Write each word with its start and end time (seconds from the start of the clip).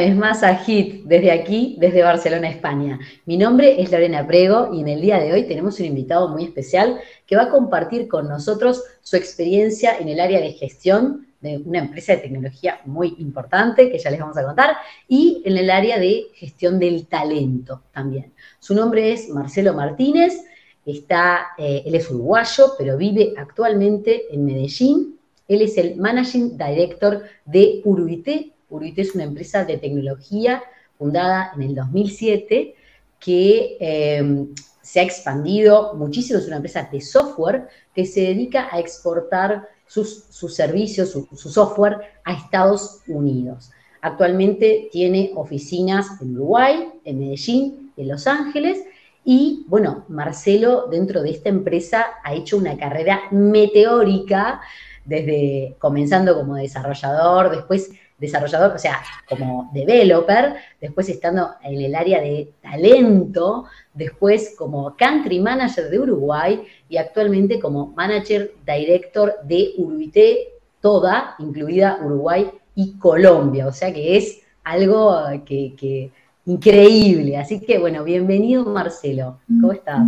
vez 0.00 0.16
más 0.16 0.42
a 0.42 0.64
HIT 0.64 1.04
desde 1.04 1.30
aquí, 1.30 1.76
desde 1.78 2.02
Barcelona, 2.02 2.48
España. 2.48 2.98
Mi 3.26 3.36
nombre 3.36 3.82
es 3.82 3.92
Lorena 3.92 4.26
Prego 4.26 4.70
y 4.72 4.80
en 4.80 4.88
el 4.88 5.00
día 5.02 5.18
de 5.18 5.32
hoy 5.32 5.44
tenemos 5.44 5.78
un 5.78 5.86
invitado 5.86 6.28
muy 6.28 6.44
especial 6.44 6.98
que 7.26 7.36
va 7.36 7.44
a 7.44 7.50
compartir 7.50 8.08
con 8.08 8.26
nosotros 8.26 8.82
su 9.02 9.16
experiencia 9.16 9.98
en 9.98 10.08
el 10.08 10.18
área 10.18 10.40
de 10.40 10.52
gestión 10.52 11.26
de 11.42 11.58
una 11.58 11.80
empresa 11.80 12.12
de 12.12 12.18
tecnología 12.22 12.80
muy 12.86 13.14
importante, 13.18 13.90
que 13.90 13.98
ya 13.98 14.10
les 14.10 14.20
vamos 14.20 14.38
a 14.38 14.44
contar, 14.44 14.76
y 15.06 15.42
en 15.44 15.58
el 15.58 15.70
área 15.70 15.98
de 15.98 16.28
gestión 16.34 16.78
del 16.78 17.06
talento 17.06 17.82
también. 17.92 18.32
Su 18.58 18.74
nombre 18.74 19.12
es 19.12 19.28
Marcelo 19.28 19.74
Martínez, 19.74 20.44
está, 20.86 21.48
eh, 21.58 21.82
él 21.84 21.94
es 21.94 22.10
uruguayo, 22.10 22.72
pero 22.78 22.96
vive 22.96 23.34
actualmente 23.36 24.34
en 24.34 24.46
Medellín. 24.46 25.18
Él 25.46 25.62
es 25.62 25.76
el 25.76 25.96
Managing 25.96 26.56
Director 26.56 27.22
de 27.44 27.82
Uruité. 27.84 28.52
Uruité 28.70 29.02
es 29.02 29.14
una 29.14 29.24
empresa 29.24 29.64
de 29.64 29.76
tecnología 29.76 30.62
fundada 30.96 31.52
en 31.54 31.62
el 31.62 31.74
2007 31.74 32.74
que 33.18 33.76
eh, 33.80 34.46
se 34.80 35.00
ha 35.00 35.02
expandido 35.02 35.94
muchísimo, 35.94 36.38
es 36.38 36.46
una 36.46 36.56
empresa 36.56 36.88
de 36.90 37.00
software 37.00 37.68
que 37.94 38.06
se 38.06 38.22
dedica 38.22 38.68
a 38.72 38.80
exportar 38.80 39.68
sus, 39.86 40.26
servicios, 40.54 41.10
su, 41.10 41.48
software 41.48 41.98
a 42.24 42.32
Estados 42.32 43.00
Unidos. 43.06 43.70
Actualmente 44.00 44.88
tiene 44.90 45.32
oficinas 45.34 46.20
en 46.22 46.36
Uruguay, 46.36 46.88
en 47.04 47.18
Medellín, 47.18 47.92
en 47.96 48.08
Los 48.08 48.26
Ángeles, 48.26 48.78
y 49.24 49.64
bueno, 49.68 50.04
Marcelo 50.08 50.86
dentro 50.90 51.22
de 51.22 51.30
esta 51.30 51.50
empresa 51.50 52.06
ha 52.24 52.34
hecho 52.34 52.56
una 52.56 52.78
carrera 52.78 53.20
meteórica, 53.30 54.60
desde 55.04 55.76
comenzando 55.78 56.34
como 56.34 56.54
desarrollador, 56.54 57.50
después 57.50 57.90
desarrollador, 58.20 58.72
o 58.72 58.78
sea, 58.78 59.00
como 59.28 59.70
developer, 59.72 60.54
después 60.80 61.08
estando 61.08 61.54
en 61.62 61.80
el 61.80 61.94
área 61.94 62.20
de 62.20 62.52
talento, 62.62 63.64
después 63.94 64.54
como 64.56 64.94
country 64.96 65.40
manager 65.40 65.88
de 65.90 65.98
Uruguay 65.98 66.62
y 66.88 66.98
actualmente 66.98 67.58
como 67.58 67.88
manager 67.96 68.52
director 68.66 69.34
de 69.44 69.72
Uruguay, 69.78 70.38
toda, 70.80 71.34
incluida 71.38 71.98
Uruguay 72.02 72.50
y 72.74 72.98
Colombia. 72.98 73.66
O 73.66 73.72
sea 73.72 73.92
que 73.92 74.16
es 74.16 74.42
algo 74.64 75.16
que, 75.44 76.10
increíble. 76.46 77.36
Así 77.36 77.60
que 77.60 77.78
bueno, 77.78 78.04
bienvenido 78.04 78.64
Marcelo. 78.64 79.38
¿Cómo 79.46 79.72
estás? 79.72 80.06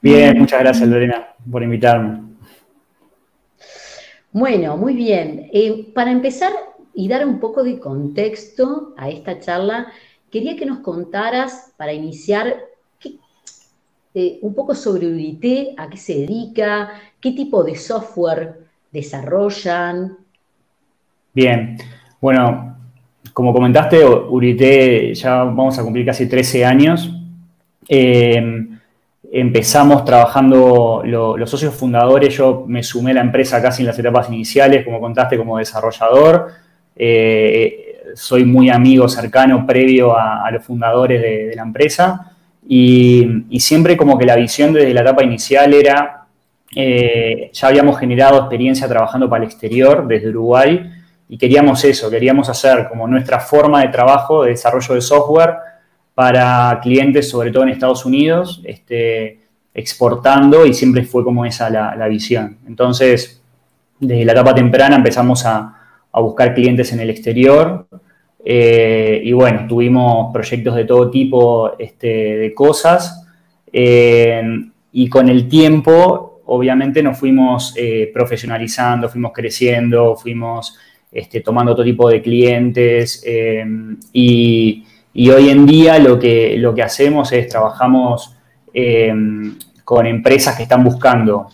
Bien, 0.00 0.38
muchas 0.38 0.60
gracias 0.60 0.88
Lorena 0.88 1.28
por 1.50 1.62
invitarme. 1.62 2.30
Bueno, 4.32 4.76
muy 4.76 4.94
bien. 4.94 5.48
Eh, 5.52 5.90
para 5.92 6.12
empezar, 6.12 6.52
y 6.94 7.08
dar 7.08 7.26
un 7.26 7.38
poco 7.40 7.62
de 7.62 7.78
contexto 7.78 8.94
a 8.96 9.08
esta 9.08 9.38
charla, 9.40 9.88
quería 10.30 10.56
que 10.56 10.66
nos 10.66 10.78
contaras, 10.78 11.72
para 11.76 11.92
iniciar, 11.92 12.56
eh, 14.12 14.38
un 14.42 14.54
poco 14.54 14.74
sobre 14.74 15.06
Urité, 15.06 15.74
a 15.76 15.88
qué 15.88 15.96
se 15.96 16.14
dedica, 16.14 16.90
qué 17.20 17.30
tipo 17.32 17.62
de 17.62 17.76
software 17.76 18.58
desarrollan. 18.90 20.18
Bien, 21.32 21.76
bueno, 22.20 22.76
como 23.32 23.52
comentaste, 23.52 24.04
Urité 24.04 25.14
ya 25.14 25.44
vamos 25.44 25.78
a 25.78 25.84
cumplir 25.84 26.04
casi 26.04 26.28
13 26.28 26.64
años. 26.64 27.08
Eh, 27.88 28.66
empezamos 29.32 30.04
trabajando 30.04 31.02
los 31.04 31.48
socios 31.48 31.74
fundadores, 31.74 32.36
yo 32.36 32.64
me 32.66 32.82
sumé 32.82 33.12
a 33.12 33.14
la 33.14 33.20
empresa 33.20 33.62
casi 33.62 33.82
en 33.82 33.86
las 33.86 33.98
etapas 33.98 34.28
iniciales, 34.28 34.84
como 34.84 35.00
contaste, 35.00 35.38
como 35.38 35.58
desarrollador. 35.58 36.50
Eh, 36.96 37.90
soy 38.14 38.44
muy 38.44 38.70
amigo 38.70 39.08
cercano 39.08 39.66
previo 39.66 40.16
a, 40.16 40.50
los 40.50 40.64
fundadores 40.64 41.20
de, 41.20 41.52
la 41.54 41.62
empresa 41.62 42.32
y, 42.68 43.44
siempre 43.58 43.96
como 43.96 44.18
que 44.18 44.26
la 44.26 44.36
visión 44.36 44.72
desde 44.72 44.94
la 44.94 45.02
etapa 45.02 45.22
inicial 45.22 45.72
era, 45.74 46.26
eh, 46.74 47.50
ya 47.52 47.68
habíamos 47.68 47.98
generado 47.98 48.38
experiencia 48.38 48.88
trabajando 48.88 49.28
para 49.28 49.44
el 49.44 49.50
exterior 49.50 50.06
desde 50.06 50.28
Uruguay 50.28 50.90
y 51.28 51.38
queríamos 51.38 51.84
eso, 51.84 52.10
queríamos 52.10 52.48
hacer 52.48 52.88
como 52.88 53.06
nuestra 53.06 53.40
forma 53.40 53.82
de 53.82 53.88
trabajo 53.88 54.44
de 54.44 54.50
desarrollo 54.50 54.94
de 54.94 55.00
software 55.00 55.54
para 56.14 56.78
clientes, 56.82 57.30
sobre 57.30 57.50
todo 57.50 57.62
en 57.62 57.70
Estados 57.70 58.04
Unidos, 58.04 58.60
este, 58.64 59.40
exportando 59.72 60.66
y 60.66 60.74
siempre 60.74 61.04
fue 61.04 61.24
como 61.24 61.44
esa 61.44 61.70
la, 61.70 61.94
la 61.94 62.08
visión. 62.08 62.58
Entonces, 62.66 63.40
desde 63.98 64.24
la 64.24 64.32
etapa 64.32 64.54
temprana 64.54 64.96
empezamos 64.96 65.46
a, 65.46 65.79
a 66.12 66.20
buscar 66.20 66.54
clientes 66.54 66.92
en 66.92 67.00
el 67.00 67.10
exterior. 67.10 67.86
Eh, 68.44 69.20
y 69.24 69.32
bueno, 69.32 69.66
tuvimos 69.68 70.32
proyectos 70.32 70.74
de 70.74 70.84
todo 70.84 71.10
tipo 71.10 71.78
este, 71.78 72.36
de 72.36 72.54
cosas. 72.54 73.26
Eh, 73.72 74.42
y 74.92 75.08
con 75.08 75.28
el 75.28 75.48
tiempo, 75.48 76.42
obviamente, 76.46 77.02
nos 77.02 77.18
fuimos 77.18 77.74
eh, 77.76 78.10
profesionalizando, 78.12 79.08
fuimos 79.08 79.32
creciendo, 79.32 80.16
fuimos 80.16 80.76
este, 81.12 81.40
tomando 81.40 81.74
todo 81.74 81.84
tipo 81.84 82.08
de 82.08 82.22
clientes. 82.22 83.24
Y, 84.12 84.84
y, 85.12 85.30
hoy 85.30 85.50
en 85.50 85.66
día 85.66 85.98
lo 85.98 86.18
que, 86.18 86.56
lo 86.56 86.74
que 86.74 86.82
hacemos 86.82 87.32
es 87.32 87.48
trabajamos 87.48 88.36
con 89.84 90.06
empresas 90.06 90.56
que 90.56 90.62
están 90.62 90.84
buscando, 90.84 91.48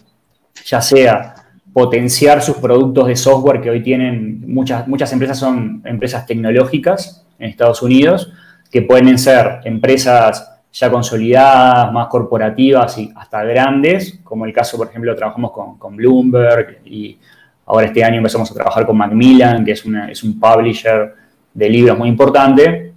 ya 0.67 0.83
sea 0.83 1.36
potenciar 1.77 2.41
sus 2.41 2.57
productos 2.57 3.07
de 3.07 3.17
software 3.17 3.61
que 3.61 3.69
hoy 3.69 3.83
tienen, 3.83 4.43
muchas, 4.51 4.89
muchas 4.89 5.13
empresas 5.13 5.39
son 5.39 5.83
empresas 5.85 6.25
tecnológicas 6.25 7.27
en 7.39 7.51
Estados 7.51 7.83
Unidos, 7.83 8.33
que 8.71 8.81
pueden 8.81 9.19
ser 9.19 9.61
empresas 9.63 10.59
ya 10.73 10.91
consolidadas, 10.91 11.93
más 11.93 12.07
corporativas 12.07 12.97
y 12.97 13.13
hasta 13.15 13.45
grandes, 13.45 14.21
como 14.25 14.47
el 14.47 14.55
caso, 14.55 14.79
por 14.79 14.89
ejemplo, 14.89 15.15
trabajamos 15.15 15.53
con, 15.79 15.97
Bloomberg 15.97 16.79
y 16.87 17.19
ahora 17.67 17.89
este 17.89 18.03
año 18.03 18.17
empezamos 18.17 18.51
a 18.51 18.55
trabajar 18.55 18.87
con 18.87 18.97
Macmillan, 18.97 19.63
que 19.63 19.73
es, 19.73 19.85
es 20.09 20.25
un 20.25 20.41
publisher 20.41 21.13
de 21.53 21.69
libros 21.69 21.99
muy 21.99 22.09
importante. 22.09 22.95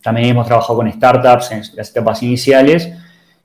También 0.00 0.30
hemos 0.30 0.46
trabajado 0.46 0.78
con 0.78 0.90
startups 0.90 1.52
en 1.52 1.62
las 1.76 1.90
etapas 1.90 2.22
iniciales 2.22 2.90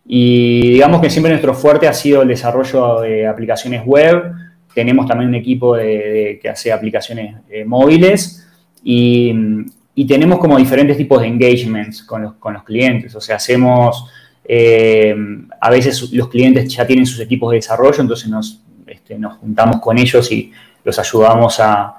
y 0.06 0.70
digamos 0.70 1.02
que 1.02 1.10
siempre 1.10 1.34
nuestro 1.34 1.54
fuerte 1.54 1.86
ha 1.86 1.94
sido 1.94 2.22
el 2.22 2.30
desarrollo 2.30 3.02
de 3.02 3.28
aplicaciones 3.28 3.86
web, 3.86 4.48
tenemos 4.74 5.08
también 5.08 5.30
un 5.30 5.36
equipo 5.36 5.76
que 5.76 6.50
hace 6.50 6.72
aplicaciones 6.72 7.36
eh, 7.50 7.66
móviles 7.66 8.48
y, 8.84 9.66
tenemos 10.08 10.40
como 10.40 10.58
diferentes 10.58 10.96
tipos 10.96 11.20
de 11.20 11.28
engagements 11.28 12.04
con 12.04 12.22
los, 12.24 12.64
clientes. 12.64 13.14
O 13.16 13.20
sea, 13.20 13.36
hacemos, 13.36 14.06
eh, 14.46 15.14
a 15.60 15.70
veces 15.70 16.14
los 16.14 16.30
clientes 16.30 16.74
ya 16.74 16.88
tienen 16.88 17.06
sus 17.06 17.20
equipos 17.20 17.52
de 17.52 17.58
desarrollo, 17.58 18.00
entonces 18.00 18.30
nos, 18.30 18.62
este, 18.88 19.20
nos 19.20 19.36
juntamos 19.40 19.82
con 19.82 19.98
ellos 19.98 20.32
y 20.32 20.54
los 20.86 20.98
ayudamos 20.98 21.60
a, 21.60 21.96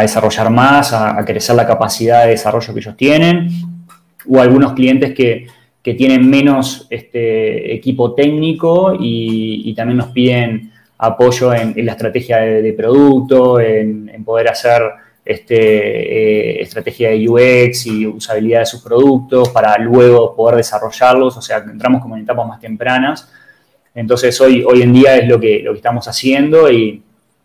desarrollar 0.00 0.48
más, 0.50 0.92
a, 0.92 1.24
crecer 1.24 1.56
la 1.56 1.66
capacidad 1.66 2.22
de 2.22 2.30
desarrollo 2.30 2.72
que 2.72 2.78
ellos 2.78 2.96
tienen. 2.96 3.48
O 4.28 4.40
algunos 4.40 4.72
clientes 4.74 5.12
que, 5.12 5.48
tienen 5.82 6.28
menos 6.28 6.86
este, 6.90 7.72
equipo 7.74 8.14
técnico 8.14 8.96
y 8.98 9.72
también 9.74 9.98
nos 9.98 10.08
piden 10.08 10.72
apoyo 10.98 11.52
en, 11.52 11.74
la 11.84 11.92
estrategia 11.92 12.38
de, 12.38 12.72
producto, 12.72 13.60
en, 13.60 14.24
poder 14.24 14.48
hacer 14.48 14.82
este, 15.24 15.56
eh, 15.56 16.62
estrategia 16.62 17.10
de 17.10 17.28
UX 17.28 17.86
y 17.86 18.06
usabilidad 18.06 18.60
de 18.60 18.66
sus 18.66 18.82
productos 18.82 19.50
para 19.50 19.76
luego 19.78 20.34
poder 20.34 20.56
desarrollarlos, 20.56 21.36
o 21.36 21.42
sea, 21.42 21.58
entramos 21.58 22.00
como 22.00 22.16
en 22.16 22.22
etapas 22.22 22.46
más 22.46 22.60
tempranas. 22.60 23.30
Entonces, 23.94 24.40
hoy, 24.40 24.64
hoy 24.66 24.82
en 24.82 24.92
día 24.92 25.16
es 25.16 25.28
lo 25.28 25.40
que, 25.40 25.60
lo 25.60 25.72
que 25.72 25.78
estamos 25.78 26.06
haciendo 26.08 26.70
y 26.70 27.02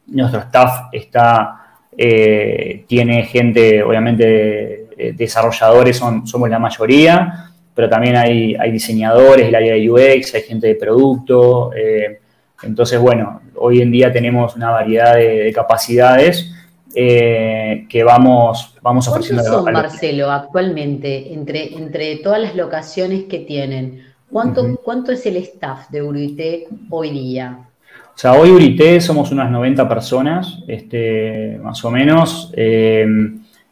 nuestro 0.07 0.41
staff 0.41 0.89
está, 0.91 1.79
eh, 1.97 2.83
tiene 2.87 3.23
gente, 3.23 3.83
obviamente, 3.83 5.13
desarrolladores 5.15 5.97
son, 5.97 6.27
somos 6.27 6.49
la 6.49 6.59
mayoría, 6.59 7.51
pero 7.73 7.89
también 7.89 8.15
hay, 8.15 8.71
diseñadores, 8.71 9.47
el 9.47 9.55
área 9.55 9.73
de 9.73 9.89
UX, 9.89 10.35
hay 10.35 10.41
gente 10.41 10.67
de 10.67 10.75
producto, 10.75 11.71
eh, 11.73 12.20
entonces, 12.63 12.99
bueno, 12.99 13.41
hoy 13.55 13.81
en 13.81 13.91
día 13.91 14.11
tenemos 14.11 14.55
una 14.55 14.71
variedad 14.71 15.15
de, 15.15 15.51
capacidades 15.53 16.53
eh, 16.93 17.85
que 17.89 18.03
vamos, 18.03 18.75
vamos 18.81 19.07
ofreciendo. 19.07 19.43
¿Cuántos 19.43 19.63
son, 19.63 19.73
Marcelo, 19.73 20.31
actualmente, 20.31 21.33
entre, 21.33 21.75
entre 21.75 22.17
todas 22.17 22.41
las 22.41 22.55
locaciones 22.55 23.23
que 23.23 23.39
tienen? 23.39 24.03
¿Cuánto, 24.29 24.77
¿Cuánto 24.83 25.11
es 25.11 25.25
el 25.25 25.37
staff 25.37 25.89
de 25.89 26.01
Urité 26.01 26.67
hoy 26.89 27.09
día? 27.11 27.67
O 28.13 28.17
sea, 28.17 28.33
hoy 28.33 28.51
Urité 28.51 29.01
somos 29.01 29.31
unas 29.31 29.49
90 29.49 29.87
personas, 29.89 30.59
este, 30.67 31.59
más 31.61 31.83
o 31.83 31.91
menos. 31.91 32.53
Eh, 32.55 33.05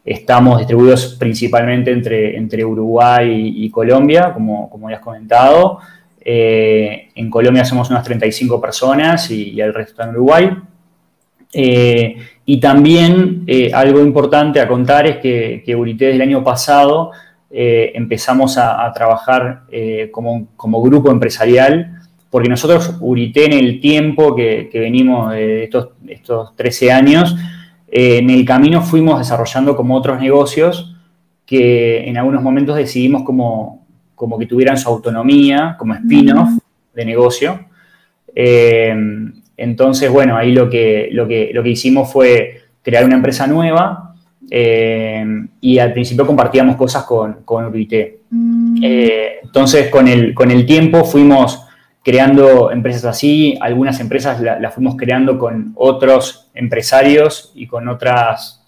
estamos 0.04 0.58
distribuidos 0.58 1.16
principalmente 1.18 1.90
entre, 1.92 2.36
entre 2.36 2.64
Uruguay 2.64 3.54
y, 3.56 3.70
Colombia, 3.70 4.32
como, 4.32 4.68
como 4.68 4.90
ya 4.90 4.96
has 4.96 5.02
comentado. 5.02 5.78
Eh, 6.22 7.08
en 7.14 7.30
Colombia 7.30 7.64
somos 7.64 7.90
unas 7.90 8.04
35 8.04 8.60
personas 8.60 9.30
y, 9.30 9.60
el 9.60 9.72
resto 9.72 10.02
en 10.02 10.10
Uruguay. 10.10 10.50
y 11.52 12.60
también 12.60 13.44
algo 13.74 14.00
importante 14.00 14.60
a 14.60 14.68
contar 14.68 15.06
es 15.06 15.16
que, 15.16 15.62
que 15.64 15.74
Urité 15.74 16.06
del 16.06 16.22
año 16.22 16.44
pasado 16.44 17.10
empezamos 17.50 18.56
a, 18.56 18.92
trabajar 18.92 19.62
como, 20.12 20.46
como, 20.56 20.80
grupo 20.82 21.10
empresarial, 21.10 21.98
porque 22.30 22.48
nosotros, 22.48 22.96
Urité, 23.00 23.46
en 23.46 23.54
el 23.54 23.80
tiempo 23.80 24.36
que, 24.36 24.70
venimos 24.72 25.32
de 25.32 25.64
estos, 25.64 25.88
estos 26.06 26.54
13 26.54 26.92
años, 26.92 27.34
en 27.88 28.30
el 28.30 28.44
camino 28.44 28.82
fuimos 28.82 29.18
desarrollando 29.18 29.74
como 29.74 29.96
otros 29.96 30.20
negocios 30.20 30.94
que 31.50 32.08
en 32.08 32.16
algunos 32.16 32.44
momentos 32.44 32.76
decidimos 32.76 33.24
como, 33.24 33.84
como 34.20 34.38
que 34.38 34.44
tuvieran 34.44 34.76
su 34.76 34.86
autonomía, 34.86 35.76
como 35.78 35.94
spin-off 35.94 36.50
de 36.92 37.04
negocio. 37.06 37.58
Eh, 38.34 38.94
entonces, 39.56 40.10
bueno, 40.10 40.36
ahí 40.36 40.52
lo 40.52 40.68
que, 40.68 41.08
lo, 41.10 41.26
que, 41.26 41.52
lo 41.54 41.62
que 41.62 41.70
hicimos 41.70 42.12
fue 42.12 42.64
crear 42.82 43.06
una 43.06 43.14
empresa 43.14 43.46
nueva 43.46 44.14
eh, 44.50 45.24
y 45.62 45.78
al 45.78 45.94
principio 45.94 46.26
compartíamos 46.26 46.76
cosas 46.76 47.04
con, 47.04 47.44
con 47.46 47.72
mm. 47.72 48.84
eh, 48.84 49.38
entonces, 49.42 49.88
con 49.88 50.06
el, 50.06 50.34
con 50.34 50.50
el 50.50 50.66
tiempo 50.66 51.02
fuimos 51.06 51.64
creando 52.04 52.70
empresas 52.70 53.06
así, 53.06 53.56
algunas 53.58 54.00
empresas 54.00 54.38
las 54.42 54.74
fuimos 54.74 54.96
creando 54.98 55.38
con 55.38 55.72
otros 55.76 56.50
empresarios 56.52 57.52
y 57.54 57.66
con 57.66 57.88
otras 57.88 58.66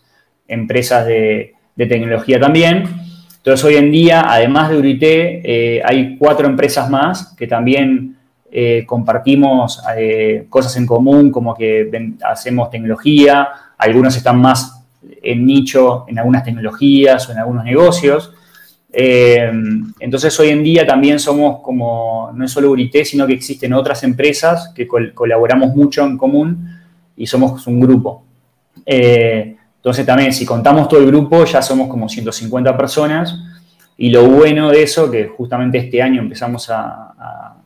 empresas 0.48 1.06
de, 1.06 1.52
de 1.76 1.86
tecnología 1.86 2.40
también. 2.40 3.01
Entonces, 3.42 3.64
hoy 3.64 3.74
en 3.74 3.90
día, 3.90 4.22
además 4.24 4.70
de 4.70 4.78
Urité, 4.78 5.40
eh, 5.44 5.82
hay 5.84 6.16
cuatro 6.16 6.46
empresas 6.46 6.88
más 6.88 7.34
que 7.36 7.48
también 7.48 8.16
eh, 8.52 8.84
compartimos 8.86 9.82
eh, 9.98 10.46
cosas 10.48 10.76
en 10.76 10.86
común, 10.86 11.32
como 11.32 11.52
que 11.52 11.90
hacemos 12.24 12.70
tecnología, 12.70 13.48
algunos 13.78 14.16
están 14.16 14.40
más 14.40 14.84
en 15.20 15.44
nicho 15.44 16.04
en 16.06 16.20
algunas 16.20 16.44
tecnologías 16.44 17.28
o 17.28 17.32
en 17.32 17.38
algunos 17.38 17.64
negocios. 17.64 18.32
entonces, 18.92 20.38
hoy 20.38 20.50
en 20.50 20.62
día 20.62 20.86
también 20.86 21.18
somos 21.18 21.62
como, 21.62 22.30
no 22.32 22.44
es 22.44 22.50
solo 22.52 22.70
Urité, 22.70 23.04
sino 23.04 23.26
que 23.26 23.32
existen 23.32 23.72
otras 23.72 24.04
empresas 24.04 24.72
que 24.72 24.86
colaboramos 24.86 25.74
mucho 25.74 26.04
en 26.04 26.16
común 26.16 26.78
y 27.16 27.26
somos 27.26 27.66
un 27.66 27.80
grupo. 27.80 28.22
Entonces 29.82 30.06
también 30.06 30.32
si 30.32 30.46
contamos 30.46 30.88
todo 30.88 31.00
el 31.00 31.06
grupo 31.06 31.44
ya 31.44 31.60
somos 31.60 31.88
como 31.88 32.08
150 32.08 32.76
personas 32.76 33.36
y 33.96 34.10
lo 34.10 34.28
bueno 34.28 34.70
de 34.70 34.84
eso, 34.84 35.10
que 35.10 35.26
justamente 35.26 35.78
este 35.78 36.00
año 36.00 36.22
empezamos 36.22 36.70
a, 36.70 37.56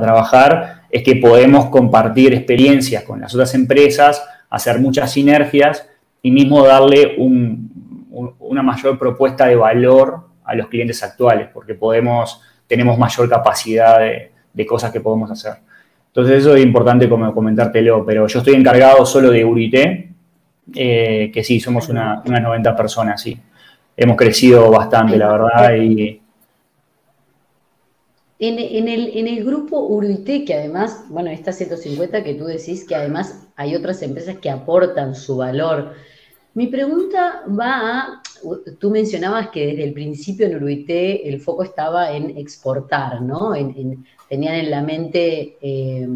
trabajar, 0.00 0.82
es 0.90 1.02
que 1.02 1.16
podemos 1.16 1.66
compartir 1.66 2.34
experiencias 2.34 3.02
con 3.02 3.20
las 3.20 3.32
otras 3.34 3.54
empresas, 3.54 4.24
hacer 4.50 4.80
muchas 4.80 5.12
sinergias 5.12 5.88
y 6.22 6.30
mismo 6.30 6.64
darle 6.64 7.16
una 7.18 8.62
mayor 8.62 8.98
propuesta 8.98 9.46
de 9.46 9.54
valor 9.56 10.28
a 10.44 10.54
los 10.54 10.68
clientes 10.68 11.02
actuales, 11.02 11.48
porque 11.52 11.74
podemos, 11.74 12.40
tenemos 12.66 12.98
mayor 12.98 13.28
capacidad 13.28 14.00
de, 14.00 14.32
de 14.52 14.66
cosas 14.66 14.90
que 14.90 15.00
podemos 15.00 15.30
hacer. 15.30 15.54
Entonces 16.08 16.38
eso 16.38 16.56
es 16.56 16.64
importante 16.64 17.08
como 17.08 17.32
comentártelo, 17.32 18.04
pero 18.04 18.26
yo 18.26 18.38
estoy 18.38 18.54
encargado 18.54 19.04
solo 19.04 19.30
de 19.30 19.44
Urité, 19.44 20.15
eh, 20.74 21.30
que 21.32 21.44
sí, 21.44 21.60
somos 21.60 21.88
unas 21.88 22.24
90 22.24 22.74
personas, 22.76 23.20
sí. 23.20 23.38
Hemos 23.96 24.16
crecido 24.16 24.70
bastante, 24.70 25.16
la 25.16 25.28
verdad. 25.28 25.74
Y... 25.76 26.20
En, 28.38 28.88
el, 28.88 29.44
grupo 29.44 29.80
Uruité, 29.86 30.44
que 30.44 30.54
además, 30.54 31.04
bueno, 31.08 31.30
esta 31.30 31.52
150 31.52 32.22
que 32.22 32.34
tú 32.34 32.44
decís 32.44 32.84
que 32.86 32.94
además 32.94 33.46
hay 33.56 33.74
otras 33.74 34.02
empresas 34.02 34.36
que 34.38 34.50
aportan 34.50 35.14
su 35.14 35.38
valor. 35.38 35.94
Mi 36.52 36.66
pregunta 36.66 37.44
va 37.48 37.80
a, 37.80 38.22
tú 38.78 38.90
mencionabas 38.90 39.48
que 39.48 39.68
desde 39.68 39.84
el 39.84 39.94
principio 39.94 40.46
en 40.46 40.56
Uruité 40.56 41.26
el 41.28 41.40
foco 41.40 41.62
estaba 41.62 42.12
en 42.12 42.36
exportar, 42.36 43.22
¿no? 43.22 43.52
tenían 44.28 44.54
en 44.54 44.70
la 44.70 44.82
mente 44.82 45.56
eh, 45.62 46.08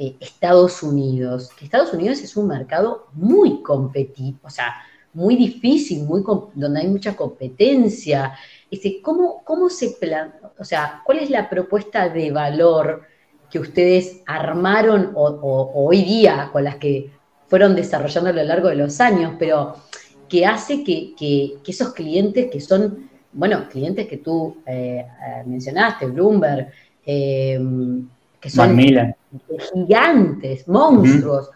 eh, 0.00 0.14
Estados 0.20 0.84
Unidos, 0.84 1.50
que 1.58 1.64
Estados 1.64 1.92
Unidos 1.92 2.20
es 2.20 2.36
un 2.36 2.46
mercado 2.46 3.08
muy 3.14 3.64
competitivo, 3.64 4.38
o 4.44 4.50
sea, 4.50 4.76
muy 5.12 5.34
difícil, 5.34 6.04
muy 6.04 6.22
donde 6.54 6.80
hay 6.80 6.86
mucha 6.86 7.16
competencia. 7.16 8.32
Este, 8.70 9.02
¿cómo, 9.02 9.42
¿Cómo 9.44 9.68
se 9.68 9.90
plan, 10.00 10.34
o 10.56 10.64
sea, 10.64 11.02
cuál 11.04 11.18
es 11.18 11.30
la 11.30 11.50
propuesta 11.50 12.08
de 12.08 12.30
valor 12.30 13.02
que 13.50 13.58
ustedes 13.58 14.22
armaron 14.24 15.10
hoy 15.16 16.02
día 16.04 16.50
con 16.52 16.62
las 16.62 16.76
que 16.76 17.10
fueron 17.48 17.74
desarrollando 17.74 18.30
a 18.30 18.34
lo 18.34 18.44
largo 18.44 18.68
de 18.68 18.76
los 18.76 19.00
años, 19.00 19.34
pero 19.36 19.74
que 20.28 20.46
hace 20.46 20.84
que, 20.84 21.58
esos 21.66 21.92
clientes 21.92 22.48
que 22.52 22.60
son, 22.60 23.10
bueno, 23.32 23.68
clientes 23.68 24.06
que 24.06 24.18
tú 24.18 24.58
eh, 24.64 25.04
eh, 25.04 25.42
mencionaste, 25.44 26.06
Bloomberg, 26.06 26.70
que 27.04 28.50
son 28.50 28.76
gigantes, 29.72 30.66
monstruos. 30.68 31.50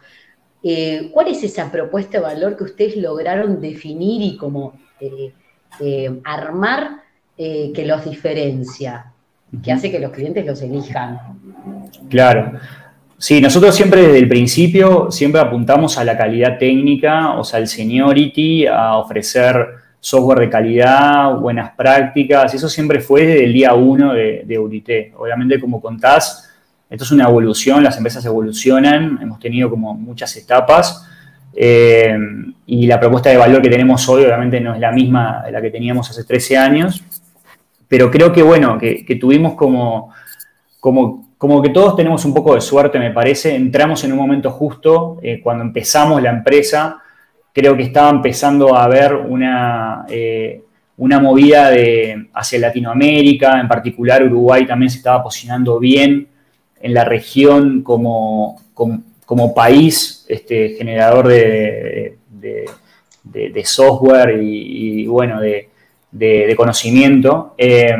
Eh, 0.63 1.11
¿Cuál 1.13 1.29
es 1.29 1.43
esa 1.43 1.71
propuesta 1.71 2.19
de 2.19 2.25
valor 2.25 2.57
que 2.57 2.65
ustedes 2.65 2.97
lograron 2.97 3.61
definir 3.61 4.23
y 4.23 4.37
como 4.37 4.75
eh, 5.01 5.33
eh, 5.81 6.21
armar 6.25 7.03
que 7.37 7.85
los 7.85 8.05
diferencia, 8.05 9.07
que 9.65 9.73
hace 9.73 9.91
que 9.91 9.99
los 9.99 10.13
clientes 10.13 10.47
los 10.47 10.63
elijan? 10.63 11.19
Claro. 12.09 12.53
Sí, 13.19 13.41
nosotros 13.41 13.75
siempre 13.75 14.03
desde 14.03 14.19
el 14.19 14.29
principio 14.29 15.11
siempre 15.11 15.41
apuntamos 15.41 15.99
a 15.99 16.05
la 16.05 16.17
calidad 16.17 16.57
técnica, 16.59 17.37
o 17.37 17.43
sea, 17.43 17.59
al 17.59 17.67
seniority, 17.67 18.67
a 18.67 18.97
ofrecer 18.99 19.67
software 19.99 20.41
de 20.41 20.51
calidad, 20.51 21.37
buenas 21.37 21.73
prácticas, 21.73 22.55
eso 22.55 22.69
siempre 22.69 23.01
fue 23.01 23.27
desde 23.27 23.45
el 23.45 23.53
día 23.53 23.75
uno 23.75 24.13
de, 24.13 24.43
de 24.45 24.59
Urité. 24.59 25.13
Obviamente, 25.17 25.59
como 25.59 25.81
contás, 25.81 26.52
esto 26.93 27.05
es 27.05 27.11
una 27.11 27.25
evolución, 27.25 27.83
las 27.83 27.97
empresas 27.97 28.23
evolucionan, 28.27 29.19
hemos 29.23 29.41
tenido 29.41 29.71
como 29.71 29.95
muchas 29.95 30.37
etapas 30.37 31.09
eh, 31.55 32.15
y 32.67 32.87
la 32.87 33.01
propuesta 33.01 33.31
de 33.31 33.39
valor 33.39 33.63
que 33.63 33.71
tenemos 33.71 34.07
hoy 34.11 34.25
obviamente 34.25 34.61
no 34.61 34.75
es 34.75 34.81
la 34.81 34.93
misma 34.93 35.43
de 35.43 35.53
la 35.53 35.63
que 35.63 35.71
teníamos 35.71 36.11
hace 36.11 36.25
13 36.25 36.59
años, 36.59 37.03
pero 37.89 38.11
creo 38.11 38.31
que 38.31 38.43
bueno, 38.43 38.77
que, 38.79 39.17
tuvimos 39.19 39.55
como, 39.55 40.13
como, 40.81 41.31
como, 41.39 41.63
que 41.63 41.71
todos 41.71 41.97
tenemos 41.97 42.27
un 42.27 42.35
poco 42.35 42.55
de 42.55 42.61
suerte, 42.61 42.99
me 42.99 43.11
parece, 43.11 43.55
entramos 43.55 44.05
en 44.05 44.13
un 44.13 44.19
momento 44.19 44.51
justo, 44.51 45.19
eh, 45.23 45.41
cuando 45.43 45.65
empezamos 45.65 46.21
la 46.21 46.29
empresa, 46.29 46.99
creo 47.55 47.75
que 47.75 47.85
estaba 47.85 48.11
empezando 48.11 48.77
a 48.77 48.85
haber 48.85 49.15
una... 49.15 50.05
Eh, 50.11 50.63
una 50.99 51.19
movida 51.19 51.71
de, 51.71 52.29
hacia 52.35 52.61
Latinoamérica, 52.61 53.59
en 53.59 53.67
particular 53.67 54.23
Uruguay 54.23 54.67
también 54.67 54.91
se 54.91 54.99
estaba 54.99 55.23
posicionando 55.23 55.81
bien 55.81 56.29
en 56.83 56.95
la 56.95 57.05
región 57.05 57.83
como, 57.83 58.61
como, 58.75 59.55
país 59.55 60.27
este, 60.29 60.71
generador 60.71 61.29
de, 61.29 62.19
software 63.65 64.43
y, 64.43 65.07
bueno, 65.07 65.41
de, 65.41 66.55
conocimiento. 66.57 67.55
Eh, 67.57 67.95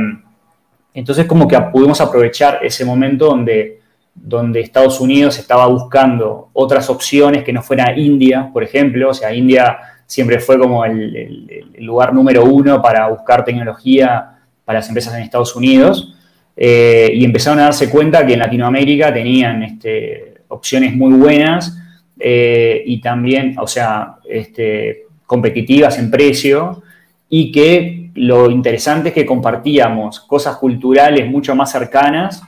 entonces 0.95 1.25
como 1.27 1.49
que 1.49 1.59
pudimos 1.73 2.01
aprovechar 2.01 2.59
ese 2.63 2.85
momento 2.85 3.27
donde, 3.27 3.81
donde 4.15 4.61
Estados 4.61 5.01
Unidos 5.01 5.39
estaba 5.39 5.67
buscando 5.67 6.51
otras 6.53 6.91
opciones 6.91 7.45
que 7.45 7.53
no 7.53 7.63
fuera 7.63 7.97
India, 7.97 8.51
por 8.53 8.63
ejemplo. 8.63 9.11
O 9.11 9.15
sea, 9.15 9.33
India 9.33 9.79
siempre 10.07 10.41
fue 10.41 10.59
como 10.59 10.85
el 10.85 11.65
lugar 11.79 12.13
número 12.13 12.45
uno 12.45 12.83
para 12.83 13.09
buscar 13.09 13.45
tecnología 13.45 14.41
para 14.65 14.81
las 14.81 14.89
empresas 14.89 15.15
en 15.15 15.23
Estados 15.23 15.57
Unidos. 15.57 16.15
Eh, 16.57 17.11
y 17.15 17.25
empezaron 17.25 17.61
a 17.61 17.65
darse 17.65 17.89
cuenta 17.89 18.27
que 18.27 18.35
en 18.35 18.41
Latinoamérica 18.41 19.13
tenían 19.13 19.63
este, 19.63 20.35
opciones 20.49 20.95
muy 20.95 21.15
buenas 21.15 21.79
eh, 22.19 22.83
y 22.87 23.01
también, 23.01 23.57
o 23.59 23.67
sea, 23.67 24.17
este, 24.29 25.07
competitivas 25.27 25.99
en 25.99 26.11
precio 26.11 26.83
y 27.29 27.51
que 27.51 28.11
lo 28.15 28.51
interesante 28.51 29.09
es 29.09 29.15
que 29.15 29.25
compartíamos 29.25 30.21
cosas 30.21 30.57
culturales 30.57 31.27
mucho 31.29 31.55
más 31.55 31.73
cercanas 31.73 32.43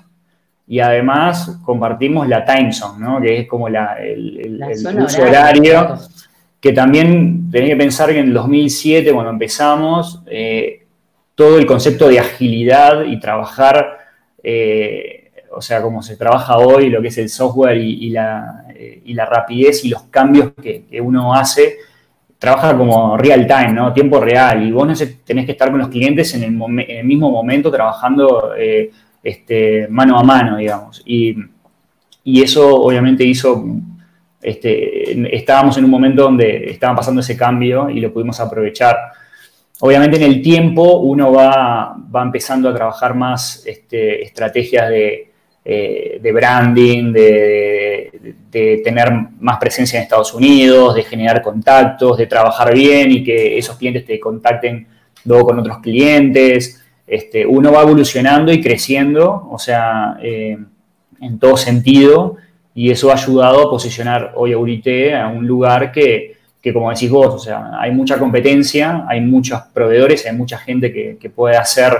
y 0.66 0.80
además 0.80 1.58
compartimos 1.64 2.28
la 2.28 2.44
time 2.44 2.72
zone, 2.72 3.04
¿no? 3.04 3.20
que 3.20 3.40
es 3.40 3.48
como 3.48 3.68
la, 3.68 3.96
el, 4.02 4.62
uso 5.02 5.22
horario, 5.22 5.98
que 6.60 6.72
también 6.72 7.50
tenés 7.50 7.70
que 7.70 7.76
pensar 7.76 8.10
que 8.10 8.18
en 8.18 8.28
el 8.28 8.34
2007, 8.34 9.12
cuando 9.12 9.30
empezamos, 9.30 10.22
eh, 10.26 10.83
todo 11.34 11.58
el 11.58 11.66
concepto 11.66 12.08
de 12.08 12.20
agilidad 12.20 13.04
y 13.04 13.18
trabajar, 13.18 13.98
eh, 14.42 15.32
o 15.50 15.60
sea, 15.60 15.82
como 15.82 16.02
se 16.02 16.16
trabaja 16.16 16.58
hoy, 16.58 16.90
lo 16.90 17.02
que 17.02 17.08
es 17.08 17.18
el 17.18 17.28
software 17.28 17.76
y, 17.76 18.10
la, 18.10 18.64
eh, 18.74 19.02
la, 19.06 19.26
rapidez 19.26 19.84
y 19.84 19.88
los 19.88 20.04
cambios 20.04 20.52
que, 20.60 20.84
uno 21.00 21.34
hace, 21.34 21.76
trabaja 22.38 22.76
como 22.76 23.16
real 23.16 23.46
time, 23.46 23.72
¿no? 23.72 23.92
Tiempo 23.92 24.20
real. 24.20 24.66
Y 24.66 24.70
vos 24.70 24.86
tenés 25.24 25.46
que 25.46 25.52
estar 25.52 25.70
con 25.70 25.80
los 25.80 25.88
clientes 25.88 26.34
en 26.34 26.44
el, 26.44 27.04
mismo 27.04 27.30
momento 27.30 27.70
trabajando 27.70 28.54
eh, 28.56 28.90
este, 29.22 29.88
mano 29.88 30.18
a 30.18 30.22
mano, 30.22 30.56
digamos. 30.56 31.02
Y, 31.04 31.36
eso 32.26 32.76
obviamente 32.76 33.22
hizo 33.22 33.62
este, 34.40 35.36
estábamos 35.36 35.76
en 35.76 35.84
un 35.84 35.90
momento 35.90 36.22
donde 36.22 36.70
estaba 36.70 36.96
pasando 36.96 37.20
ese 37.20 37.36
cambio 37.36 37.90
y 37.90 38.00
lo 38.00 38.12
pudimos 38.12 38.40
aprovechar. 38.40 38.96
Obviamente 39.80 40.16
en 40.16 40.22
el 40.22 40.40
tiempo 40.40 40.98
uno 40.98 41.32
va, 41.32 41.96
va 42.14 42.22
empezando 42.22 42.68
a 42.68 42.74
trabajar 42.74 43.14
más 43.14 43.64
este, 43.66 44.22
estrategias 44.22 44.88
de, 44.88 45.32
eh, 45.64 46.32
branding, 46.32 47.12
de, 47.12 48.36
de, 48.50 48.80
tener 48.84 49.10
más 49.40 49.58
presencia 49.58 49.98
en 49.98 50.04
Estados 50.04 50.32
Unidos, 50.32 50.94
de 50.94 51.02
generar 51.02 51.42
contactos, 51.42 52.18
de 52.18 52.26
trabajar 52.26 52.72
bien 52.72 53.10
y 53.10 53.24
que 53.24 53.58
esos 53.58 53.76
clientes 53.76 54.04
te 54.04 54.20
contacten 54.20 54.86
luego 55.24 55.46
con 55.46 55.58
otros 55.58 55.78
clientes. 55.78 56.84
Este, 57.06 57.44
uno 57.44 57.72
va 57.72 57.82
evolucionando 57.82 58.52
y 58.52 58.62
creciendo, 58.62 59.48
o 59.50 59.58
sea, 59.58 60.16
eh, 60.22 60.56
en 61.20 61.38
todo 61.38 61.56
sentido, 61.56 62.36
y 62.74 62.90
eso 62.90 63.10
ha 63.10 63.14
ayudado 63.14 63.66
a 63.66 63.70
posicionar 63.70 64.32
hoy 64.36 64.52
a 64.52 64.58
Urité 64.58 65.14
a 65.14 65.28
un 65.28 65.46
lugar 65.46 65.92
que, 65.92 66.33
que, 66.64 66.72
como 66.72 66.88
decís 66.88 67.10
vos, 67.10 67.34
o 67.34 67.38
sea, 67.38 67.72
hay 67.78 67.90
mucha 67.90 68.18
competencia, 68.18 69.04
hay 69.06 69.20
muchos 69.20 69.60
proveedores, 69.74 70.24
hay 70.24 70.34
mucha 70.34 70.56
gente 70.56 70.90
que, 70.90 71.18
que 71.20 71.28
puede 71.28 71.58
hacer 71.58 71.92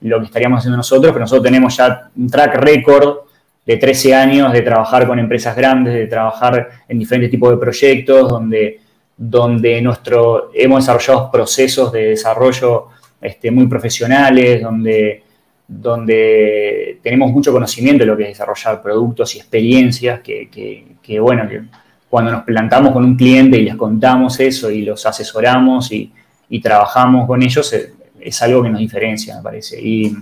lo 0.00 0.18
que 0.20 0.24
estaríamos 0.24 0.60
haciendo 0.60 0.78
nosotros, 0.78 1.12
pero 1.12 1.20
nosotros 1.20 1.44
tenemos 1.44 1.76
ya 1.76 2.08
un 2.16 2.26
track 2.26 2.54
record 2.54 3.18
de 3.66 3.76
13 3.76 4.14
años 4.14 4.50
de 4.54 4.62
trabajar 4.62 5.06
con 5.06 5.18
empresas 5.18 5.54
grandes, 5.54 5.92
de 5.92 6.06
trabajar 6.06 6.66
en 6.88 6.98
diferentes 6.98 7.30
tipos 7.30 7.50
de 7.50 7.58
proyectos, 7.58 8.26
donde, 8.26 8.80
donde 9.18 9.82
nuestro, 9.82 10.50
hemos 10.54 10.86
desarrollado 10.86 11.30
procesos 11.30 11.92
de 11.92 12.06
desarrollo 12.06 12.86
este, 13.20 13.50
muy 13.50 13.66
profesionales, 13.66 14.62
donde, 14.62 15.24
donde 15.68 17.00
tenemos 17.02 17.30
mucho 17.30 17.52
conocimiento 17.52 18.04
de 18.04 18.06
lo 18.06 18.16
que 18.16 18.22
es 18.22 18.28
desarrollar 18.30 18.80
productos 18.80 19.34
y 19.34 19.40
experiencias 19.40 20.20
que, 20.20 20.48
que, 21.02 21.20
bueno, 21.20 21.46
que 21.46 21.64
cuando 22.08 22.32
nos 22.32 22.44
plantamos 22.44 22.92
con 22.92 23.04
un 23.04 23.16
cliente 23.16 23.58
y 23.58 23.64
les 23.64 23.76
contamos 23.76 24.38
eso 24.40 24.70
y 24.70 24.82
los 24.82 25.04
asesoramos 25.06 25.92
y, 25.92 26.12
y 26.48 26.60
trabajamos 26.60 27.26
con 27.26 27.42
ellos, 27.42 27.72
es, 27.72 27.92
es, 28.20 28.42
algo 28.42 28.62
que 28.62 28.70
nos 28.70 28.80
diferencia, 28.80 29.36
me 29.36 29.42
parece. 29.42 29.80
Y, 29.80 30.16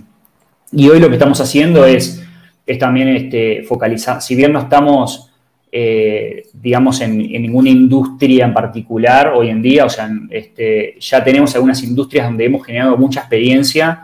y, 0.71 0.89
hoy 0.89 0.99
lo 0.99 1.07
que 1.07 1.15
estamos 1.15 1.39
haciendo 1.39 1.85
es, 1.85 2.21
también 2.79 3.09
este, 3.09 3.63
focalizar, 3.63 4.21
si 4.21 4.35
bien 4.35 4.51
no 4.51 4.59
estamos 4.59 5.31
eh, 5.77 6.47
digamos, 6.53 7.01
en, 7.01 7.17
ninguna 7.17 7.69
industria 7.69 8.45
en 8.45 8.53
particular 8.53 9.33
hoy 9.35 9.49
en 9.49 9.61
día. 9.61 9.83
O 9.83 9.89
sea, 9.89 10.09
este, 10.29 10.95
ya 11.01 11.21
tenemos 11.21 11.53
algunas 11.53 11.83
industrias 11.83 12.27
donde 12.27 12.45
hemos 12.45 12.65
generado 12.65 12.95
mucha 12.95 13.19
experiencia 13.19 14.01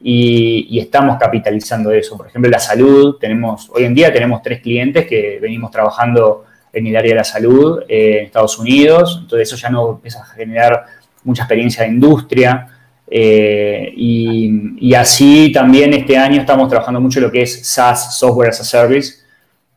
y, 0.00 0.80
estamos 0.80 1.16
capitalizando 1.20 1.92
eso. 1.92 2.16
Por 2.16 2.26
ejemplo, 2.26 2.50
la 2.50 2.58
salud, 2.58 3.18
tenemos, 3.20 3.70
hoy 3.72 3.84
en 3.84 3.94
día 3.94 4.12
tenemos 4.12 4.42
tres 4.42 4.60
clientes 4.60 5.06
que 5.06 5.38
venimos 5.40 5.70
trabajando 5.70 6.44
en 6.72 6.86
el 6.86 6.96
área 6.96 7.10
de 7.10 7.16
la 7.16 7.24
salud 7.24 7.82
eh, 7.88 8.18
en 8.18 8.24
Estados 8.26 8.58
Unidos, 8.58 9.18
entonces 9.22 9.48
eso 9.48 9.56
ya 9.56 9.68
nos 9.68 9.96
empieza 9.96 10.22
a 10.22 10.26
generar 10.26 10.84
mucha 11.24 11.42
experiencia 11.42 11.84
de 11.84 11.90
industria. 11.90 12.68
Eh, 13.14 13.92
y, 13.94 14.94
así 14.94 15.52
también 15.52 15.92
este 15.92 16.16
año 16.16 16.40
estamos 16.40 16.68
trabajando 16.68 17.00
mucho 17.00 17.20
lo 17.20 17.30
que 17.30 17.42
es 17.42 17.66
SaaS, 17.66 18.18
Software 18.18 18.50
as 18.50 18.60
a 18.60 18.64
Service, 18.64 19.22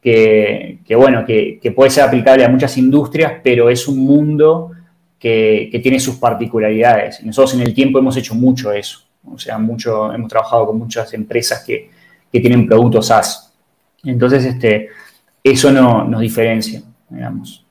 que, 0.01 0.95
bueno, 0.95 1.25
que, 1.25 1.73
puede 1.75 1.89
ser 1.89 2.03
aplicable 2.03 2.45
a 2.45 2.49
muchas 2.49 2.77
industrias, 2.77 3.33
pero 3.43 3.69
es 3.69 3.87
un 3.87 3.99
mundo 3.99 4.71
que, 5.19 5.79
tiene 5.81 5.99
sus 5.99 6.15
particularidades. 6.15 7.21
Y 7.21 7.25
nosotros 7.25 7.55
en 7.55 7.61
el 7.61 7.73
tiempo 7.73 7.99
hemos 7.99 8.15
hecho 8.15 8.35
mucho 8.35 8.71
eso. 8.71 8.99
O 9.27 9.39
sea, 9.39 9.57
mucho, 9.57 10.13
hemos 10.13 10.29
trabajado 10.29 10.67
con 10.67 10.77
muchas 10.77 11.13
empresas 11.13 11.63
que, 11.65 11.89
tienen 12.31 12.67
productos 12.67 13.07
SaaS. 13.07 13.53
Entonces, 14.03 14.43
este, 14.43 14.89
eso 15.45 15.71
no, 15.71 16.03
nos 16.05 16.21
diferencia, 16.21 16.81
digamos. 17.07 17.63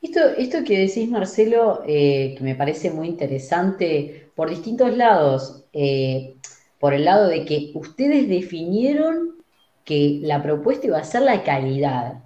Esto, 0.00 0.20
esto 0.38 0.64
que 0.64 0.78
decís, 0.78 1.06
Marcelo, 1.10 1.82
eh, 1.86 2.34
que 2.38 2.42
me 2.42 2.54
parece 2.54 2.90
muy 2.90 3.08
interesante 3.08 4.30
por 4.34 4.48
distintos 4.48 4.96
lados. 4.96 5.64
Eh, 5.74 6.36
por 6.80 6.94
el 6.94 7.04
lado 7.04 7.28
de 7.28 7.44
que 7.44 7.72
ustedes 7.74 8.26
definieron 8.26 9.36
que 9.84 10.20
la 10.22 10.42
propuesta 10.42 10.86
iba 10.86 10.98
a 10.98 11.04
ser 11.04 11.22
la 11.22 11.44
calidad. 11.44 12.22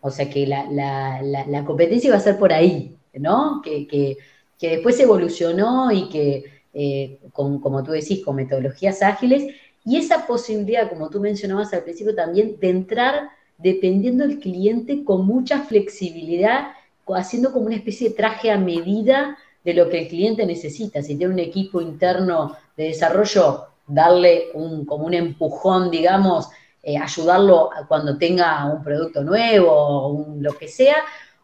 O 0.00 0.10
sea, 0.10 0.30
que 0.30 0.46
la, 0.46 1.64
competencia 1.66 2.08
iba 2.08 2.16
a 2.16 2.20
ser 2.20 2.38
por 2.38 2.52
ahí, 2.52 2.96
¿no? 3.12 3.60
Que, 3.62 4.16
después 4.58 4.98
evolucionó 5.00 5.92
y 5.92 6.08
que, 6.08 6.44
eh, 6.72 7.18
con, 7.32 7.60
como 7.60 7.82
tú 7.82 7.92
decís, 7.92 8.24
con 8.24 8.36
metodologías 8.36 9.02
ágiles, 9.02 9.52
y 9.86 9.96
esa 9.96 10.26
posibilidad, 10.26 10.90
como 10.90 11.08
tú 11.08 11.20
mencionabas 11.20 11.72
al 11.72 11.84
principio 11.84 12.12
también, 12.14 12.58
de 12.58 12.70
entrar 12.70 13.30
dependiendo 13.56 14.26
del 14.26 14.40
cliente 14.40 15.04
con 15.04 15.24
mucha 15.24 15.60
flexibilidad, 15.60 16.72
haciendo 17.14 17.52
como 17.52 17.66
una 17.66 17.76
especie 17.76 18.08
de 18.08 18.16
traje 18.16 18.50
a 18.50 18.58
medida 18.58 19.38
de 19.64 19.74
lo 19.74 19.88
que 19.88 20.00
el 20.02 20.08
cliente 20.08 20.44
necesita. 20.44 21.02
Si 21.02 21.16
tiene 21.16 21.32
un 21.32 21.38
equipo 21.38 21.80
interno 21.80 22.56
de 22.76 22.88
desarrollo, 22.88 23.66
darle 23.86 24.46
un, 24.54 24.84
como 24.84 25.06
un 25.06 25.14
empujón, 25.14 25.88
digamos, 25.88 26.48
eh, 26.82 26.98
ayudarlo 26.98 27.70
cuando 27.86 28.18
tenga 28.18 28.66
un 28.66 28.82
producto 28.82 29.22
nuevo 29.22 30.36
lo 30.40 30.52
que 30.58 30.66
sea, 30.66 30.96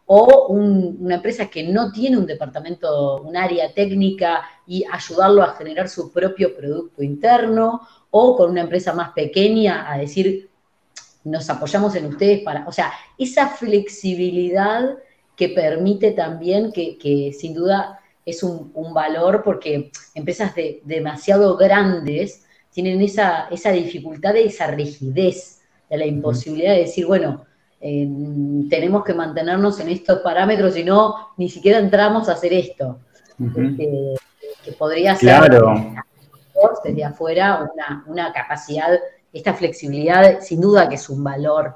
o 0.05 0.47
una 0.47 1.15
empresa 1.15 1.47
que 1.47 1.63
no 1.63 1.91
tiene 1.91 2.17
un 2.17 2.25
departamento, 2.25 3.21
un 3.21 3.37
área 3.37 3.73
técnica 3.73 4.43
y 4.67 4.83
ayudarlo 4.91 5.43
a 5.43 5.55
generar 5.55 5.87
su 5.87 6.11
propio 6.11 6.55
producto 6.55 7.01
interno, 7.01 7.81
o 8.15 8.37
con 8.37 8.51
una 8.51 8.61
empresa 8.61 8.93
más 8.93 9.11
pequeña 9.13 9.91
a 9.91 9.97
decir, 9.97 10.47
nos 11.23 11.49
apoyamos 11.49 11.95
en 11.95 12.05
ustedes 12.05 12.43
para, 12.43 12.63
o 12.67 12.71
sea, 12.71 12.93
esa 13.17 13.47
flexibilidad 13.47 14.97
que 15.35 15.49
permite 15.49 16.11
también 16.11 16.71
que, 16.71 17.35
sin 17.35 17.55
duda 17.55 17.99
es 18.23 18.43
un, 18.43 18.71
valor 18.93 19.41
porque 19.43 19.91
empresas 20.13 20.53
de, 20.53 20.81
demasiado 20.85 21.57
grandes 21.57 22.45
tienen 22.69 23.01
esa, 23.01 23.47
esa 23.49 23.71
dificultad 23.71 24.33
de 24.33 24.45
esa 24.45 24.67
rigidez, 24.67 25.61
de 25.89 25.97
la 25.97 26.05
imposibilidad 26.05 26.73
de 26.73 26.81
decir, 26.81 27.07
bueno, 27.07 27.45
eh, 27.81 28.07
tenemos 28.69 29.03
que 29.03 29.15
mantenernos 29.15 29.79
en 29.79 29.89
estos 29.89 30.19
parámetros, 30.19 30.77
y 30.77 30.83
no, 30.83 31.29
ni 31.37 31.49
siquiera 31.49 31.79
entramos 31.79 32.29
a 32.29 32.33
hacer 32.33 32.53
esto. 32.53 32.99
Que 33.39 34.71
podría 34.77 35.15
ser 35.15 35.29
claro. 35.29 35.73
Desde 36.83 37.03
afuera 37.03 37.69
una, 37.73 38.03
una, 38.07 38.33
capacidad, 38.33 38.89
esta 39.31 39.53
flexibilidad, 39.53 40.39
sin 40.41 40.61
duda 40.61 40.87
que 40.87 40.95
es 40.95 41.09
un 41.09 41.23
valor. 41.23 41.75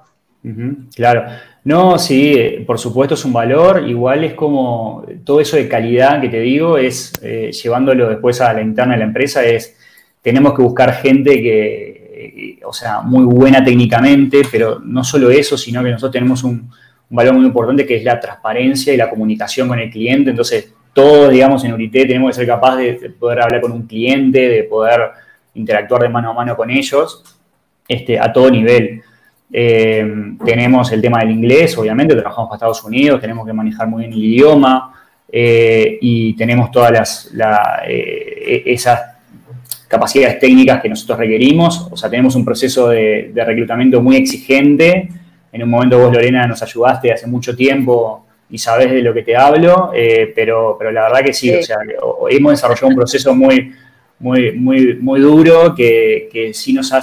Claro. 0.96 1.26
No, 1.66 2.00
sí, 2.00 2.64
por 2.66 2.80
supuesto 2.80 3.16
es 3.16 3.26
un 3.26 3.34
valor. 3.34 3.84
Igual 3.88 4.24
es 4.24 4.34
como 4.34 5.06
todo 5.26 5.42
eso 5.42 5.58
de 5.58 5.68
calidad 5.68 6.22
que 6.22 6.30
te 6.30 6.40
digo, 6.40 6.78
es 6.78 7.12
eh, 7.22 7.52
llevándolo 7.52 8.08
después 8.08 8.40
a 8.40 8.54
la 8.54 8.62
interna 8.62 8.94
de 8.94 9.00
la 9.00 9.06
empresa, 9.06 9.44
es 9.44 9.76
tenemos 10.22 10.54
que 10.54 10.62
buscar 10.62 10.94
gente 10.94 11.42
que, 11.42 12.60
o 12.66 12.74
sea, 12.74 13.02
muy 13.02 13.24
buena 13.24 13.64
técnicamente, 13.64 14.42
pero 14.52 14.80
no 14.80 15.04
solo 15.04 15.30
eso, 15.30 15.58
sino 15.58 15.84
que 15.84 15.92
nosotros 15.92 16.12
tenemos 16.12 16.44
un, 16.44 16.70
valor 17.10 17.36
muy 17.36 17.46
importante 17.46 17.86
que 17.86 17.96
es 17.96 18.04
la 18.04 18.20
transparencia 18.20 18.94
y 18.94 18.98
la 18.98 19.10
comunicación 19.10 19.70
con 19.70 19.80
el 19.80 19.90
cliente. 19.90 20.32
Entonces, 20.32 20.74
todos, 20.98 21.30
digamos, 21.30 21.64
en 21.64 21.74
Urité 21.74 22.08
tenemos 22.08 22.32
que 22.32 22.38
ser 22.38 22.48
capaces 22.48 23.00
de, 23.00 23.12
poder 23.12 23.40
hablar 23.44 23.62
con 23.62 23.72
un 23.72 23.86
cliente, 23.86 24.50
de 24.50 24.64
poder 24.64 25.12
interactuar 25.54 26.02
de 26.02 26.10
mano 26.10 26.32
a 26.32 26.34
mano 26.34 26.58
con 26.58 26.72
ellos, 26.72 27.24
este, 27.88 28.20
a 28.20 28.34
todo 28.34 28.50
nivel. 28.50 29.04
Eh, 29.54 30.34
tenemos 30.44 30.92
el 30.92 31.00
tema 31.00 31.20
del 31.20 31.30
inglés, 31.30 31.78
obviamente, 31.78 32.16
trabajamos 32.16 32.50
para 32.50 32.56
Estados 32.56 32.84
Unidos, 32.84 33.22
tenemos 33.22 33.46
que 33.46 33.54
manejar 33.54 33.88
muy 33.88 34.08
bien 34.08 34.14
el 34.14 34.26
idioma 34.26 34.92
eh, 35.32 36.00
y 36.02 36.34
tenemos 36.34 36.72
todas 36.72 37.32
las, 37.32 37.32
eh, 37.88 38.64
esas 38.66 39.00
capacidades 39.88 40.40
técnicas 40.40 40.82
que 40.82 40.90
nosotros 40.90 41.20
requerimos. 41.20 41.90
O 41.92 41.96
sea, 41.96 42.10
tenemos 42.10 42.34
un 42.34 42.44
proceso 42.44 42.90
de, 42.90 43.32
reclutamiento 43.36 44.02
muy 44.02 44.16
exigente. 44.16 45.10
En 45.52 45.62
un 45.62 45.70
momento 45.70 46.00
vos, 46.00 46.12
Lorena, 46.12 46.48
nos 46.48 46.64
ayudaste 46.64 47.14
hace 47.14 47.28
mucho 47.28 47.56
tiempo 47.56 48.27
y 48.50 48.58
sabés 48.58 48.92
de 48.92 49.02
lo 49.02 49.14
que 49.14 49.24
te 49.24 49.36
hablo, 49.36 49.92
eh, 49.94 50.32
pero, 50.36 50.76
pero 50.78 50.92
la 50.92 51.04
verdad 51.04 51.22
que 51.24 51.34
sí, 51.34 51.54
o 51.54 51.62
sea, 51.62 51.78
hemos 52.30 52.52
desarrollado 52.54 52.88
un 52.88 52.96
proceso 52.96 53.36
muy, 53.36 53.74
muy, 54.20 54.54
muy, 54.54 54.96
muy 54.96 55.20
duro 55.20 55.76
que, 55.76 56.30
que 56.32 56.54
sí 56.54 56.74
nos 56.74 56.92
ha, 56.94 57.02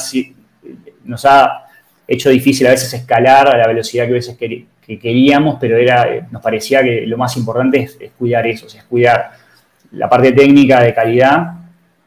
nos 1.04 1.24
ha 1.24 1.66
hecho 2.06 2.30
difícil 2.30 2.66
a 2.66 2.70
veces 2.70 2.92
escalar 2.94 3.48
a 3.48 3.58
la 3.58 3.66
velocidad 3.66 4.04
que 4.04 4.10
a 4.10 4.14
veces 4.14 4.36
que 4.36 4.98
queríamos, 4.98 5.58
pero 5.60 5.76
era, 5.76 6.28
nos 6.30 6.42
parecía 6.42 6.82
que 6.82 7.06
lo 7.06 7.16
más 7.16 7.36
importante 7.36 7.80
es, 7.80 7.96
es 8.00 8.10
cuidar 8.12 8.46
eso, 8.46 8.66
o 8.66 8.68
sea, 8.68 8.80
es 8.80 8.86
cuidar 8.86 9.32
la 9.92 10.08
parte 10.08 10.32
técnica 10.32 10.82
de 10.82 10.94
calidad 10.94 11.54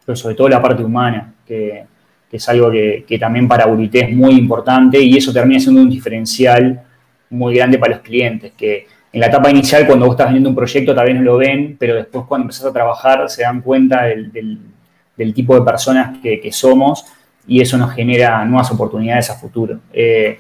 pero 0.08 0.16
sobre 0.16 0.36
todo 0.36 0.48
la 0.48 0.62
parte 0.62 0.82
humana, 0.82 1.34
que, 1.46 1.84
es 2.32 2.48
algo 2.48 2.72
que, 2.72 3.18
también 3.20 3.46
para 3.46 3.68
Urité 3.68 4.06
es 4.06 4.16
muy 4.16 4.36
importante 4.36 4.98
y 5.02 5.18
eso 5.18 5.34
termina 5.34 5.60
siendo 5.60 5.82
un 5.82 5.90
diferencial 5.90 6.82
muy 7.30 7.56
grande 7.56 7.78
para 7.78 7.96
los 7.96 8.04
clientes, 8.04 8.54
que 8.56 8.88
en 9.14 9.22
la 9.22 9.28
etapa 9.28 9.50
inicial 9.50 9.86
cuando 9.88 10.06
vos 10.06 10.14
estás 10.14 10.28
vendiendo 10.28 10.50
un 10.50 10.56
proyecto 10.56 10.94
tal 10.94 11.06
vez 11.06 11.16
no 11.16 11.22
lo 11.22 11.38
ven, 11.38 11.76
pero 11.80 11.96
después 11.96 12.26
cuando 12.28 12.44
empezás 12.44 12.66
a 12.66 12.74
trabajar 12.74 13.30
se 13.30 13.44
dan 13.44 13.62
cuenta 13.62 14.04
del, 14.04 15.34
tipo 15.34 15.56
de 15.56 15.62
personas 15.62 16.18
que, 16.22 16.50
somos 16.52 17.06
y 17.48 17.62
eso 17.62 17.78
nos 17.78 17.94
genera 17.94 18.44
nuevas 18.46 18.72
oportunidades 18.72 19.30
a 19.30 19.36
futuro. 19.36 19.80
Eh, 19.94 20.40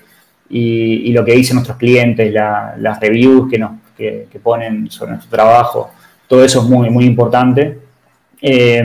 y, 0.49 1.11
lo 1.11 1.25
que 1.25 1.33
dicen 1.33 1.55
nuestros 1.55 1.77
clientes, 1.77 2.31
las 2.33 2.99
reviews 2.99 3.49
que, 3.49 3.57
nos, 3.57 3.71
que, 3.97 4.27
ponen 4.41 4.89
sobre 4.91 5.11
nuestro 5.11 5.29
trabajo, 5.29 5.91
todo 6.27 6.43
eso 6.43 6.61
es 6.61 6.69
muy, 6.69 6.89
muy 6.89 7.05
importante. 7.05 7.79
Eh, 8.41 8.83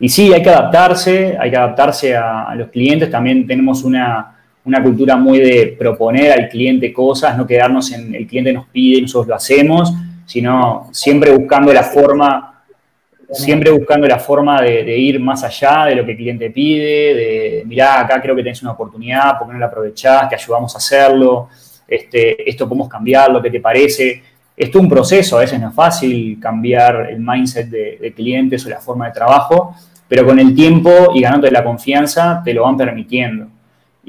y 0.00 0.08
sí, 0.08 0.32
hay 0.32 0.42
que 0.42 0.48
adaptarse, 0.48 1.36
hay 1.38 1.50
que 1.50 1.56
adaptarse 1.56 2.16
a, 2.16 2.54
los 2.54 2.68
clientes. 2.68 3.10
También 3.10 3.46
tenemos 3.46 3.84
una, 3.84 4.39
una, 4.70 4.82
cultura 4.82 5.16
muy 5.16 5.38
de 5.38 5.76
proponer 5.78 6.32
al 6.32 6.48
cliente 6.48 6.92
cosas, 6.92 7.36
no 7.36 7.46
quedarnos 7.46 7.92
en 7.92 8.14
el 8.14 8.26
cliente 8.26 8.52
nos 8.52 8.66
pide 8.66 8.98
y 8.98 9.02
nosotros 9.02 9.28
lo 9.28 9.34
hacemos, 9.34 9.92
sino 10.26 10.88
siempre 10.92 11.32
buscando 11.32 11.72
la 11.72 11.82
forma, 11.82 12.62
siempre 13.30 13.70
buscando 13.70 14.06
la 14.06 14.18
forma 14.18 14.62
de, 14.62 14.96
ir 14.96 15.18
más 15.18 15.42
allá 15.42 15.86
de 15.86 15.96
lo 15.96 16.04
que 16.04 16.12
el 16.12 16.16
cliente 16.16 16.50
pide, 16.50 17.14
de 17.14 17.62
mirá, 17.66 18.00
acá 18.00 18.20
creo 18.22 18.36
que 18.36 18.42
tenés 18.42 18.62
una 18.62 18.72
oportunidad, 18.72 19.38
¿por 19.38 19.48
qué 19.48 19.54
no 19.54 19.58
la 19.58 19.66
aprovechás? 19.66 20.28
Te 20.28 20.36
ayudamos 20.36 20.74
a 20.74 20.78
hacerlo, 20.78 21.48
este, 21.86 22.48
esto 22.48 22.68
podemos 22.68 22.88
cambiarlo, 22.88 23.42
¿qué 23.42 23.50
te 23.50 23.60
parece? 23.60 24.22
Esto 24.56 24.78
es 24.78 24.84
un 24.84 24.90
proceso, 24.90 25.36
a 25.36 25.40
veces 25.40 25.58
no 25.60 25.68
es 25.68 25.74
fácil 25.74 26.38
cambiar 26.40 27.08
el 27.10 27.18
mindset 27.18 27.68
de, 27.68 27.98
de 28.00 28.12
clientes 28.12 28.64
o 28.66 28.68
la 28.68 28.78
forma 28.78 29.06
de 29.06 29.12
trabajo, 29.12 29.74
pero 30.06 30.26
con 30.26 30.38
el 30.38 30.54
tiempo 30.54 30.90
y 31.14 31.20
ganando 31.22 31.48
la 31.50 31.64
confianza 31.64 32.42
te 32.44 32.52
lo 32.52 32.64
van 32.64 32.76
permitiendo. 32.76 33.46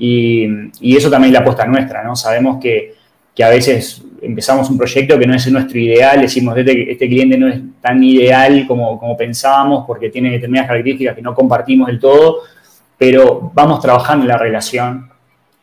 Y, 0.03 0.98
eso 0.98 1.12
también 1.12 1.31
es 1.31 1.34
la 1.34 1.39
apuesta 1.41 1.63
nuestra, 1.65 2.03
¿no? 2.03 2.15
Sabemos 2.15 2.60
que, 2.60 2.96
a 3.43 3.50
veces 3.50 4.03
empezamos 4.22 4.70
un 4.70 4.77
proyecto 4.77 5.17
que 5.17 5.25
no 5.25 5.34
es 5.34 5.51
nuestro 5.51 5.79
ideal, 5.79 6.22
decimos, 6.22 6.55
este, 6.55 6.91
este 6.91 7.08
cliente 7.08 7.38
no 7.39 7.48
es 7.48 7.60
tan 7.81 8.03
ideal 8.03 8.65
como, 8.67 9.00
como 9.00 9.17
pensábamos 9.17 9.84
porque 9.88 10.10
tiene 10.12 10.29
determinadas 10.29 10.67
características 10.67 11.15
que 11.15 11.24
no 11.24 11.34
compartimos 11.34 11.88
del 11.88 12.00
todo, 12.00 12.41
pero 12.98 13.51
vamos 13.53 13.79
trabajando 13.79 14.25
en 14.25 14.29
la 14.29 14.38
relación 14.38 15.10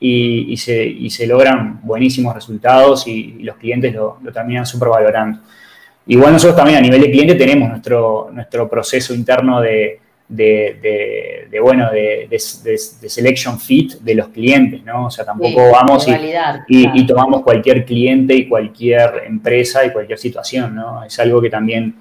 y, 0.01 0.57
se, 0.57 1.27
logran 1.27 1.81
buenísimos 1.83 2.35
resultados 2.35 3.07
y, 3.07 3.43
los 3.43 3.57
clientes 3.57 3.95
lo, 3.95 4.19
lo 4.23 4.33
terminan 4.33 4.67
súper 4.67 4.89
valorando. 4.89 5.41
Igual 6.07 6.33
nosotros 6.33 6.57
también 6.57 6.79
a 6.79 6.81
nivel 6.81 7.01
de 7.01 7.11
cliente 7.11 7.35
tenemos 7.35 7.69
nuestro, 7.69 8.31
nuestro 8.33 8.69
proceso 8.69 9.15
interno 9.15 9.61
de, 9.61 10.01
de, 10.29 11.59
bueno, 11.63 11.91
de, 11.91 12.29
selection 12.39 13.59
fit 13.59 13.95
de 13.95 14.15
los 14.15 14.29
clientes, 14.29 14.85
¿no? 14.85 15.07
O 15.07 15.11
sea, 15.11 15.25
tampoco 15.25 15.71
vamos 15.71 16.07
y, 16.69 17.07
tomamos 17.07 17.43
cualquier 17.43 17.85
cliente 17.85 18.35
y 18.35 18.49
cualquier 18.49 19.23
empresa 19.27 19.85
y 19.85 19.91
cualquier 19.91 20.19
situación, 20.19 20.75
¿no? 20.75 21.05
Es 21.05 21.19
algo 21.19 21.41
que 21.41 21.51
también 21.51 21.95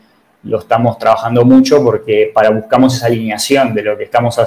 lo 0.43 0.59
estamos 0.59 0.97
trabajando 0.97 1.43
mucho 1.45 1.83
porque 1.83 2.31
para 2.33 2.49
buscamos 2.49 2.95
esa 2.95 3.07
alineación 3.07 3.73
de 3.73 3.83
lo 3.83 3.97
que 3.97 4.03
estamos, 4.03 4.37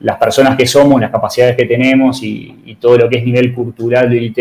las 0.00 0.16
personas 0.18 0.56
que 0.56 0.66
somos, 0.66 1.00
las 1.00 1.10
capacidades 1.10 1.56
que 1.56 1.64
tenemos 1.64 2.22
y, 2.22 2.76
todo 2.80 2.98
lo 2.98 3.08
que 3.08 3.18
es 3.18 3.24
nivel 3.24 3.54
cultural 3.54 4.10
de 4.10 4.22
IT, 4.22 4.38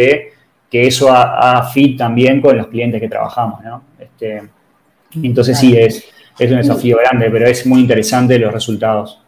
que 0.70 0.88
eso 0.88 1.10
ha, 1.10 1.70
fit 1.74 1.98
también 1.98 2.42
con 2.42 2.58
los 2.58 2.68
clientes 2.68 3.00
que 3.00 3.08
trabajamos, 3.08 3.64
¿no? 3.64 3.82
Este, 3.98 4.44
entonces 5.22 5.58
sí, 5.58 5.78
es, 5.78 6.13
es 6.40 6.52
un 6.52 6.58
desafío 6.58 6.98
grande, 6.98 7.30
pero 7.30 7.48
es 7.48 7.66
muy 7.66 7.82
interesante 7.82 8.40
los 8.40 8.54
resultados. 8.54 9.20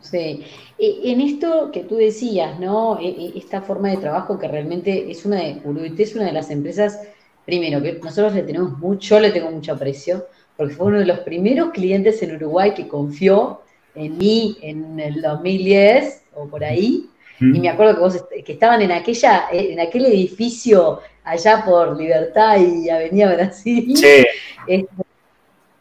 Sí. 0.00 0.44
En 0.78 1.20
esto 1.20 1.70
que 1.72 1.84
tú 1.84 1.96
decías, 1.96 2.60
¿no? 2.60 2.98
E, 3.00 3.08
e, 3.08 3.38
esta 3.38 3.62
forma 3.62 3.90
de 3.90 3.96
trabajo 3.96 4.38
que 4.38 4.46
realmente 4.46 5.10
es 5.10 5.24
una 5.24 5.36
de, 5.36 5.60
Uruguay 5.64 5.94
es 5.96 6.14
una 6.14 6.26
de 6.26 6.32
las 6.32 6.50
empresas, 6.50 7.00
primero, 7.44 7.82
que 7.82 7.94
nosotros 7.94 8.34
le 8.34 8.42
tenemos 8.42 8.78
mucho, 8.78 9.18
le 9.18 9.30
tengo 9.30 9.50
mucho 9.50 9.72
aprecio, 9.72 10.26
porque 10.56 10.74
fue 10.74 10.86
uno 10.86 10.98
de 10.98 11.06
los 11.06 11.20
primeros 11.20 11.70
clientes 11.70 12.22
en 12.22 12.36
Uruguay 12.36 12.74
que 12.74 12.86
confió 12.88 13.62
en 13.94 14.18
mí 14.18 14.58
en 14.60 15.00
el 15.00 15.22
2010 15.22 16.24
o 16.34 16.46
por 16.46 16.62
ahí. 16.62 17.08
Y 17.38 17.60
me 17.60 17.68
acuerdo 17.68 17.94
que 17.94 18.00
vos 18.00 18.24
que 18.46 18.52
estaban 18.52 18.80
en 18.80 18.92
aquella, 18.92 19.48
en 19.52 19.78
aquel 19.78 20.06
edificio 20.06 21.00
allá 21.22 21.62
por 21.66 21.94
Libertad 21.94 22.58
y 22.58 22.88
Avenida 22.88 23.34
Brasil. 23.34 23.94
Sí. 23.94 24.24
Este, 24.66 25.05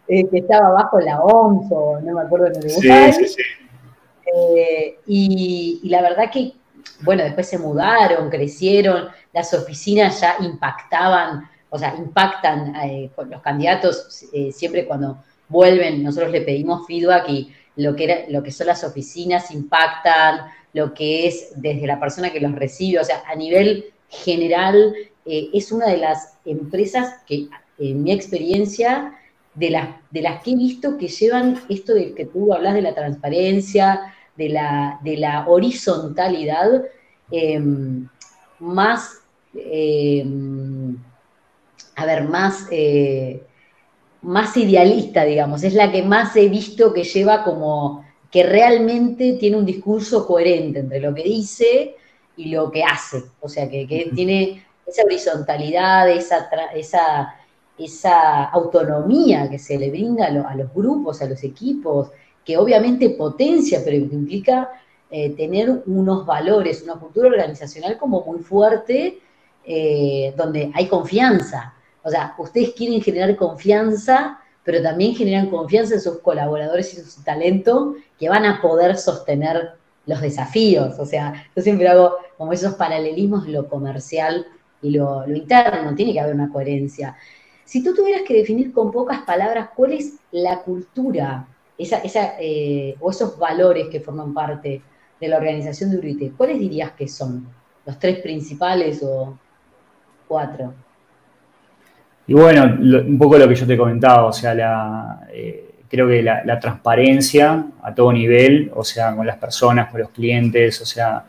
eh, 0.08 0.28
que 0.30 0.40
estaba 0.40 0.72
bajo 0.72 1.00
la 1.00 1.20
OMS 1.20 1.68
o 1.72 2.00
no 2.00 2.14
me 2.14 2.22
acuerdo 2.22 2.48
en 2.48 2.58
Uruguay. 2.58 3.12
Sí, 3.12 3.26
sí, 3.26 3.28
sí. 3.28 3.42
Eh, 4.36 5.00
y, 5.08 5.82
la 5.90 6.02
verdad 6.02 6.30
que, 6.32 6.54
bueno, 7.02 7.24
después 7.24 7.48
se 7.48 7.58
mudaron, 7.58 8.30
crecieron, 8.30 9.08
las 9.34 9.54
oficinas 9.54 10.22
ya 10.22 10.36
impactaban, 10.42 11.50
o 11.70 11.80
sea, 11.80 11.96
impactan 11.98 12.76
eh, 12.76 13.10
con 13.16 13.30
los 13.30 13.42
candidatos 13.42 14.26
siempre 14.52 14.86
cuando 14.86 15.18
vuelven, 15.50 16.04
nosotros 16.04 16.32
le 16.32 16.42
pedimos 16.42 16.86
feedback 16.86 17.30
y 17.30 17.54
lo 17.78 17.96
que, 17.96 18.04
era, 18.04 18.18
lo 18.30 18.44
que 18.44 18.52
son 18.52 18.68
las 18.68 18.84
oficinas 18.84 19.52
impactan, 19.52 20.42
lo 20.74 20.94
que 20.94 21.28
es 21.28 21.54
desde 21.56 21.88
la 21.88 22.00
persona 22.00 22.32
que 22.32 22.40
los 22.40 22.54
recibe, 22.54 23.00
o 23.00 23.04
sea, 23.04 23.24
a 23.28 23.36
nivel 23.36 23.86
general 24.10 24.94
es 25.26 25.72
una 25.72 25.88
de 25.88 25.98
las 25.98 26.38
empresas 26.46 27.22
que 27.26 27.48
en 27.80 28.04
mi 28.04 28.12
experiencia 28.12 29.14
de 29.56 29.70
las, 29.70 29.90
de 30.12 30.22
las 30.22 30.44
que 30.44 30.52
he 30.52 30.56
visto 30.56 30.98
que 30.98 31.08
llevan 31.08 31.62
esto 31.70 31.94
de 31.94 32.14
que 32.14 32.26
tú 32.26 32.54
hablas 32.54 32.74
de 32.74 32.82
la 32.82 32.94
transparencia, 32.94 34.14
de 34.36 34.50
la, 34.50 35.00
de 35.02 35.18
la 35.18 35.48
horizontalidad, 35.48 36.84
em, 37.32 38.08
más, 38.60 39.22
em, 39.54 40.98
a 41.96 42.06
ver, 42.06 42.26
más, 42.26 42.68
eh, 42.72 43.42
más 44.22 44.58
idealista, 44.58 45.24
digamos, 45.24 45.64
es 45.64 45.74
la 45.74 45.92
que 45.92 46.04
más 46.04 46.36
he 46.36 46.50
visto 46.50 46.94
que 46.94 47.04
lleva 47.04 47.44
como 47.44 48.04
que 48.30 48.44
realmente 48.44 49.38
tiene 49.40 49.56
un 49.58 49.66
discurso 49.66 50.28
coherente 50.28 50.80
entre 50.80 51.00
lo 51.00 51.14
que 51.14 51.24
dice 51.24 51.96
y 52.36 52.50
lo 52.50 52.70
que 52.70 52.84
hace, 52.84 53.24
o 53.40 53.48
sea, 53.48 53.70
que, 53.70 53.88
que 53.88 54.12
tiene 54.14 54.66
esa 54.86 55.04
horizontalidad, 55.04 56.10
esa, 56.10 56.50
esa 56.76 57.36
esa 57.78 58.46
autonomía 58.46 59.50
que 59.50 59.60
se 59.60 59.78
le 59.78 59.90
brinda 59.90 60.28
a, 60.28 60.56
los 60.56 60.74
grupos, 60.74 61.22
a 61.22 61.28
los 61.28 61.44
equipos, 61.44 62.10
que 62.44 62.58
obviamente 62.58 63.10
potencia, 63.12 63.82
pero 63.84 63.98
implica 63.98 64.70
eh, 65.10 65.32
tener 65.32 65.84
unos 65.86 66.26
valores, 66.26 66.84
una 66.84 66.96
cultura 66.96 67.30
organizacional 67.30 67.98
como 67.98 68.24
muy 68.24 68.40
fuerte, 68.40 69.20
eh, 69.66 70.34
donde 70.38 70.72
hay 70.74 70.88
confianza. 70.88 71.74
O 72.04 72.10
sea, 72.10 72.36
ustedes 72.38 72.74
quieren 72.74 73.02
generar 73.02 73.36
confianza, 73.36 74.40
pero 74.64 74.82
también 74.82 75.16
generan 75.16 75.50
confianza 75.50 75.96
en 75.96 76.02
sus 76.02 76.20
colaboradores 76.20 76.94
y 76.94 76.98
su 76.98 77.24
talento 77.24 77.96
que 78.18 78.30
van 78.30 78.46
a 78.46 78.62
poder 78.62 78.98
sostener 78.98 79.72
los 80.06 80.22
desafíos. 80.22 81.00
O 81.00 81.06
sea, 81.06 81.48
yo 81.56 81.62
siempre 81.62 81.88
hago 81.88 82.18
como 82.38 82.54
esos 82.54 82.76
paralelismos, 82.76 83.48
lo 83.48 83.68
comercial 83.68 84.46
y 84.82 84.92
lo, 84.92 85.26
lo 85.26 85.36
interno, 85.36 85.96
tiene 85.96 86.14
que 86.14 86.20
haber 86.20 86.36
una 86.36 86.52
coherencia. 86.52 87.16
Si 87.66 87.84
tú 87.84 87.94
tuvieras 87.94 88.22
que 88.22 88.36
definir 88.36 88.72
con 88.72 88.92
pocas 88.92 89.22
palabras 89.22 89.70
cuál 89.76 89.94
es 89.94 90.14
la 90.32 90.60
cultura 90.60 91.48
esa, 91.78 92.02
eh, 92.40 92.96
o 93.00 93.12
esos 93.12 93.38
valores 93.38 93.88
que 93.90 94.00
forman 94.00 94.34
parte 94.34 94.82
de 95.20 95.28
la 95.28 95.38
organización 95.38 95.92
de 95.92 95.98
Urite, 95.98 96.32
¿cuáles 96.38 96.60
dirías 96.60 96.92
que 96.92 97.08
son? 97.08 97.48
¿Los 97.86 98.00
tres 98.00 98.20
principales 98.20 99.02
o 99.04 99.38
cuatro? 100.28 100.74
Y 102.28 102.34
bueno, 102.34 102.64
un 102.64 103.18
poco 103.18 103.38
lo 103.38 103.48
que 103.48 103.56
yo 103.56 103.68
te 103.68 103.78
comentaba, 103.78 104.26
o 104.26 104.34
sea, 104.34 105.22
eh, 105.32 105.76
creo 105.88 106.08
que 106.08 106.24
la, 106.24 106.60
transparencia 106.60 107.68
a 107.82 107.94
todo 107.94 108.12
nivel, 108.12 108.72
o 108.74 108.84
sea, 108.84 109.16
con 109.16 109.28
las 109.28 109.38
personas, 109.38 109.92
con 109.92 110.02
los 110.02 110.10
clientes, 110.10 110.82
o 110.82 110.86
sea, 110.86 111.26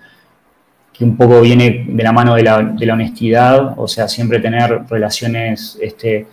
que 0.97 1.05
un 1.05 1.17
poco 1.17 1.41
viene 1.43 1.85
de 1.89 2.03
la 2.03 2.13
mano 2.13 2.35
de 2.35 2.43
la, 2.43 2.95
honestidad, 2.95 3.79
o 3.79 3.87
sea, 3.87 4.09
siempre 4.09 4.41
tener 4.41 4.85
relaciones 4.89 5.79
este, 5.81 6.27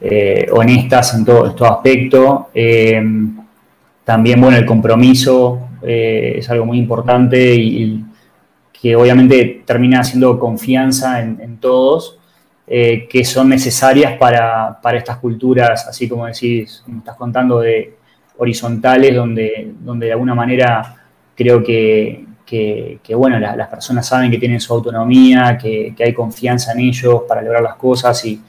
eh, 0.00 0.46
honestas 0.52 1.14
en 1.14 1.24
todo, 1.24 1.54
todo 1.54 1.70
aspecto. 1.70 2.48
Eh, 2.54 3.02
también, 4.04 4.40
bueno, 4.40 4.56
el 4.56 4.64
compromiso 4.64 5.68
eh, 5.82 6.36
es 6.38 6.48
algo 6.48 6.64
muy 6.64 6.78
importante 6.78 7.54
y, 7.54 8.04
que 8.72 8.96
obviamente 8.96 9.62
termina 9.66 10.02
siendo 10.02 10.38
confianza 10.38 11.20
en, 11.20 11.58
todos, 11.58 12.18
que 12.66 13.22
son 13.26 13.50
necesarias 13.50 14.16
para, 14.16 14.80
para, 14.80 14.96
estas 14.96 15.18
culturas, 15.18 15.86
así 15.86 16.08
como 16.08 16.24
decís, 16.24 16.80
como 16.86 17.00
estás 17.00 17.14
contando, 17.16 17.60
de 17.60 17.96
horizontales, 18.38 19.14
donde, 19.14 19.74
donde 19.80 20.06
de 20.06 20.12
alguna 20.12 20.34
manera 20.34 20.96
creo 21.36 21.62
que, 21.62 22.24
que, 22.50 23.14
bueno, 23.14 23.38
las 23.38 23.68
personas 23.68 24.06
saben 24.08 24.30
que 24.30 24.38
tienen 24.38 24.60
su 24.60 24.72
autonomía, 24.74 25.56
que, 25.56 25.94
hay 25.98 26.12
confianza 26.12 26.72
en 26.72 26.80
ellos 26.80 27.22
para 27.28 27.42
lograr 27.42 27.62
las 27.62 27.76
cosas 27.76 28.24
y, 28.24 28.40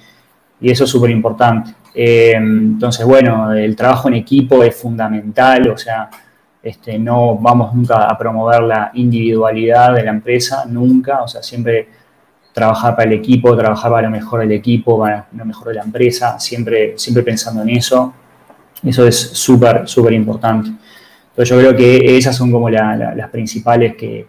eso 0.61 0.83
es 0.83 0.89
súper 0.89 1.09
importante. 1.09 1.73
Eh, 1.93 2.33
entonces, 2.35 3.03
bueno, 3.05 3.51
el 3.51 3.75
trabajo 3.75 4.07
en 4.07 4.13
equipo 4.15 4.63
es 4.63 4.75
fundamental, 4.75 5.69
o 5.69 5.77
sea, 5.77 6.09
este, 6.61 6.99
no 6.99 7.35
vamos 7.37 7.73
nunca 7.73 8.07
a 8.07 8.15
promover 8.15 8.61
la 8.61 8.91
individualidad 8.93 9.95
de 9.95 10.03
la 10.03 10.11
empresa, 10.11 10.65
nunca, 10.67 11.23
o 11.23 11.27
sea, 11.27 11.41
siempre 11.41 11.87
trabajar 12.53 12.95
para 12.95 13.09
el 13.09 13.17
equipo, 13.17 13.57
trabajar 13.57 13.91
para 13.91 14.03
lo 14.03 14.11
mejor 14.11 14.41
del 14.41 14.51
equipo, 14.51 14.99
para 14.99 15.27
lo 15.35 15.45
mejor 15.45 15.69
de 15.69 15.73
la 15.75 15.81
empresa, 15.81 16.39
siempre, 16.39 16.93
siempre 16.97 17.23
pensando 17.23 17.63
en 17.63 17.69
eso. 17.69 18.13
Eso 18.83 19.05
es 19.07 19.15
súper, 19.19 19.87
súper 19.87 20.13
importante. 20.13 20.71
Entonces 21.31 21.49
yo 21.49 21.59
creo 21.59 21.75
que 21.75 22.17
esas 22.17 22.35
son 22.35 22.51
como 22.51 22.69
las 22.69 23.29
principales 23.29 23.95
que, 23.95 24.25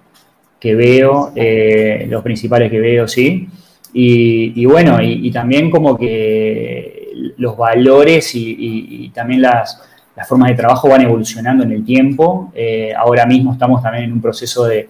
veo, 0.74 1.32
eh, 1.34 2.06
los 2.08 2.22
principales 2.22 2.70
que 2.70 2.80
veo, 2.80 3.08
sí. 3.08 3.48
Y, 3.92 4.64
bueno, 4.64 5.02
y, 5.02 5.30
también 5.30 5.70
como 5.70 5.98
que 5.98 7.32
los 7.36 7.56
valores 7.56 8.30
y, 8.34 9.10
también 9.14 9.42
las, 9.42 9.82
formas 10.28 10.50
de 10.50 10.54
trabajo 10.54 10.88
van 10.88 11.02
evolucionando 11.02 11.64
en 11.64 11.72
el 11.72 11.84
tiempo. 11.84 12.52
Eh, 12.54 12.92
ahora 12.96 13.26
mismo 13.26 13.52
estamos 13.52 13.82
también 13.82 14.04
en 14.04 14.12
un 14.12 14.22
proceso 14.22 14.64
de, 14.64 14.88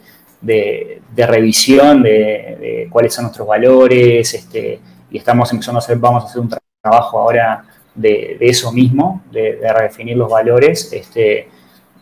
revisión 1.17 2.03
de, 2.03 2.89
cuáles 2.91 3.15
son 3.15 3.25
nuestros 3.25 3.49
valores 3.49 4.35
este, 4.35 4.79
y 5.11 5.17
estamos 5.17 5.51
empezando 5.53 5.79
a 5.79 5.83
hacer, 5.83 5.97
vamos 5.97 6.25
a 6.25 6.27
hacer 6.27 6.41
un 6.41 6.51
trabajo 6.83 7.19
ahora 7.19 7.65
de, 7.95 8.37
eso 8.41 8.73
mismo, 8.73 9.23
de, 9.31 9.59
redefinir 9.63 10.17
los 10.17 10.31
valores, 10.31 10.93
este, 10.93 11.49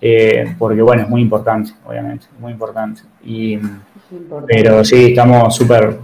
eh, 0.01 0.55
porque 0.59 0.83
bueno, 0.83 1.03
es 1.03 1.09
muy 1.09 1.23
importante, 1.23 1.73
obviamente, 1.85 2.27
muy 2.39 2.53
importante. 2.53 3.03
Y, 3.25 3.59
Pero 4.47 4.85
sí, 4.85 5.07
estamos 5.11 5.55
súper 5.55 5.99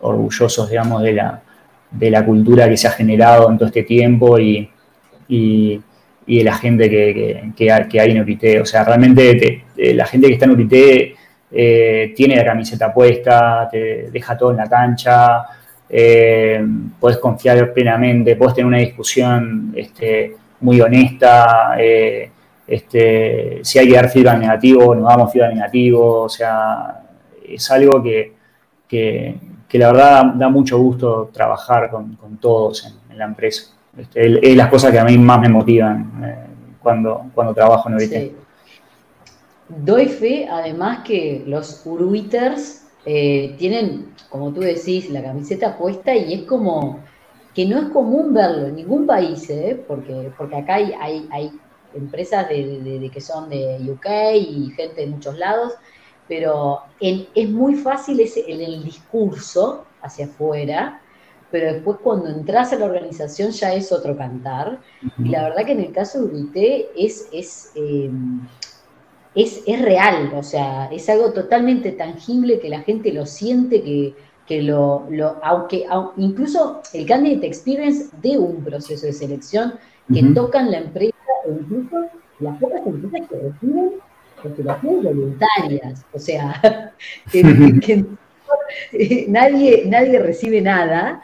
orgullosos, 0.00 0.68
digamos, 0.68 1.02
de 1.02 1.12
la, 1.12 1.42
de 1.90 2.10
la 2.10 2.24
cultura 2.24 2.68
que 2.68 2.76
se 2.76 2.88
ha 2.88 2.92
generado 2.92 3.50
en 3.50 3.58
todo 3.58 3.68
este 3.68 3.82
tiempo 3.84 4.38
y, 4.38 4.68
y, 5.28 5.80
de 6.26 6.44
la 6.44 6.54
gente 6.54 6.90
que, 6.90 7.52
que, 7.56 8.00
hay 8.00 8.10
en 8.10 8.20
Urité. 8.20 8.60
O 8.60 8.66
sea, 8.66 8.84
realmente 8.84 9.64
la 9.76 10.06
gente 10.06 10.26
que 10.26 10.32
está 10.34 10.46
en 10.46 10.50
Urité 10.50 11.14
eh, 11.50 12.12
tiene 12.16 12.36
la 12.36 12.44
camiseta 12.44 12.92
puesta, 12.92 13.68
te 13.70 14.10
deja 14.10 14.36
todo 14.36 14.50
en 14.50 14.56
la 14.56 14.68
cancha, 14.68 15.44
eh, 15.88 16.64
puedes 16.98 17.18
confiar 17.18 17.72
plenamente, 17.72 18.36
puedes 18.36 18.54
tener 18.54 18.66
una 18.66 18.78
discusión 18.78 19.72
este, 19.76 20.36
muy 20.60 20.80
honesta, 20.80 21.76
eh, 21.78 22.30
este, 22.66 23.60
si 23.62 23.78
hay 23.78 23.88
que 23.88 23.94
dar 23.94 24.08
feedback 24.08 24.38
negativo, 24.38 24.94
nos 24.94 25.08
damos 25.08 25.32
feedback 25.32 25.54
negativo, 25.54 26.22
o 26.22 26.28
sea, 26.28 27.02
es 27.44 27.70
algo 27.70 28.02
que, 28.02 28.34
la 29.72 29.92
verdad 29.92 30.24
da 30.34 30.48
mucho 30.48 30.78
gusto 30.78 31.30
trabajar 31.32 31.90
con, 31.90 32.16
todos 32.40 32.92
en, 33.10 33.18
la 33.18 33.24
empresa. 33.24 33.72
Este, 33.96 34.50
es 34.50 34.56
las 34.56 34.68
cosas 34.68 34.92
que 34.92 34.98
a 34.98 35.04
mí 35.04 35.16
más 35.16 35.40
me 35.40 35.48
motivan 35.48 36.22
eh, 36.24 36.36
cuando, 36.82 37.30
cuando 37.34 37.54
trabajo 37.54 37.88
en 37.88 37.94
OIT. 37.94 38.32
Doy 39.68 40.06
fe, 40.06 40.46
además, 40.48 41.00
que 41.04 41.42
los 41.46 41.84
Uruiters 41.84 42.86
eh, 43.04 43.54
tienen, 43.58 44.12
como 44.28 44.52
tú 44.52 44.60
decís, 44.60 45.10
la 45.10 45.22
camiseta 45.22 45.76
puesta 45.78 46.14
y 46.14 46.34
es 46.34 46.42
como 46.42 47.00
que 47.54 47.64
no 47.64 47.78
es 47.78 47.88
común 47.88 48.34
verlo 48.34 48.66
en 48.66 48.76
ningún 48.76 49.06
país, 49.06 49.48
¿eh? 49.48 49.82
porque, 49.88 50.30
porque 50.36 50.56
acá 50.56 50.74
hay, 50.74 50.92
hay, 51.30 51.50
empresas 51.96 52.48
de, 52.48 53.10
que 53.12 53.20
son 53.20 53.48
de 53.48 53.78
UK 53.90 54.06
y 54.34 54.70
gente 54.76 55.02
de 55.02 55.06
muchos 55.08 55.36
lados, 55.38 55.74
pero 56.28 56.80
es 57.00 57.48
muy 57.48 57.76
fácil 57.76 58.20
ese, 58.20 58.44
en 58.50 58.60
el 58.60 58.84
discurso 58.84 59.84
hacia 60.02 60.26
afuera, 60.26 61.00
pero 61.50 61.72
después 61.72 61.98
cuando 62.02 62.28
entras 62.28 62.72
a 62.72 62.76
la 62.76 62.86
organización 62.86 63.50
ya 63.50 63.72
es 63.72 63.92
otro 63.92 64.16
cantar. 64.16 64.80
Y 65.18 65.28
la 65.28 65.44
verdad 65.44 65.64
que 65.64 65.72
en 65.72 65.80
el 65.80 65.92
caso 65.92 66.18
de 66.18 66.24
Urité 66.24 66.88
es, 66.96 67.28
es 67.32 67.70
eh, 67.76 68.10
es, 69.36 69.82
real, 69.82 70.32
o 70.34 70.42
sea, 70.42 70.86
es 70.86 71.08
algo 71.10 71.32
totalmente 71.32 71.92
tangible 71.92 72.58
que 72.58 72.70
la 72.70 72.80
gente 72.80 73.12
lo 73.12 73.26
siente, 73.26 74.14
que, 74.46 74.62
lo, 74.62 75.06
lo, 75.10 75.36
aunque, 75.42 75.86
incluso 76.16 76.80
el 76.94 77.04
Candidate 77.04 77.46
Experience 77.46 78.08
de 78.22 78.38
un 78.38 78.64
proceso 78.64 79.04
de 79.04 79.12
selección 79.12 79.74
que 80.12 80.22
tocan 80.34 80.70
la 80.70 80.78
empresa 80.78 81.15
o 81.46 81.52
incluso 81.52 82.08
las 82.40 82.58
pocas 82.58 82.86
empresas 82.86 83.28
que 83.28 83.36
reciben 83.36 83.92
postulaciones 84.42 85.04
voluntarias, 85.04 86.04
o 86.12 86.18
sea, 86.18 86.92
que, 87.32 88.04
nadie, 89.28 89.84
nadie 89.86 90.18
recibe 90.18 90.60
nada. 90.60 91.22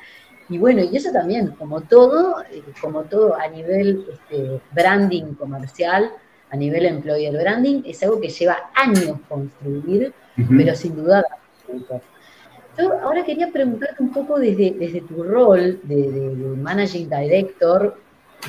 Y 0.48 0.58
bueno, 0.58 0.82
y 0.82 0.96
eso 0.96 1.10
también, 1.12 1.48
como 1.52 1.80
todo, 1.82 2.42
eh, 2.50 2.62
como 2.80 3.04
todo 3.04 3.34
a 3.34 3.48
nivel 3.48 4.06
este, 4.12 4.60
branding 4.72 5.34
comercial, 5.34 6.10
a 6.50 6.56
nivel 6.56 6.84
employer 6.84 7.32
branding 7.32 7.82
es 7.86 8.02
algo 8.02 8.20
que 8.20 8.28
lleva 8.28 8.70
años 8.74 9.18
construir, 9.28 10.12
pero 10.36 10.74
sin 10.74 10.96
duda. 10.96 11.24
Yo 12.78 13.00
ahora 13.00 13.24
quería 13.24 13.50
preguntarte 13.50 14.02
un 14.02 14.12
poco 14.12 14.38
desde, 14.38 14.72
desde 14.72 15.00
tu 15.00 15.22
rol 15.22 15.80
de, 15.84 16.54
Managing 16.58 17.08
Director, 17.08 17.96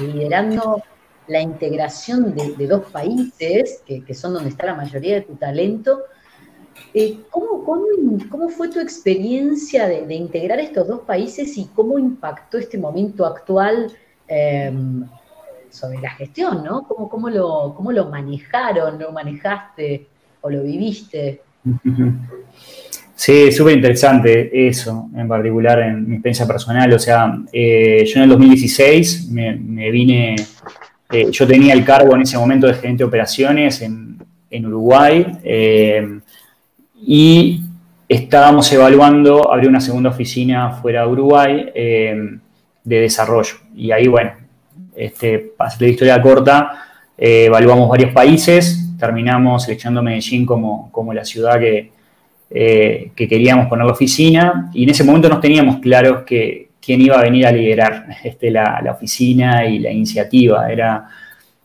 liderando 0.01 0.83
la 1.27 1.41
integración 1.41 2.35
de, 2.35 2.67
dos 2.67 2.85
países, 2.91 3.81
que, 3.85 4.13
son 4.13 4.33
donde 4.33 4.49
está 4.49 4.65
la 4.65 4.75
mayoría 4.75 5.15
de 5.15 5.21
tu 5.21 5.35
talento. 5.35 6.01
Eh, 6.93 7.19
¿cómo, 7.29 7.63
cómo, 8.29 8.49
fue 8.49 8.69
tu 8.69 8.79
experiencia 8.79 9.87
de, 9.87 10.13
integrar 10.13 10.59
estos 10.59 10.87
dos 10.87 11.01
países 11.01 11.57
y 11.57 11.65
cómo 11.73 11.97
impactó 11.97 12.57
este 12.57 12.77
momento 12.77 13.25
actual 13.25 13.91
em, 14.27 15.05
sobre 15.69 15.99
la 15.99 16.11
gestión, 16.11 16.63
¿no? 16.63 16.83
¿Cómo, 16.87 17.09
cómo, 17.09 17.29
lo, 17.29 17.73
cómo 17.75 17.91
lo 17.91 18.09
manejaron, 18.09 18.99
lo 18.99 19.11
manejaste 19.11 20.07
o 20.41 20.49
lo 20.49 20.63
viviste? 20.63 21.41
Sí, 23.15 23.51
súper 23.51 23.75
interesante 23.75 24.67
eso, 24.67 25.09
en 25.15 25.27
particular 25.27 25.79
en 25.79 26.07
mi 26.07 26.15
experiencia 26.15 26.47
personal. 26.47 26.91
O 26.93 26.99
sea, 26.99 27.39
eh, 27.51 28.03
yo 28.05 28.17
en 28.17 28.23
el 28.23 28.29
2016 28.29 29.29
me, 29.29 29.91
vine, 29.91 30.35
eh, 31.13 31.27
yo 31.31 31.47
tenía 31.47 31.73
el 31.73 31.85
cargo 31.85 32.15
en 32.15 32.23
ese 32.23 32.37
momento 32.37 32.67
de 32.67 32.73
gerente 32.73 33.03
de 33.03 33.07
operaciones 33.07 33.81
en, 33.81 34.13
Uruguay 34.65 35.25
eh, 35.43 36.19
y 37.01 37.59
estábamos 38.07 38.71
evaluando 38.71 39.51
abrir 39.51 39.67
una 39.67 39.81
segunda 39.81 40.11
oficina 40.11 40.73
fuera 40.73 41.01
de 41.01 41.07
Uruguay 41.07 41.71
de 41.73 42.99
desarrollo. 42.99 43.55
Y 43.75 43.91
ahí, 43.91 44.07
bueno, 44.07 44.31
este, 44.95 45.39
para 45.57 45.71
la 45.79 45.87
historia 45.87 46.21
corta, 46.21 46.83
eh, 47.17 47.45
evaluamos 47.45 47.89
varios 47.89 48.11
países, 48.11 48.95
terminamos 48.99 49.63
seleccionando 49.63 50.03
Medellín 50.03 50.45
como, 50.45 50.91
como 50.91 51.13
la 51.13 51.25
ciudad 51.25 51.59
que, 51.59 51.91
eh, 52.49 53.11
que, 53.15 53.27
queríamos 53.27 53.67
poner 53.67 53.85
la 53.85 53.93
oficina 53.93 54.69
y 54.73 54.83
en 54.83 54.89
ese 54.89 55.03
momento 55.03 55.29
no 55.29 55.39
teníamos 55.39 55.79
claros 55.79 56.23
que, 56.23 56.62
quién 56.83 57.01
iba 57.01 57.17
a 57.17 57.21
venir 57.21 57.45
a 57.47 57.51
liderar 57.51 58.07
este, 58.23 58.51
la, 58.51 58.81
la 58.83 58.91
oficina 58.91 59.65
y 59.65 59.79
la 59.79 59.91
iniciativa. 59.91 60.71
Era, 60.71 61.07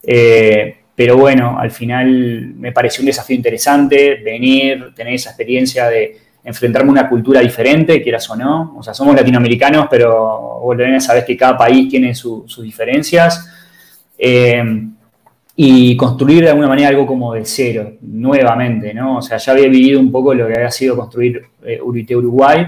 eh, 0.02 0.76
pero 0.94 1.16
bueno, 1.16 1.58
al 1.58 1.70
final 1.70 2.54
me 2.54 2.72
pareció 2.72 3.02
un 3.02 3.06
desafío 3.06 3.36
interesante 3.36 4.16
venir, 4.16 4.92
tener 4.94 5.14
esa 5.14 5.30
experiencia 5.30 5.88
de 5.88 6.16
enfrentarme 6.44 6.90
a 6.90 6.92
una 6.92 7.08
cultura 7.08 7.40
diferente, 7.40 8.02
quieras 8.02 8.28
o 8.30 8.36
no. 8.36 8.74
O 8.78 8.82
sea, 8.82 8.94
somos 8.94 9.14
latinoamericanos, 9.14 9.86
pero 9.90 10.60
vos 10.62 10.76
sabés 11.00 11.24
que 11.24 11.36
cada 11.36 11.56
país 11.56 11.88
tiene 11.88 12.14
sus 12.14 12.62
diferencias. 12.62 13.52
Eh, 14.16 14.62
y 15.60 15.96
construir 15.96 16.44
de 16.44 16.50
alguna 16.50 16.68
manera 16.68 16.88
algo 16.88 17.04
como 17.04 17.34
de 17.34 17.44
cero, 17.44 17.94
nuevamente, 18.02 18.94
¿no? 18.94 19.16
O 19.16 19.22
sea, 19.22 19.38
ya 19.38 19.50
había 19.50 19.66
vivido 19.66 19.98
un 19.98 20.12
poco 20.12 20.32
lo 20.32 20.46
que 20.46 20.54
había 20.54 20.70
sido 20.70 20.96
construir 20.96 21.42
eh, 21.64 21.80
Uruguay. 21.82 22.64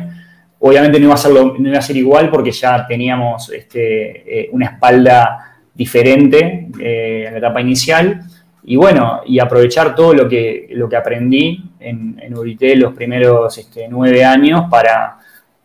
Obviamente 0.60 1.00
no 1.00 1.06
iba, 1.06 1.14
a 1.14 1.18
ser 1.18 1.32
no 1.32 1.68
iba 1.68 1.78
a 1.78 1.82
ser 1.82 1.96
igual 1.96 2.30
porque 2.30 2.52
ya 2.52 2.86
teníamos 2.86 3.50
este, 3.50 4.40
eh, 4.40 4.48
una 4.52 4.66
espalda 4.66 5.58
diferente 5.74 6.68
en 6.78 7.32
la 7.32 7.38
etapa 7.38 7.60
inicial, 7.60 8.20
y 8.62 8.76
bueno, 8.76 9.22
y 9.26 9.38
aprovechar 9.38 9.94
todo 9.94 10.12
lo 10.14 10.28
que, 10.28 10.68
lo 10.72 10.88
que 10.88 10.96
aprendí 10.96 11.62
en, 11.78 12.20
en 12.22 12.78
los 12.78 12.94
primeros 12.94 13.56
este, 13.56 13.88
nueve 13.88 14.24
años 14.24 14.66
para, 14.70 15.16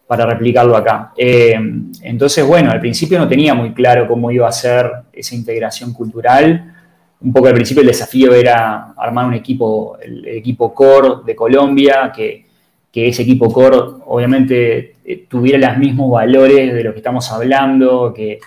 replicarlo 0.07 0.77
acá. 0.77 1.11
Eh, 1.17 1.55
entonces, 2.03 2.45
bueno, 2.45 2.71
al 2.71 2.79
principio 2.79 3.19
no 3.19 3.27
tenía 3.27 3.53
muy 3.53 3.73
claro 3.73 4.07
cómo 4.07 4.31
iba 4.31 4.47
a 4.47 4.51
ser 4.51 4.89
esa 5.11 5.35
integración 5.35 5.93
cultural. 5.93 6.73
Un 7.21 7.33
poco 7.33 7.47
al 7.47 7.53
principio 7.53 7.81
el 7.81 7.87
desafío 7.87 8.33
era 8.33 8.93
armar 8.97 9.25
un 9.25 9.33
equipo, 9.33 9.97
el 10.01 10.25
equipo 10.27 10.73
core 10.73 11.23
de 11.25 11.35
Colombia, 11.35 12.11
que, 12.15 12.44
que 12.95 13.09
ese 13.09 13.23
equipo 13.23 13.51
core 13.51 13.77
obviamente 14.05 14.95
eh, 15.03 15.25
tuviera 15.27 15.69
los 15.69 15.77
mismos 15.77 16.11
valores 16.11 16.73
de 16.73 16.81
lo 16.81 16.93
que 16.93 16.99
estamos 16.99 17.29
hablando, 17.29 18.13
que, 18.13 18.39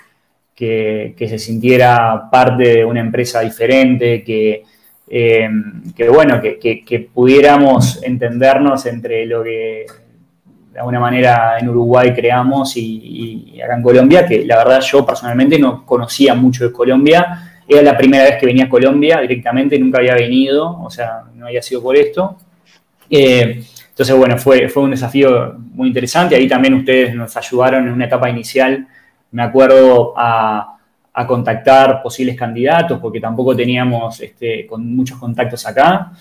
que, 0.54 1.26
se 1.28 1.38
sintiera 1.38 2.30
parte 2.30 2.76
de 2.76 2.84
una 2.86 3.00
empresa 3.00 3.42
diferente, 3.42 4.24
que, 4.24 4.62
eh, 5.06 5.50
bueno, 6.10 6.40
que, 6.40 7.10
pudiéramos 7.12 8.02
entendernos 8.02 8.86
entre 8.86 9.26
lo 9.26 9.42
que 9.42 9.84
de 10.72 10.78
alguna 10.78 11.00
manera 11.00 11.58
en 11.58 11.68
Uruguay 11.68 12.14
creamos 12.14 12.74
y, 12.78 13.60
acá 13.62 13.76
en 13.76 13.82
Colombia, 13.82 14.24
que 14.24 14.46
la 14.46 14.56
verdad 14.56 14.80
yo 14.80 15.04
personalmente 15.04 15.58
no 15.58 15.84
conocía 15.84 16.34
mucho 16.34 16.64
de 16.64 16.72
Colombia. 16.72 17.60
Era 17.68 17.82
la 17.82 17.98
primera 17.98 18.24
vez 18.24 18.38
que 18.40 18.46
venía 18.46 18.64
a 18.64 18.70
Colombia 18.70 19.20
directamente, 19.20 19.78
nunca 19.78 19.98
había 19.98 20.14
venido, 20.14 20.80
o 20.80 20.88
sea, 20.88 21.24
no 21.34 21.48
había 21.48 21.60
sido 21.60 21.82
por 21.82 21.96
esto. 21.96 22.38
Eh, 23.10 23.62
entonces, 23.98 24.16
bueno, 24.16 24.38
fue, 24.38 24.68
fue 24.68 24.84
un 24.84 24.92
desafío 24.92 25.56
muy 25.72 25.88
interesante. 25.88 26.36
Ahí 26.36 26.46
también 26.46 26.74
ustedes 26.74 27.16
nos 27.16 27.36
ayudaron 27.36 27.84
en 27.88 27.92
una 27.92 28.04
etapa 28.04 28.30
inicial 28.30 28.86
me 29.32 29.42
acuerdo 29.42 30.14
a, 30.16 30.76
contactar 31.26 32.00
posibles 32.00 32.36
candidatos, 32.36 33.00
porque 33.00 33.18
tampoco 33.18 33.56
teníamos 33.56 34.20
este, 34.20 34.64
con 34.68 34.94
muchos 34.94 35.18
contactos 35.18 35.66
acá. 35.66 36.12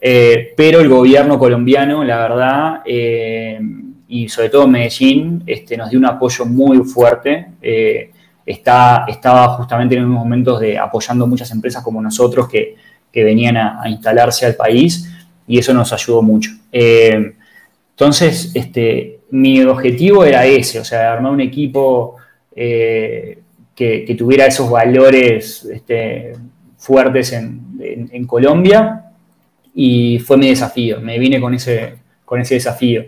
Eh, 0.00 0.54
pero 0.56 0.80
el 0.80 0.88
gobierno 0.88 1.38
colombiano, 1.38 2.02
la 2.02 2.16
verdad, 2.16 2.80
eh, 2.84 3.60
y 4.08 4.28
sobre 4.28 4.48
todo 4.48 4.66
Medellín, 4.66 5.44
este, 5.46 5.76
nos 5.76 5.88
dio 5.88 6.00
un 6.00 6.06
apoyo 6.06 6.46
muy 6.46 6.78
fuerte. 6.78 7.46
Eh, 7.62 8.10
está, 8.44 9.04
estaba 9.06 9.50
justamente 9.50 9.94
en 9.94 10.04
unos 10.04 10.18
momentos 10.18 10.58
de 10.58 10.76
apoyando 10.76 11.28
muchas 11.28 11.52
empresas 11.52 11.84
como 11.84 12.02
nosotros 12.02 12.48
que, 12.48 12.74
venían 13.14 13.56
a, 13.56 13.88
instalarse 13.88 14.46
al 14.46 14.56
país 14.56 15.08
y 15.50 15.58
eso 15.58 15.74
nos 15.74 15.92
ayudó 15.92 16.22
mucho. 16.22 16.50
entonces, 16.72 18.52
este, 18.54 19.20
mi 19.30 19.62
objetivo 19.62 20.24
era 20.24 20.46
ese, 20.46 20.80
o 20.80 20.84
sea, 20.84 21.12
armar 21.12 21.32
un 21.32 21.40
equipo 21.40 22.16
que, 22.54 23.36
tuviera 24.18 24.46
esos 24.46 24.70
valores 24.70 25.64
este, 25.64 26.32
fuertes 26.76 27.32
en 27.32 28.26
Colombia 28.26 29.10
y 29.74 30.18
fue 30.18 30.36
mi 30.36 30.48
desafío, 30.48 31.00
me 31.00 31.18
vine 31.18 31.40
con 31.40 31.54
ese, 31.54 31.94
con 32.24 32.40
ese 32.40 32.54
desafío. 32.54 33.04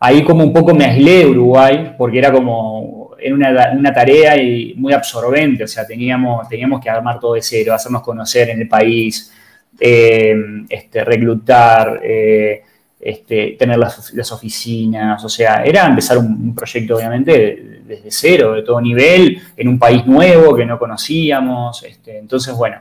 Ahí 0.00 0.22
como 0.22 0.44
un 0.44 0.52
poco 0.52 0.74
me 0.74 0.84
aislé 0.84 1.18
de 1.20 1.26
Uruguay 1.26 1.94
porque 1.96 2.18
era 2.18 2.30
como 2.32 3.10
era 3.18 3.34
una, 3.34 3.94
tarea 3.94 4.36
y 4.36 4.74
muy 4.76 4.92
absorbente, 4.92 5.64
o 5.64 5.68
sea, 5.68 5.86
teníamos, 5.86 6.46
teníamos 6.46 6.78
que 6.80 6.90
armar 6.90 7.18
todo 7.18 7.34
de 7.34 7.42
cero, 7.42 7.72
hacernos 7.72 8.02
conocer 8.02 8.50
en 8.50 8.60
el 8.60 8.68
país, 8.68 9.32
eh, 9.80 10.34
este, 10.68 11.04
reclutar, 11.04 12.00
eh, 12.02 12.62
este, 13.00 13.56
tener 13.58 13.78
las, 13.78 14.32
oficinas, 14.32 15.22
o 15.24 15.28
sea, 15.28 15.62
era 15.64 15.86
empezar 15.86 16.18
un, 16.18 16.54
proyecto 16.54 16.96
obviamente 16.96 17.82
desde 17.84 18.10
cero, 18.10 18.54
de 18.54 18.62
todo 18.62 18.80
nivel, 18.80 19.40
en 19.56 19.68
un 19.68 19.78
país 19.78 20.06
nuevo 20.06 20.54
que 20.54 20.64
no 20.64 20.78
conocíamos, 20.78 21.82
este, 21.84 22.18
entonces, 22.18 22.54
bueno, 22.54 22.78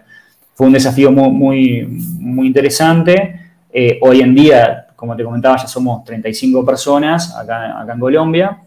fue 0.54 0.68
un 0.68 0.74
desafío 0.74 1.12
muy, 1.12 1.82
muy, 1.86 2.48
interesante. 2.48 3.40
Eh, 3.72 3.98
hoy 4.02 4.22
en 4.22 4.36
día, 4.36 4.88
como 4.96 5.16
te 5.16 5.24
comentaba, 5.24 5.58
ya 5.58 5.68
somos 5.68 6.04
35 6.04 6.64
personas 6.64 7.36
acá, 7.36 7.82
acá 7.82 7.94
en 7.94 8.00
Colombia. 8.00 8.62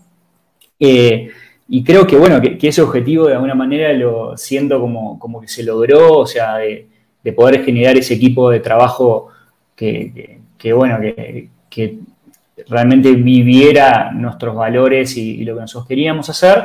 Eh, 0.78 1.30
y 1.68 1.82
creo 1.84 2.06
que, 2.06 2.16
bueno, 2.16 2.40
que, 2.40 2.58
ese 2.60 2.82
objetivo 2.82 3.26
de 3.26 3.34
alguna 3.34 3.54
manera 3.54 3.92
lo 3.92 4.36
siento 4.36 4.80
como, 4.80 5.18
como 5.18 5.40
que 5.40 5.48
se 5.48 5.62
logró, 5.62 6.18
o 6.18 6.26
sea, 6.26 6.56
de, 6.56 6.88
poder 7.32 7.64
generar 7.64 7.96
ese 7.96 8.14
equipo 8.14 8.50
de 8.50 8.60
trabajo 8.60 9.28
que, 9.74 10.40
bueno, 10.74 10.98
que, 11.00 11.98
realmente 12.68 13.12
viviera 13.12 14.10
nuestros 14.12 14.56
valores 14.56 15.16
y, 15.18 15.42
y, 15.42 15.44
lo 15.44 15.54
que 15.54 15.60
nosotros 15.60 15.86
queríamos 15.86 16.30
hacer. 16.30 16.64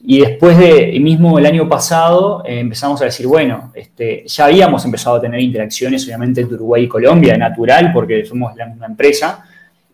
Y 0.00 0.20
después 0.20 0.56
de, 0.56 0.98
mismo 1.00 1.38
el 1.38 1.46
año 1.46 1.68
pasado, 1.68 2.42
eh, 2.44 2.60
empezamos 2.60 3.00
a 3.02 3.06
decir, 3.06 3.26
bueno, 3.26 3.72
este, 3.74 4.22
ya 4.26 4.44
habíamos 4.44 4.84
empezado 4.84 5.16
a 5.16 5.20
tener 5.20 5.40
interacciones, 5.40 6.04
obviamente, 6.04 6.40
entre 6.40 6.54
Uruguay 6.54 6.84
y 6.84 6.88
Colombia, 6.88 7.36
natural, 7.36 7.90
porque 7.92 8.24
somos 8.24 8.54
la 8.54 8.66
misma 8.66 8.86
empresa, 8.86 9.44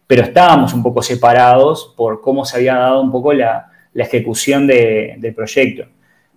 pero 0.07 0.23
estábamos 0.23 0.75
un 0.75 0.83
poco 0.83 1.03
separados 1.03 1.95
por 1.97 2.21
cómo 2.21 2.45
se 2.45 2.59
había 2.59 2.75
dado 2.75 3.01
un 3.01 3.11
poco 3.11 3.33
la, 3.33 3.71
ejecución 3.95 4.67
del 4.67 5.35
proyecto. 5.37 5.87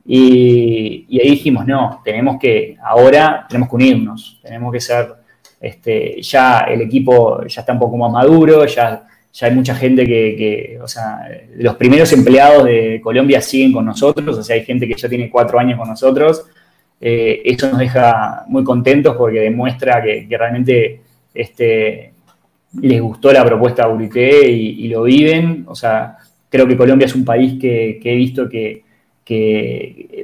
Y, 0.08 1.20
ahí 1.22 1.32
dijimos, 1.32 1.68
no, 1.68 2.02
tenemos 2.04 2.40
que, 2.40 2.78
ahora 2.82 3.46
tenemos 3.48 3.70
que 3.70 3.76
unirnos, 3.76 4.40
tenemos 4.42 4.72
que 4.72 4.80
ser, 4.80 5.08
este, 5.60 6.22
ya 6.22 6.60
el 6.62 6.82
equipo 6.82 7.46
ya 7.46 7.62
está 7.62 7.74
un 7.74 7.80
poco 7.80 7.98
más 7.98 8.12
maduro, 8.12 8.66
ya 8.66 9.08
ya 9.38 9.46
hay 9.46 9.54
mucha 9.54 9.76
gente 9.76 10.04
que, 10.06 10.80
o 10.82 10.88
sea, 10.88 11.30
los 11.58 11.76
primeros 11.76 12.12
empleados 12.12 12.64
de 12.64 13.00
Colombia 13.04 13.40
siguen 13.40 13.72
con 13.72 13.86
nosotros, 13.86 14.36
o 14.36 14.42
sea, 14.42 14.56
hay 14.56 14.66
gente 14.66 14.88
que 14.88 14.96
ya 14.96 15.08
tiene 15.08 15.30
cuatro 15.30 15.60
años 15.60 15.78
con 15.78 15.88
nosotros. 15.88 16.46
Eh, 17.00 17.44
eso 17.46 17.70
nos 17.70 17.78
deja 17.78 18.46
muy 18.48 18.64
contentos 18.64 19.16
porque 19.16 19.42
demuestra 19.42 20.02
que, 20.02 20.26
realmente 20.28 21.02
este, 21.36 22.14
les 22.82 23.00
gustó 23.00 23.32
la 23.32 23.46
propuesta 23.46 23.86
de 23.86 23.94
Urité 23.94 24.50
y, 24.50 24.88
lo 24.88 25.04
viven. 25.04 25.66
O 25.68 25.76
sea, 25.76 26.18
creo 26.50 26.68
que 26.68 26.76
Colombia 26.76 27.06
es 27.06 27.14
un 27.14 27.24
país 27.24 27.60
que, 27.62 28.00
he 28.04 28.16
visto 28.16 28.50
que, 28.50 28.86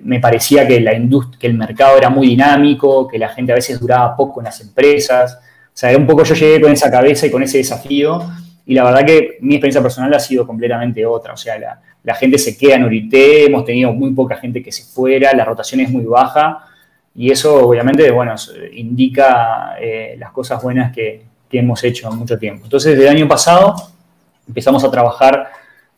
me 0.04 0.20
parecía 0.20 0.68
que, 0.68 0.80
la 0.80 0.92
que 1.39 1.48
el 1.48 1.54
mercado 1.56 1.98
era 1.98 2.10
muy 2.10 2.28
dinámico, 2.28 3.08
que 3.08 3.18
la 3.18 3.30
gente 3.30 3.52
a 3.52 3.56
veces 3.56 3.80
duraba 3.80 4.16
poco 4.16 4.39
en 4.39 4.46
las 4.46 4.62
empresas. 4.62 5.39
O 5.68 5.76
sea, 5.76 5.96
un 5.98 6.08
poco 6.08 6.24
yo 6.24 6.36
llegué 6.36 6.62
con 6.62 6.72
esa 6.72 6.89
cabeza 6.89 7.28
y 7.28 7.32
con 7.32 7.44
ese 7.44 7.58
desafío 7.58 8.22
y 8.66 8.74
la 8.74 8.84
verdad 8.84 9.06
que 9.06 9.38
mi 9.42 9.56
experiencia 9.56 9.82
personal 9.82 10.13
ha 10.13 10.20
sido 10.20 10.48
completamente 10.48 11.06
otra. 11.06 11.34
O 11.34 11.38
sea, 11.38 11.58
la, 12.04 12.16
gente 12.16 12.38
se 12.38 12.58
queda 12.58 12.76
en 12.76 12.84
Orité, 12.84 13.46
hemos 13.46 13.66
tenido 13.66 13.92
muy 13.92 14.12
poca 14.12 14.36
gente 14.38 14.62
que 14.62 14.72
se 14.72 14.84
fuera, 14.84 15.34
la 15.34 15.46
rotación 15.46 15.82
es 15.82 15.89
muy 15.89 16.04
baja 16.06 16.68
y 17.16 17.32
eso 17.32 17.68
obviamente, 17.68 18.10
bueno, 18.12 18.36
indica 18.74 19.76
eh, 19.80 20.16
las 20.18 20.32
cosas 20.32 20.62
buenas 20.62 20.94
que, 20.94 21.34
hemos 21.52 21.84
hecho 21.84 22.12
en 22.12 22.18
mucho 22.18 22.39
tiempo. 22.39 22.63
Entonces, 22.63 22.94
desde 22.94 23.08
el 23.08 23.16
año 23.16 23.28
pasado 23.28 23.76
empezamos 24.48 24.84
a 24.84 24.89
trabajar 24.89 25.52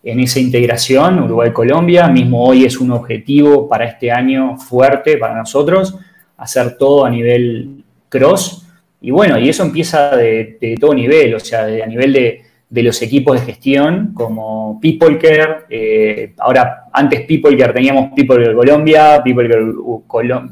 en 0.06 0.20
esa 0.20 0.40
integración 0.40 1.20
Uruguay-Colombia. 1.24 2.08
Mismo 2.08 2.46
hoy 2.46 2.64
es 2.64 2.80
un 2.80 2.92
objetivo 2.92 3.68
para 3.68 3.86
este 3.86 4.12
año 4.12 4.56
fuerte 4.56 5.18
para 5.18 5.36
nosotros, 5.36 5.98
hacer 6.38 6.78
todo 6.78 7.06
a 7.06 7.10
nivel 7.10 7.84
cross. 8.08 8.68
Y 9.02 9.12
bueno, 9.12 9.38
y 9.38 9.50
eso 9.50 9.64
empieza 9.64 10.16
de, 10.16 10.78
todo 10.80 10.94
nivel, 10.94 11.36
o 11.36 11.40
sea, 11.40 11.66
de, 11.66 11.84
a 11.84 11.88
nivel 11.88 12.14
de, 12.14 12.42
de 12.70 12.84
los 12.84 13.02
equipos 13.02 13.40
de 13.40 13.46
gestión 13.46 14.12
como 14.14 14.80
PeopleCare. 14.80 15.66
Eh, 15.70 16.34
ahora, 16.38 16.86
antes 16.94 17.22
PeopleCare 17.22 17.74
teníamos 17.74 18.12
PeopleCare 18.16 18.56
Colombia, 18.56 19.22
PeopleCare 19.24 19.64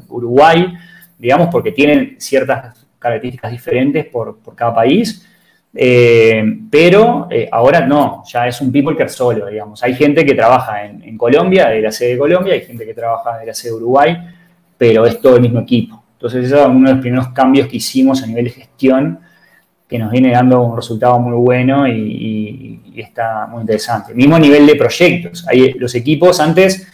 Uruguay, 0.08 0.74
digamos, 1.18 1.48
porque 1.50 1.72
tienen 1.72 2.16
ciertas 2.18 2.86
características 2.98 3.52
diferentes 3.52 4.06
por, 4.06 4.38
cada 4.56 4.74
país. 4.74 5.28
Eh, 5.76 6.60
pero 6.70 7.26
eh, 7.28 7.48
ahora 7.50 7.84
no, 7.84 8.22
ya 8.26 8.46
es 8.46 8.60
un 8.60 8.70
PeopleCare 8.70 9.10
solo, 9.10 9.46
digamos. 9.46 9.82
Hay 9.82 9.94
gente 9.94 10.24
que 10.24 10.34
trabaja 10.34 10.84
en, 10.84 11.18
Colombia, 11.18 11.68
de 11.68 11.80
la 11.80 11.90
sede 11.90 12.10
de 12.10 12.18
Colombia, 12.18 12.54
hay 12.54 12.62
gente 12.62 12.86
que 12.86 12.94
trabaja 12.94 13.38
de 13.38 13.46
la 13.46 13.54
sede 13.54 13.72
de 13.72 13.76
Uruguay, 13.76 14.16
pero 14.78 15.04
es 15.06 15.20
todo 15.20 15.36
el 15.36 15.42
mismo 15.42 15.60
equipo. 15.60 16.02
Entonces, 16.12 16.46
eso 16.46 16.60
es 16.60 16.66
uno 16.66 16.88
de 16.88 16.94
los 16.94 17.00
primeros 17.02 17.28
cambios 17.28 17.66
que 17.66 17.78
hicimos 17.78 18.22
a 18.22 18.26
nivel 18.26 18.44
de 18.44 18.50
gestión 18.50 19.18
que 19.88 19.98
nos 19.98 20.10
viene 20.10 20.30
dando 20.30 20.62
un 20.62 20.76
resultado 20.76 21.18
muy 21.18 21.34
bueno 21.34 21.86
y, 21.86 22.80
está 22.96 23.48
muy 23.48 23.62
interesante. 23.62 24.14
Mismo 24.14 24.38
nivel 24.38 24.66
de 24.66 24.76
proyectos. 24.76 25.44
los 25.76 25.94
equipos 25.96 26.38
antes 26.38 26.86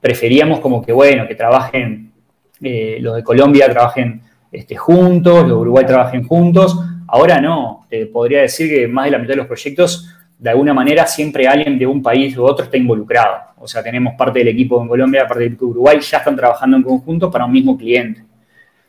preferíamos 0.00 0.60
como 0.60 0.80
que, 0.80 0.92
bueno, 0.92 1.26
que 1.26 1.34
trabajen, 1.34 2.12
eh, 2.62 2.98
los 3.00 3.16
de 3.16 3.24
Colombia 3.24 3.68
trabajen 3.68 4.22
este, 4.52 4.76
juntos, 4.76 5.40
los 5.40 5.48
de 5.48 5.54
Uruguay 5.54 5.84
trabajen 5.84 6.22
juntos. 6.26 6.78
Ahora 7.12 7.40
no, 7.40 7.86
te 7.88 8.06
podría 8.06 8.42
decir 8.42 8.68
que 8.68 8.86
más 8.86 9.06
de 9.06 9.10
la 9.10 9.18
mitad 9.18 9.30
de 9.30 9.38
los 9.38 9.46
proyectos, 9.46 10.08
de 10.38 10.50
alguna 10.50 10.72
manera, 10.72 11.06
siempre 11.06 11.46
alguien 11.46 11.78
de 11.78 11.86
un 11.86 12.02
país 12.02 12.36
u 12.36 12.44
otro 12.44 12.64
está 12.64 12.76
involucrado. 12.76 13.36
O 13.58 13.66
sea, 13.66 13.82
tenemos 13.82 14.14
parte 14.14 14.38
del 14.38 14.48
equipo 14.48 14.80
en 14.80 14.88
Colombia, 14.88 15.26
parte 15.26 15.40
del 15.40 15.48
equipo 15.48 15.66
de 15.66 15.70
Uruguay, 15.72 15.98
ya 16.00 16.18
están 16.18 16.36
trabajando 16.36 16.76
en 16.76 16.82
conjunto 16.84 17.30
para 17.30 17.44
un 17.44 17.52
mismo 17.52 17.76
cliente. 17.76 18.22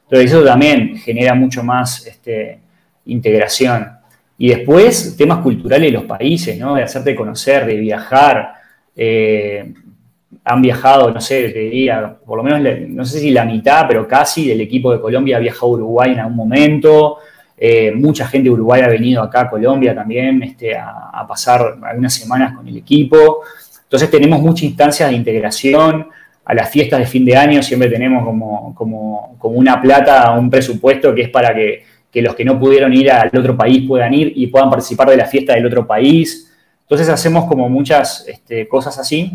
Entonces, 0.04 0.32
eso 0.32 0.44
también 0.44 0.98
genera 0.98 1.34
mucho 1.34 1.64
más 1.64 2.06
este, 2.06 2.60
integración. 3.06 3.90
Y 4.38 4.50
después, 4.50 5.16
temas 5.18 5.40
culturales 5.40 5.92
de 5.92 5.98
los 5.98 6.04
países, 6.06 6.58
¿no? 6.60 6.76
De 6.76 6.84
hacerte 6.84 7.16
conocer, 7.16 7.66
de 7.66 7.76
viajar. 7.76 8.54
Eh, 8.96 9.74
han 10.44 10.62
viajado, 10.62 11.12
no 11.12 11.22
sé, 11.22 11.50
te 11.50 11.60
diría, 11.60 12.18
por 12.26 12.38
lo 12.38 12.44
menos, 12.44 12.62
no 12.90 13.06
sé 13.06 13.20
si 13.20 13.32
la 13.32 13.46
mitad, 13.46 13.86
pero 13.88 14.08
casi 14.08 14.48
del 14.48 14.62
equipo 14.62 14.92
de 14.92 15.02
Colombia 15.02 15.38
ha 15.38 15.40
viajado 15.40 15.68
a 15.68 15.76
Uruguay 15.76 16.12
en 16.14 16.20
algún 16.20 16.36
momento. 16.36 17.18
Eh, 17.64 17.92
mucha 17.92 18.28
gente 18.28 18.46
de 18.46 18.54
Uruguay 18.56 18.82
ha 18.82 18.88
venido 18.88 19.22
acá 19.22 19.42
a 19.42 19.50
Colombia 19.52 19.94
también 19.94 20.42
este, 20.42 20.76
a, 20.76 21.24
pasar 21.28 21.78
algunas 21.84 22.12
semanas 22.12 22.56
con 22.56 22.68
el 22.68 22.76
equipo. 22.76 23.42
Entonces 23.84 24.10
tenemos 24.10 24.42
muchas 24.42 24.64
instancias 24.64 25.12
de 25.12 25.16
integración. 25.16 26.08
A 26.44 26.56
las 26.56 26.72
fiestas 26.72 27.00
de 27.00 27.06
fin 27.06 27.24
de 27.24 27.38
año 27.38 27.62
siempre 27.62 27.88
tenemos 27.88 28.24
como, 28.24 29.38
una 29.44 29.80
plata, 29.80 30.32
un 30.32 30.50
presupuesto 30.50 31.14
que 31.14 31.22
es 31.22 31.30
para 31.30 31.54
que 31.54 31.84
que 32.12 32.22
los 32.22 32.36
que 32.36 32.44
no 32.44 32.60
pudieron 32.60 32.94
ir 32.94 33.10
al 33.10 33.32
otro 33.34 33.56
país 33.56 33.88
puedan 33.88 34.14
ir 34.14 34.34
y 34.36 34.48
puedan 34.48 34.70
participar 34.70 35.10
de 35.10 35.16
la 35.16 35.26
fiesta 35.26 35.54
del 35.54 35.66
otro 35.66 35.88
país. 35.88 36.52
Entonces 36.82 37.08
hacemos 37.08 37.46
como 37.46 37.70
muchas 37.70 38.26
este, 38.28 38.68
cosas 38.68 38.98
así 38.98 39.32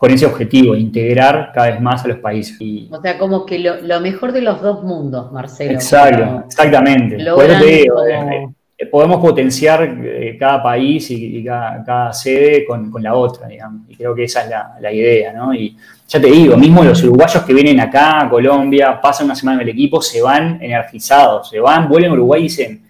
con 0.00 0.10
ese 0.10 0.24
objetivo, 0.24 0.74
integrar 0.74 1.52
cada 1.52 1.72
vez 1.72 1.80
más 1.82 2.02
a 2.06 2.08
los 2.08 2.16
países. 2.20 2.56
o 2.90 3.02
sea, 3.02 3.18
como 3.18 3.44
que 3.44 3.58
lo, 3.58 4.00
mejor 4.00 4.32
de 4.32 4.40
los 4.40 4.62
dos 4.62 4.82
mundos, 4.82 5.30
Marcelo. 5.30 5.72
Exacto, 5.72 6.44
exactamente. 6.46 7.18
Eh, 7.18 8.86
podemos 8.86 9.20
potenciar 9.20 9.82
eh, 10.02 10.38
cada 10.40 10.62
país 10.62 11.10
y, 11.10 11.44
cada, 11.44 12.14
sede 12.14 12.64
con, 12.64 12.90
la 13.02 13.14
otra, 13.14 13.46
digamos. 13.46 13.82
Y 13.90 13.94
creo 13.94 14.14
que 14.14 14.24
esa 14.24 14.44
es 14.44 14.50
la, 14.80 14.90
idea, 14.90 15.34
¿no? 15.34 15.52
Y 15.52 15.76
ya 16.08 16.18
te 16.18 16.28
digo, 16.28 16.56
mismo 16.56 16.82
los 16.82 17.04
uruguayos 17.04 17.44
que 17.44 17.52
vienen 17.52 17.78
acá 17.78 18.22
a 18.22 18.30
Colombia, 18.30 18.98
pasan 19.02 19.26
una 19.26 19.34
semana 19.34 19.60
en 19.60 19.68
el 19.68 19.74
equipo, 19.74 20.00
se 20.00 20.22
van 20.22 20.62
energizados, 20.62 21.50
se 21.50 21.60
van, 21.60 21.90
vuelven 21.90 22.12
a 22.12 22.14
Uruguay 22.14 22.40
y 22.40 22.44
dicen, 22.44 22.82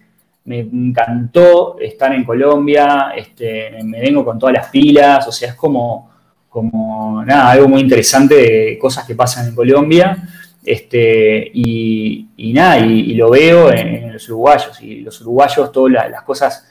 me 0.45 0.59
encantó 0.59 1.77
estar 1.77 2.13
en 2.13 2.23
Colombia, 2.23 3.11
este, 3.17 3.83
me 3.83 3.99
vengo 3.99 4.23
con 4.23 4.39
todas 4.39 4.53
las 4.53 4.69
pilas, 4.69 5.27
o 5.27 5.31
sea, 5.33 5.49
es 5.49 5.55
como, 5.55 6.10
como 6.51 7.23
nada, 7.23 7.49
algo 7.49 7.69
muy 7.69 7.79
interesante 7.79 8.35
de 8.35 8.77
cosas 8.77 9.05
que 9.07 9.15
pasan 9.15 9.47
en 9.47 9.55
Colombia. 9.55 10.17
Este, 10.63 11.49
y, 11.53 12.27
nada, 12.53 12.77
y, 12.79 13.13
lo 13.13 13.29
veo 13.29 13.71
en, 13.71 14.11
los 14.11 14.27
uruguayos. 14.27 14.81
Y 14.81 14.99
los 14.99 15.21
uruguayos, 15.21 15.71
todas 15.71 16.11
las 16.11 16.23
cosas 16.23 16.69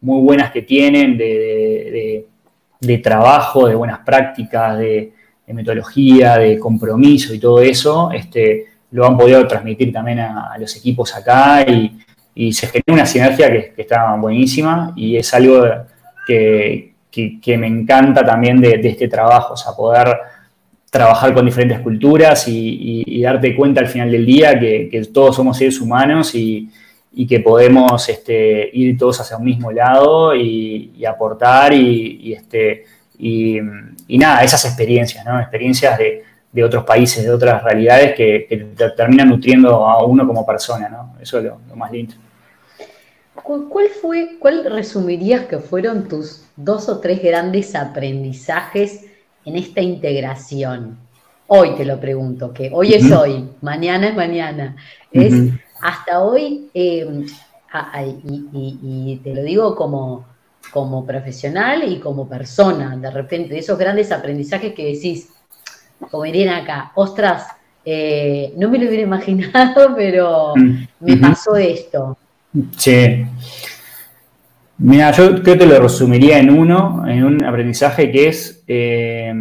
muy 0.00 0.22
buenas 0.22 0.52
que 0.52 0.62
tienen 0.62 1.18
de, 1.18 2.24
trabajo, 3.02 3.66
de 3.66 3.74
buenas 3.74 3.98
prácticas, 4.06 4.78
de, 4.78 5.12
metodología, 5.48 6.38
de 6.38 6.58
compromiso 6.58 7.34
y 7.34 7.40
todo 7.40 7.60
eso, 7.60 8.10
este, 8.12 8.66
lo 8.92 9.06
han 9.06 9.16
podido 9.16 9.46
transmitir 9.46 9.92
también 9.92 10.20
a, 10.20 10.56
los 10.58 10.76
equipos 10.76 11.14
acá 11.16 11.66
y, 11.68 12.52
se 12.52 12.66
genera 12.68 12.92
una 12.92 13.06
sinergia 13.06 13.50
que, 13.50 13.74
está 13.76 14.14
buenísima 14.14 14.92
y 14.94 15.16
es 15.16 15.34
algo 15.34 15.64
que, 16.28 16.95
me 17.58 17.66
encanta 17.66 18.24
también 18.24 18.60
de, 18.60 18.80
este 18.82 19.08
trabajo, 19.08 19.54
o 19.54 19.56
sea, 19.56 19.72
poder 19.72 20.16
trabajar 20.90 21.34
con 21.34 21.44
diferentes 21.44 21.80
culturas 21.80 22.46
y, 22.48 23.22
darte 23.22 23.54
cuenta 23.56 23.80
al 23.80 23.88
final 23.88 24.10
del 24.10 24.24
día 24.24 24.58
que, 24.58 25.08
todos 25.12 25.36
somos 25.36 25.56
seres 25.58 25.80
humanos 25.80 26.34
y, 26.34 26.68
que 27.28 27.40
podemos 27.40 28.08
este, 28.10 28.70
ir 28.72 28.98
todos 28.98 29.20
hacia 29.20 29.38
un 29.38 29.44
mismo 29.44 29.72
lado 29.72 30.34
y, 30.34 31.04
aportar 31.04 31.72
y, 31.72 32.32
este, 32.32 32.84
y, 33.18 33.58
nada, 34.18 34.42
esas 34.42 34.64
experiencias, 34.64 35.24
¿no? 35.24 35.40
Experiencias 35.40 35.98
de, 35.98 36.22
otros 36.64 36.84
países, 36.84 37.22
de 37.22 37.30
otras 37.30 37.62
realidades 37.62 38.14
que, 38.14 38.46
te 38.76 38.90
terminan 38.90 39.28
nutriendo 39.28 39.86
a 39.86 40.04
uno 40.04 40.26
como 40.26 40.46
persona, 40.46 40.88
¿no? 40.88 41.14
Eso 41.20 41.38
es 41.38 41.44
lo 41.44 41.76
más 41.76 41.92
lindo. 41.92 42.14
¿Cuál 43.42 43.88
fue, 44.00 44.36
cuál 44.38 44.64
resumirías 44.64 45.46
que 45.46 45.58
fueron 45.58 46.08
tus 46.08 46.44
dos 46.56 46.88
o 46.88 46.98
tres 47.00 47.22
grandes 47.22 47.74
aprendizajes 47.74 49.04
en 49.44 49.56
esta 49.56 49.80
integración? 49.80 50.98
Hoy 51.46 51.76
te 51.76 51.84
lo 51.84 52.00
pregunto, 52.00 52.52
que 52.52 52.70
hoy 52.72 52.94
es 52.94 53.12
hoy, 53.12 53.48
mañana 53.60 54.08
es 54.08 54.16
mañana. 54.16 54.76
Es 55.12 55.34
hasta 55.80 56.22
hoy, 56.22 56.68
em, 56.74 57.26
y, 58.52 59.20
te 59.22 59.34
lo 59.34 59.42
digo 59.42 59.76
como, 59.76 60.26
como 60.72 61.06
profesional 61.06 61.84
y 61.84 62.00
como 62.00 62.28
persona, 62.28 62.96
de 62.96 63.10
repente, 63.10 63.58
esos 63.58 63.78
grandes 63.78 64.10
aprendizajes 64.10 64.74
que 64.74 64.86
decís, 64.86 65.28
como 66.10 66.24
dirían 66.24 66.54
acá, 66.54 66.92
ostras, 66.94 67.46
eh, 67.84 68.52
no 68.56 68.68
me 68.68 68.78
lo 68.78 68.86
hubiera 68.88 69.04
imaginado, 69.04 69.94
pero 69.96 70.54
me 71.00 71.16
pasó 71.18 71.56
esto. 71.56 72.16
Sí. 72.76 73.26
Mira, 74.78 75.10
yo 75.12 75.42
creo 75.42 75.58
que 75.58 75.66
lo 75.66 75.80
resumiría 75.80 76.38
en 76.38 76.50
uno, 76.50 77.04
en 77.06 77.24
un 77.24 77.44
aprendizaje 77.44 78.10
que 78.10 78.28
es 78.28 78.62
eh, 78.66 79.32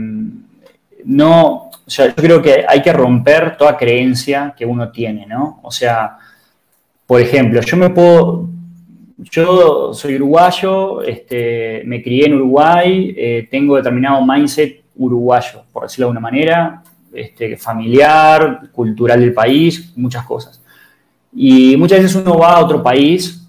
no, 1.05 1.69
o 1.85 1.89
sea, 1.89 2.07
yo 2.07 2.15
creo 2.15 2.41
que 2.41 2.65
hay 2.67 2.81
que 2.81 2.91
romper 2.91 3.57
toda 3.57 3.77
creencia 3.77 4.53
que 4.57 4.65
uno 4.65 4.91
tiene, 4.91 5.25
¿no? 5.27 5.59
O 5.61 5.71
sea, 5.71 6.17
por 7.05 7.21
ejemplo, 7.21 7.61
yo 7.61 7.77
me 7.77 7.91
puedo, 7.91 8.49
yo 9.17 9.93
soy 9.93 10.15
uruguayo, 10.15 11.03
este, 11.03 11.83
me 11.85 12.01
crié 12.01 12.25
en 12.25 12.35
Uruguay, 12.35 13.13
eh, 13.15 13.47
tengo 13.51 13.75
determinado 13.75 14.25
mindset 14.25 14.83
uruguayo, 14.95 15.63
por 15.71 15.83
decirlo 15.83 16.07
de 16.07 16.09
alguna 16.09 16.21
manera, 16.21 16.83
este, 17.13 17.55
familiar, 17.55 18.71
cultural 18.71 19.19
del 19.19 19.33
país, 19.33 19.93
muchas 19.95 20.25
cosas. 20.25 20.61
Y 21.35 21.75
muchas 21.75 22.01
veces 22.01 22.15
uno 22.15 22.37
va 22.37 22.53
a 22.53 22.63
otro 22.63 22.81
país 22.81 23.45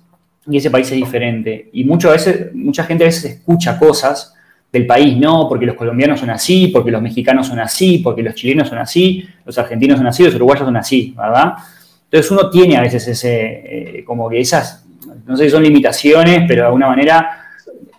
y 0.49 0.57
ese 0.57 0.70
país 0.70 0.90
es 0.90 0.96
diferente. 0.96 1.70
Y 1.72 1.85
muchas 1.85 2.12
veces, 2.12 2.55
mucha 2.55 2.85
gente 2.85 3.05
a 3.05 3.07
veces 3.07 3.25
escucha 3.37 3.79
cosas 3.79 4.35
del 4.72 4.87
país, 4.87 5.16
no, 5.16 5.49
porque 5.49 5.66
los 5.66 5.77
colombianos 5.77 6.20
son 6.20 6.31
así, 6.31 6.68
porque 6.68 6.90
los 6.90 7.01
mexicanos 7.01 7.46
son 7.46 7.61
así, 7.61 7.99
porque 7.99 8.22
los 8.22 8.35
chilenos 8.35 8.68
son 8.68 8.79
así, 8.79 9.27
los 9.44 9.57
argentinos 9.59 9.99
son 9.99 10.07
así, 10.07 10.25
los 10.25 10.35
uruguayos 10.35 10.64
son 10.64 10.77
así, 10.77 11.14
¿verdad? 11.16 11.55
Entonces 12.05 12.31
uno 12.31 12.51
tiene 12.51 12.77
a 12.77 12.83
veces 12.83 13.07
ese, 13.09 13.99
eh, 13.99 14.05
como 14.05 14.29
que 14.29 14.40
esas, 14.40 14.85
no 15.27 15.37
sé 15.37 15.44
si 15.44 15.51
son 15.51 15.62
limitaciones, 15.62 16.42
pero 16.46 16.62
de 16.62 16.66
alguna 16.66 16.88
manera 16.88 17.46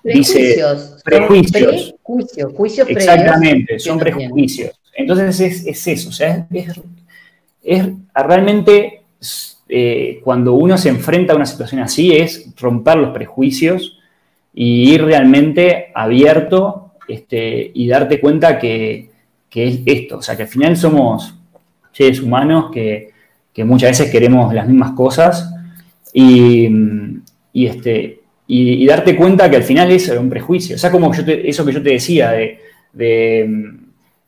prejuicios, 0.04 1.02
prejuicios. 1.04 1.96
Prejuicios, 2.06 2.54
juicios 2.54 2.90
Exactamente, 2.90 3.80
son 3.80 4.00
prejuicios. 4.00 4.72
Entonces 4.96 5.66
es, 5.66 5.88
eso, 5.88 6.10
o 6.10 6.12
sea, 6.12 6.48
es, 6.52 6.68
es 7.64 7.86
realmente 8.14 9.02
eh, 9.70 10.22
cuando 10.24 10.54
uno 10.54 10.78
se 10.78 10.90
enfrenta 10.90 11.34
a 11.34 11.36
una 11.36 11.46
situación 11.46 11.82
así 11.82 12.16
es 12.16 12.54
romper 12.58 12.96
los 12.98 13.10
prejuicios 13.10 14.00
y 14.54 14.94
ir 14.94 15.04
realmente 15.04 15.92
abierto 15.94 16.94
este, 17.08 17.72
y 17.74 17.88
darte 17.88 18.20
cuenta 18.20 18.58
que, 18.60 19.10
es 19.54 19.80
esto, 19.88 20.20
o 20.20 20.22
sea, 20.22 20.38
que 20.38 20.44
al 20.44 20.48
final 20.48 20.78
somos 20.78 21.34
seres 21.92 22.22
humanos 22.22 22.70
que, 22.72 23.12
muchas 23.66 23.90
veces 23.90 24.12
queremos 24.12 24.54
las 24.54 24.68
mismas 24.68 24.92
cosas 24.92 25.52
y, 26.14 26.70
este, 27.54 28.20
y, 28.46 28.86
darte 28.86 29.16
cuenta 29.16 29.50
que 29.50 29.56
al 29.56 29.64
final 29.64 29.90
es 29.90 30.08
un 30.10 30.30
prejuicio, 30.30 30.76
o 30.76 30.80
sea, 30.80 30.92
como 30.92 31.12
eso 31.12 31.66
que 31.66 31.74
yo 31.74 31.82
te 31.82 31.90
decía 31.90 32.32
de, 32.32 32.60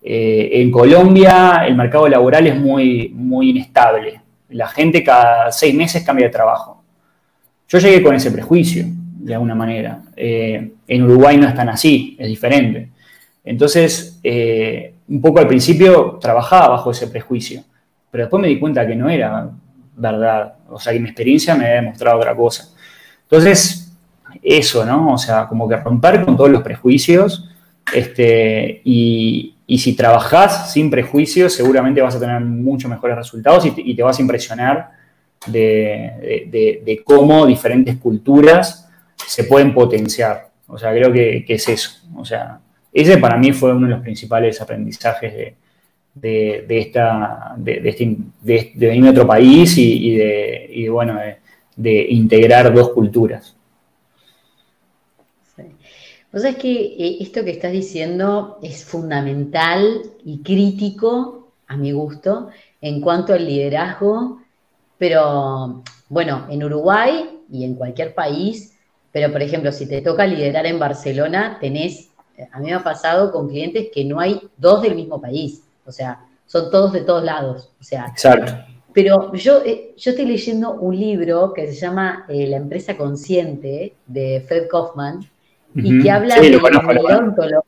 eh, 0.01 0.49
en 0.53 0.71
Colombia 0.71 1.63
el 1.67 1.75
mercado 1.75 2.07
laboral 2.07 2.47
es 2.47 2.59
muy, 2.59 3.09
muy 3.13 3.51
inestable 3.51 4.18
la 4.49 4.67
gente 4.67 5.03
cada 5.03 5.51
seis 5.51 5.73
meses 5.73 6.03
cambia 6.03 6.27
de 6.27 6.31
trabajo. 6.31 6.83
Yo 7.67 7.77
llegué 7.77 8.01
con 8.01 8.15
ese 8.15 8.31
prejuicio, 8.31 8.85
de 8.87 9.33
alguna 9.33 9.55
manera. 9.55 10.01
Eh, 10.15 10.71
en 10.87 11.03
Uruguay 11.03 11.37
no 11.37 11.47
es 11.47 11.53
tan 11.53 11.69
así, 11.69 12.15
es 12.19 12.27
diferente. 12.27 12.89
Entonces, 13.43 14.19
eh, 14.23 14.93
un 15.07 15.21
poco 15.21 15.39
al 15.39 15.47
principio 15.47 16.17
trabajaba 16.19 16.69
bajo 16.69 16.91
ese 16.91 17.07
prejuicio, 17.07 17.63
pero 18.09 18.23
después 18.23 18.41
me 18.41 18.47
di 18.47 18.59
cuenta 18.59 18.85
que 18.87 18.95
no 18.95 19.09
era 19.09 19.49
verdad. 19.95 20.55
O 20.69 20.79
sea, 20.79 20.93
que 20.93 20.99
mi 20.99 21.09
experiencia 21.09 21.55
me 21.55 21.65
había 21.65 21.81
demostrado 21.81 22.17
otra 22.17 22.35
cosa. 22.35 22.69
Entonces, 23.23 23.95
eso, 24.41 24.85
¿no? 24.85 25.13
O 25.13 25.17
sea, 25.17 25.47
como 25.47 25.67
que 25.67 25.77
romper 25.77 26.23
con 26.23 26.37
todos 26.37 26.49
los 26.49 26.61
prejuicios 26.61 27.49
este, 27.93 28.81
y, 28.83 29.55
y 29.69 29.77
si 29.77 29.93
trabajás 29.93 30.73
sin 30.73 30.89
prejuicios, 30.89 31.53
seguramente 31.53 32.01
vas 32.01 32.15
a 32.15 32.19
tener 32.19 32.41
mucho 32.41 32.89
mejores 32.89 33.15
resultados 33.15 33.67
y 33.67 33.95
te, 33.95 34.01
vas 34.01 34.17
a 34.17 34.21
impresionar 34.23 34.89
de, 35.45 37.01
cómo 37.05 37.45
diferentes 37.45 37.97
culturas 37.97 38.89
se 39.15 39.43
pueden 39.43 39.71
potenciar. 39.71 40.49
O 40.65 40.75
sea, 40.75 40.91
creo 40.91 41.13
que, 41.13 41.45
es 41.47 41.69
eso. 41.69 41.91
O 42.15 42.25
sea, 42.25 42.59
ese 42.91 43.19
para 43.19 43.37
mí 43.37 43.53
fue 43.53 43.71
uno 43.71 43.85
de 43.85 43.93
los 43.93 44.01
principales 44.01 44.59
aprendizajes 44.59 45.53
de, 46.15 46.65
esta, 46.67 47.55
este, 47.63 48.15
de, 48.41 48.73
venir 48.75 49.05
a 49.05 49.11
otro 49.11 49.27
país 49.27 49.77
y, 49.77 50.15
de, 50.15 50.87
bueno, 50.91 51.19
de 51.75 52.07
integrar 52.09 52.73
dos 52.73 52.89
culturas. 52.89 53.55
Vos 56.31 56.43
sabés 56.43 56.57
que 56.57 56.71
eh, 56.71 57.17
esto 57.21 57.43
que 57.43 57.51
estás 57.51 57.71
diciendo 57.71 58.59
es 58.61 58.85
fundamental 58.85 60.03
y 60.23 60.43
crítico, 60.43 61.53
a 61.67 61.75
mi 61.75 61.91
gusto, 61.91 62.49
en 62.81 63.01
cuanto 63.01 63.33
al 63.33 63.45
liderazgo, 63.45 64.41
pero 64.97 65.83
bueno, 66.07 66.45
en 66.49 66.63
Uruguay 66.63 67.41
y 67.51 67.63
en 67.63 67.75
cualquier 67.75 68.13
país, 68.13 68.77
pero 69.11 69.31
por 69.31 69.41
ejemplo, 69.41 69.71
si 69.71 69.87
te 69.87 70.01
toca 70.01 70.27
liderar 70.27 70.67
en 70.67 70.77
Barcelona, 70.77 71.57
tenés, 71.59 72.09
a 72.51 72.59
mí 72.59 72.67
me 72.67 72.73
ha 72.73 72.83
pasado 72.83 73.31
con 73.31 73.49
clientes 73.49 73.87
que 73.93 74.05
no 74.05 74.19
hay 74.19 74.39
dos 74.57 74.83
del 74.83 74.95
mismo 74.95 75.19
país, 75.19 75.63
o 75.85 75.91
sea, 75.91 76.25
son 76.45 76.69
todos 76.69 76.93
de 76.93 77.01
todos 77.01 77.23
lados, 77.23 77.71
o 77.79 77.83
sea. 77.83 78.07
Exacto. 78.07 78.53
Pero 78.93 79.33
yo, 79.33 79.63
eh, 79.63 79.93
yo 79.97 80.11
estoy 80.11 80.25
leyendo 80.25 80.73
un 80.73 80.99
libro 80.99 81.53
que 81.53 81.67
se 81.67 81.79
llama 81.79 82.25
eh, 82.27 82.47
La 82.47 82.57
empresa 82.57 82.97
consciente 82.97 83.93
de 84.07 84.43
Fred 84.47 84.67
Kaufman, 84.67 85.21
y 85.83 86.01
que 86.01 86.11
habla 86.11 86.39
de 86.39 86.49
la 86.49 86.57
ontología. 86.57 87.61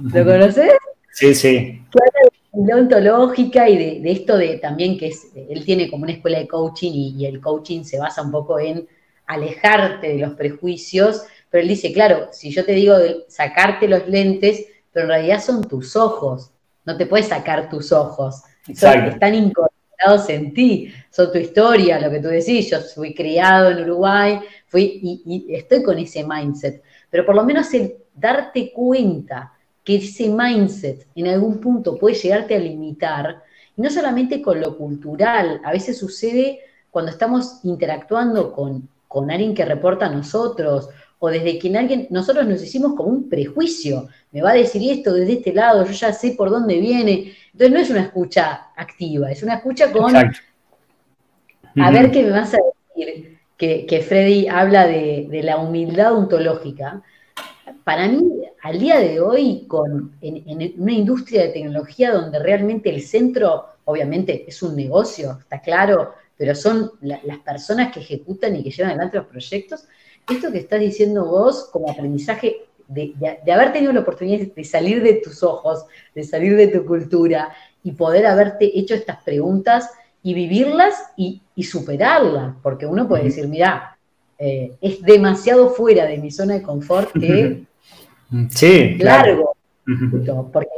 ¿Lo 0.00 0.24
conoces? 0.24 0.72
Sí, 1.12 1.34
sí. 1.34 1.82
Que 1.90 1.98
habla 2.00 2.30
de 2.30 2.38
la 2.66 2.76
ontológica 2.76 3.68
y 3.68 4.00
de, 4.00 4.10
esto 4.10 4.36
de 4.36 4.58
también 4.58 4.98
que 4.98 5.08
es, 5.08 5.28
él 5.34 5.64
tiene 5.64 5.90
como 5.90 6.04
una 6.04 6.12
escuela 6.12 6.38
de 6.38 6.48
coaching 6.48 6.92
y, 6.92 7.26
el 7.26 7.40
coaching 7.40 7.84
se 7.84 7.98
basa 7.98 8.22
un 8.22 8.30
poco 8.30 8.58
en 8.58 8.86
alejarte 9.26 10.08
de 10.08 10.18
los 10.18 10.34
prejuicios, 10.34 11.22
pero 11.50 11.62
él 11.62 11.68
dice, 11.68 11.92
claro, 11.92 12.28
si 12.32 12.50
yo 12.50 12.64
te 12.64 12.72
digo 12.72 12.98
de 12.98 13.24
sacarte 13.28 13.86
los 13.88 14.08
lentes, 14.08 14.66
pero 14.92 15.04
en 15.04 15.10
realidad 15.10 15.42
son 15.42 15.64
tus 15.64 15.96
ojos, 15.96 16.50
no 16.84 16.96
te 16.96 17.06
puedes 17.06 17.28
sacar 17.28 17.68
tus 17.68 17.92
ojos, 17.92 18.42
están 18.66 19.34
incorporados 19.34 20.28
en 20.28 20.54
ti, 20.54 20.92
son 21.10 21.30
tu 21.30 21.38
historia, 21.38 22.00
lo 22.00 22.10
que 22.10 22.20
tú 22.20 22.28
decís, 22.28 22.70
yo 22.70 22.80
fui 22.80 23.14
criado 23.14 23.70
en 23.70 23.82
Uruguay, 23.82 24.40
fui 24.66 25.00
y 25.02 25.54
estoy 25.54 25.82
con 25.82 25.98
ese 25.98 26.24
mindset 26.24 26.82
pero 27.10 27.24
por 27.24 27.34
lo 27.34 27.44
menos 27.44 27.72
el 27.74 27.96
darte 28.14 28.72
cuenta 28.72 29.52
que 29.84 29.96
ese 29.96 30.28
mindset 30.28 31.06
en 31.14 31.28
algún 31.28 31.60
punto 31.60 31.98
puede 31.98 32.14
llegarte 32.14 32.54
a 32.54 32.58
limitar, 32.58 33.42
y 33.76 33.82
no 33.82 33.90
solamente 33.90 34.42
con 34.42 34.60
lo 34.60 34.76
cultural, 34.76 35.60
a 35.64 35.72
veces 35.72 35.98
sucede 35.98 36.60
cuando 36.90 37.10
estamos 37.10 37.60
interactuando 37.64 38.52
con, 38.52 38.88
con 39.06 39.30
alguien 39.30 39.54
que 39.54 39.64
reporta 39.64 40.06
a 40.06 40.10
nosotros, 40.10 40.90
o 41.20 41.28
desde 41.30 41.58
quien 41.58 41.76
alguien, 41.76 42.06
nosotros 42.10 42.46
nos 42.46 42.62
hicimos 42.62 42.94
como 42.94 43.08
un 43.08 43.28
prejuicio, 43.28 44.08
me 44.30 44.42
va 44.42 44.50
a 44.50 44.54
decir 44.54 44.88
esto 44.90 45.12
desde 45.12 45.34
este 45.34 45.52
lado, 45.52 45.84
yo 45.84 45.92
ya 45.92 46.12
sé 46.12 46.32
por 46.32 46.50
dónde 46.50 46.78
viene, 46.78 47.34
Entonces 47.52 47.70
no 47.72 47.80
es 47.80 47.90
una 47.90 48.02
escucha 48.02 48.68
activa, 48.76 49.30
es 49.30 49.42
una 49.42 49.54
escucha 49.54 49.90
con... 49.90 50.14
A 51.80 51.90
ver 51.90 52.10
qué 52.10 52.24
me 52.24 52.30
vas 52.30 52.54
a 52.54 52.58
decir, 52.94 53.27
que, 53.58 54.04
Freddy 54.06 54.46
habla 54.46 54.86
de, 54.86 55.40
la 55.42 55.58
humildad 55.58 56.14
ontológica. 56.14 57.02
Para 57.84 58.08
mí, 58.08 58.44
al 58.62 58.78
día 58.78 58.98
de 59.00 59.20
hoy, 59.20 59.66
con, 59.66 60.16
en, 60.20 60.74
una 60.78 60.92
industria 60.92 61.42
de 61.42 61.48
tecnología 61.48 62.12
donde 62.12 62.38
realmente 62.38 62.88
el 62.88 63.02
centro, 63.02 63.66
obviamente, 63.84 64.44
es 64.46 64.62
un 64.62 64.76
negocio, 64.76 65.38
está 65.40 65.60
claro, 65.60 66.14
pero 66.36 66.54
son 66.54 66.92
las 67.02 67.38
personas 67.38 67.92
que 67.92 68.00
ejecutan 68.00 68.54
y 68.54 68.62
que 68.62 68.70
llevan 68.70 68.92
adelante 68.92 69.18
los 69.18 69.26
proyectos, 69.26 69.88
esto 70.30 70.52
que 70.52 70.58
estás 70.58 70.78
diciendo 70.78 71.24
vos 71.24 71.68
como 71.72 71.90
aprendizaje 71.90 72.68
de, 72.86 73.14
haber 73.52 73.72
tenido 73.72 73.92
la 73.92 74.00
oportunidad 74.00 74.46
de 74.46 74.64
salir 74.64 75.02
de 75.02 75.14
tus 75.14 75.42
ojos, 75.42 75.84
de 76.14 76.22
salir 76.22 76.56
de 76.56 76.68
tu 76.68 76.86
cultura 76.86 77.52
y 77.82 77.92
poder 77.92 78.26
haberte 78.26 78.78
hecho 78.78 78.94
estas 78.94 79.22
preguntas 79.24 79.90
y 80.28 80.34
vivirlas 80.34 80.94
y, 81.16 81.40
superarlas, 81.62 82.54
porque 82.62 82.84
uno 82.84 83.08
puede 83.08 83.24
decir, 83.24 83.48
mira, 83.48 83.96
eh, 84.38 84.72
es 84.78 85.00
demasiado 85.00 85.70
fuera 85.70 86.04
de 86.04 86.18
mi 86.18 86.30
zona 86.30 86.52
de 86.52 86.62
confort 86.62 87.10
que 87.18 87.62
sí, 88.50 88.96
largo, 88.98 89.56
porque 90.52 90.68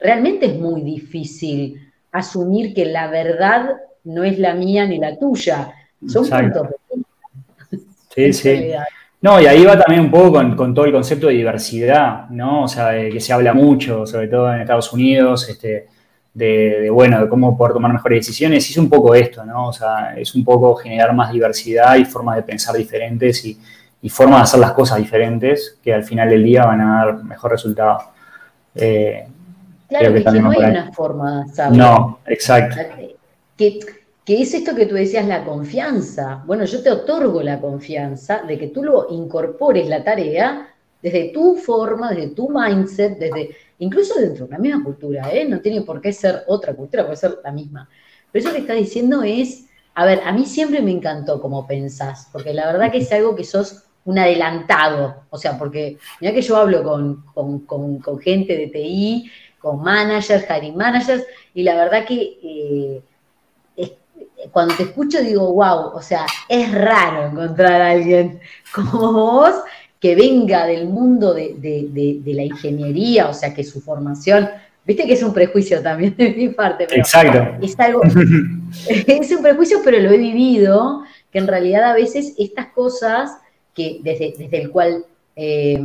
realmente 0.00 0.46
es 0.46 0.58
muy 0.58 0.80
difícil 0.80 1.92
asumir 2.12 2.72
que 2.72 2.86
la 2.86 3.08
verdad 3.08 3.76
no 4.04 4.24
es 4.24 4.38
la 4.38 4.54
mía 4.54 4.86
ni 4.86 4.98
la 4.98 5.18
tuya, 5.18 5.74
son 6.08 6.26
puntos 6.26 6.68
Sí, 8.14 8.32
sí. 8.32 8.72
No, 9.20 9.38
y 9.38 9.44
ahí 9.44 9.64
va 9.64 9.78
también 9.78 10.00
un 10.06 10.10
poco 10.10 10.32
con, 10.56 10.74
todo 10.74 10.86
el 10.86 10.92
concepto 10.92 11.26
de 11.26 11.34
diversidad, 11.34 12.30
¿no? 12.30 12.62
O 12.62 12.68
sea, 12.68 12.88
de 12.88 13.10
que 13.10 13.20
se 13.20 13.34
habla 13.34 13.52
mucho, 13.52 14.06
sobre 14.06 14.28
todo 14.28 14.50
en 14.50 14.62
Estados 14.62 14.90
Unidos, 14.94 15.46
este, 15.50 15.88
de, 16.34 16.90
bueno, 16.90 17.22
de 17.22 17.28
cómo 17.28 17.56
poder 17.56 17.74
tomar 17.74 17.92
mejores 17.92 18.26
decisiones. 18.26 18.68
Y 18.68 18.72
es 18.72 18.78
un 18.78 18.90
poco 18.90 19.14
esto, 19.14 19.44
¿no? 19.44 19.68
O 19.68 19.72
sea, 19.72 20.14
es 20.16 20.34
un 20.34 20.44
poco 20.44 20.74
generar 20.74 21.14
más 21.14 21.32
diversidad 21.32 21.96
y 21.96 22.04
formas 22.04 22.36
de 22.36 22.42
pensar 22.42 22.74
diferentes 22.76 23.44
y, 23.44 23.58
formas 24.10 24.40
de 24.40 24.42
hacer 24.42 24.60
las 24.60 24.72
cosas 24.72 24.98
diferentes 24.98 25.78
que 25.82 25.94
al 25.94 26.04
final 26.04 26.28
del 26.28 26.44
día 26.44 26.66
van 26.66 26.80
a 26.82 27.04
dar 27.06 27.24
mejor 27.24 27.52
resultado. 27.52 28.00
Eh, 28.74 29.26
claro, 29.88 30.12
que, 30.12 30.20
no 30.20 30.50
hay 30.50 30.58
una 30.58 30.92
forma 30.92 31.46
de 31.46 31.70
No, 31.70 32.18
exacto. 32.26 32.76
Que, 33.56 33.78
que 34.22 34.42
es 34.42 34.52
esto 34.52 34.74
que 34.74 34.84
tú 34.84 34.94
decías, 34.94 35.26
la 35.26 35.44
confianza. 35.44 36.42
Bueno, 36.44 36.66
yo 36.66 36.82
te 36.82 36.90
otorgo 36.90 37.42
la 37.42 37.60
confianza 37.60 38.42
de 38.42 38.58
que 38.58 38.68
tú 38.68 38.84
lo 38.84 39.06
incorpores 39.08 39.88
la 39.88 40.04
tarea 40.04 40.68
desde 41.04 41.30
tu 41.34 41.56
forma, 41.56 42.10
desde 42.10 42.28
tu 42.28 42.48
mindset, 42.48 43.18
desde 43.18 43.50
incluso 43.78 44.18
dentro 44.18 44.46
de 44.46 44.52
la 44.52 44.58
misma 44.58 44.84
cultura, 44.84 45.32
¿eh? 45.32 45.44
no 45.44 45.60
tiene 45.60 45.82
por 45.82 46.00
qué 46.00 46.12
ser 46.12 46.44
otra 46.46 46.74
cultura, 46.74 47.04
puede 47.04 47.16
ser 47.16 47.38
la 47.42 47.52
misma. 47.52 47.88
Pero 48.30 48.44
eso 48.44 48.54
que 48.54 48.60
estás 48.60 48.76
diciendo 48.76 49.22
es, 49.22 49.66
a 49.94 50.04
ver, 50.04 50.20
a 50.24 50.32
mí 50.32 50.46
siempre 50.46 50.82
me 50.82 50.90
encantó 50.90 51.40
cómo 51.40 51.66
pensás, 51.66 52.28
porque 52.32 52.52
la 52.52 52.66
verdad 52.66 52.90
que 52.90 52.98
es 52.98 53.12
algo 53.12 53.34
que 53.34 53.44
sos 53.44 53.84
un 54.04 54.18
adelantado, 54.18 55.24
o 55.30 55.38
sea, 55.38 55.56
porque 55.58 55.98
mira 56.20 56.34
que 56.34 56.42
yo 56.42 56.56
hablo 56.56 56.82
con, 56.82 57.24
con, 57.64 58.18
gente 58.20 58.56
de 58.56 58.66
TI, 58.66 59.30
con 59.58 59.82
managers, 59.82 60.44
hiring 60.48 60.76
managers, 60.76 61.24
y 61.54 61.62
la 61.62 61.74
verdad 61.74 62.04
que... 62.06 62.38
Eh, 62.42 63.02
cuando 64.52 64.74
te 64.76 64.84
escucho 64.84 65.20
digo, 65.22 65.52
wow, 65.52 65.92
o 65.94 66.02
sea, 66.02 66.26
es 66.48 66.72
raro 66.72 67.26
encontrar 67.26 67.80
a 67.80 67.90
alguien 67.90 68.40
como 68.74 69.12
vos 69.12 69.54
que 70.04 70.14
venga 70.14 70.66
del 70.66 70.86
mundo 70.86 71.32
de, 71.32 72.20
la 72.26 72.42
ingeniería, 72.42 73.26
o 73.26 73.32
sea, 73.32 73.54
que 73.54 73.64
su 73.64 73.80
formación, 73.80 74.50
viste 74.84 75.06
que 75.06 75.14
es 75.14 75.22
un 75.22 75.32
prejuicio 75.32 75.80
también 75.80 76.14
de 76.14 76.28
mi 76.28 76.50
parte, 76.50 76.84
pero 76.86 77.00
Exacto. 77.00 77.64
es 77.64 77.74
algo, 77.80 78.02
es 78.86 79.30
un 79.30 79.42
prejuicio, 79.42 79.80
pero 79.82 79.98
lo 80.00 80.10
he 80.10 80.18
vivido, 80.18 81.04
que 81.32 81.38
en 81.38 81.46
realidad 81.46 81.84
a 81.84 81.94
veces 81.94 82.34
estas 82.36 82.66
cosas, 82.66 83.38
que 83.74 84.00
desde, 84.02 84.34
desde 84.36 84.60
el 84.60 84.70
cual 84.70 85.06
eh, 85.36 85.80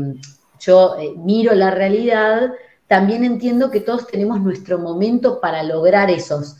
yo 0.60 0.98
eh, 1.00 1.14
miro 1.16 1.56
la 1.56 1.72
realidad, 1.72 2.52
también 2.88 3.24
entiendo 3.24 3.72
que 3.72 3.80
todos 3.80 4.06
tenemos 4.06 4.42
nuestro 4.42 4.80
momento 4.80 5.40
para 5.40 5.64
lograr 5.64 6.10
esos 6.10 6.58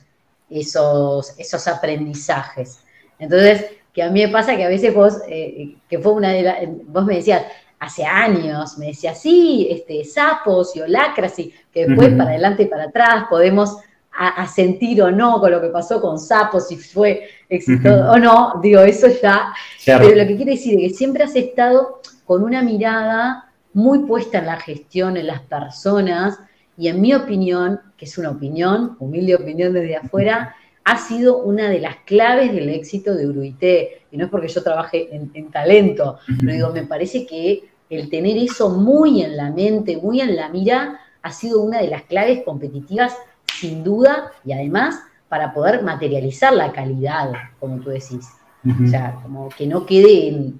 esos, 0.50 1.38
esos 1.38 1.68
aprendizajes. 1.68 2.80
Entonces, 3.20 3.66
que 4.00 4.04
a 4.04 4.10
mí 4.12 4.22
me 4.22 4.30
pasa 4.30 4.56
que 4.56 4.64
a 4.64 4.70
veces 4.70 4.96
vos, 4.96 5.18
eh, 5.28 5.76
que 5.90 6.00
fue 6.00 6.14
una 6.14 6.30
de 6.30 6.70
vos 6.88 7.04
me 7.04 7.16
decías, 7.16 7.44
hace 7.80 8.06
años, 8.06 8.78
me 8.78 8.88
decías, 8.88 9.22
sí, 9.22 9.68
este, 9.70 10.06
sapos 10.06 10.74
y 10.78 10.80
olacras, 10.80 11.38
y 11.38 11.54
que 11.74 11.86
después 11.86 12.08
para 12.12 12.30
adelante 12.30 12.64
y 12.64 12.68
para 12.68 12.86
atrás 12.86 13.26
podemos 13.30 13.76
asentir 14.18 15.02
o 15.02 15.12
no 15.12 15.42
con 15.42 15.52
lo 15.52 15.60
que 15.60 15.68
pasó 15.68 16.00
con 16.00 16.18
sapos, 16.18 16.70
si 16.70 16.78
fue 16.78 17.28
exitoso 17.50 18.10
o 18.10 18.18
no, 18.18 18.54
digo, 18.64 18.80
eso 18.84 19.08
ya. 19.22 19.54
Pero 19.86 20.16
lo 20.16 20.26
que 20.26 20.38
quiere 20.38 20.52
decir 20.52 20.76
es 20.76 20.94
que 20.94 20.98
siempre 20.98 21.26
has 21.26 21.36
estado 21.36 22.00
con 22.24 22.44
una 22.44 22.62
mirada 22.62 23.52
muy 23.74 24.00
puesta 24.00 24.38
en 24.38 24.46
la 24.46 24.62
gestión, 24.62 25.18
en 25.18 25.28
las 25.28 25.42
personas, 25.42 26.40
y 26.78 26.88
en 26.88 27.02
mi 27.02 27.14
opinión, 27.14 27.82
que 27.98 28.06
es 28.06 28.18
una 28.18 28.30
opinión, 28.30 28.96
humilde 29.00 29.36
opinión 29.36 29.74
desde 29.74 29.98
afuera, 29.98 30.56
ha 30.90 30.98
sido 30.98 31.38
una 31.38 31.70
de 31.70 31.80
las 31.80 31.98
claves 31.98 32.52
del 32.52 32.68
éxito 32.70 33.14
de 33.14 33.28
Uruité. 33.28 34.02
Y 34.10 34.18
no 34.18 34.26
es 34.26 34.32
porque 34.32 34.48
yo 34.48 34.64
trabaje 34.64 35.08
en, 35.12 35.52
talento, 35.52 36.18
pero 36.40 36.52
digo, 36.52 36.70
me 36.72 36.84
parece 36.84 37.28
que 37.28 37.70
el 37.92 38.10
tener 38.10 38.38
eso 38.38 38.72
muy 38.72 39.22
en 39.22 39.38
la 39.38 39.52
mente, 39.52 39.98
muy 39.98 40.20
en 40.20 40.36
la 40.36 40.50
mira, 40.50 41.00
ha 41.22 41.32
sido 41.32 41.62
una 41.62 41.80
de 41.80 41.90
las 41.90 42.04
claves 42.04 42.42
competitivas, 42.44 43.16
sin 43.54 43.84
duda, 43.84 44.32
y 44.44 44.52
además 44.52 45.00
para 45.28 45.54
poder 45.54 45.84
materializar 45.84 46.54
la 46.54 46.72
calidad, 46.72 47.34
como 47.60 47.80
tú 47.82 47.92
decís. 47.92 48.28
O 48.66 48.88
sea, 48.88 49.20
como 49.22 49.50
que 49.50 49.68
no 49.68 49.86
quede 49.86 50.30
en, 50.30 50.60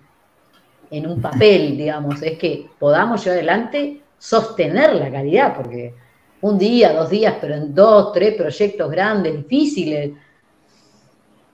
en 0.92 1.08
un 1.08 1.20
papel, 1.20 1.76
digamos, 1.76 2.22
es 2.22 2.38
que 2.38 2.68
podamos 2.78 3.24
llevar 3.24 3.40
adelante, 3.40 4.04
sostener 4.20 4.94
la 4.94 5.10
calidad, 5.10 5.56
porque 5.56 5.96
un 6.42 6.58
día, 6.58 6.94
dos 6.94 7.10
días, 7.10 7.36
pero 7.40 7.56
en 7.56 7.74
dos, 7.74 8.14
tres 8.14 8.36
proyectos 8.36 8.90
grandes, 8.90 9.36
difíciles. 9.36 10.12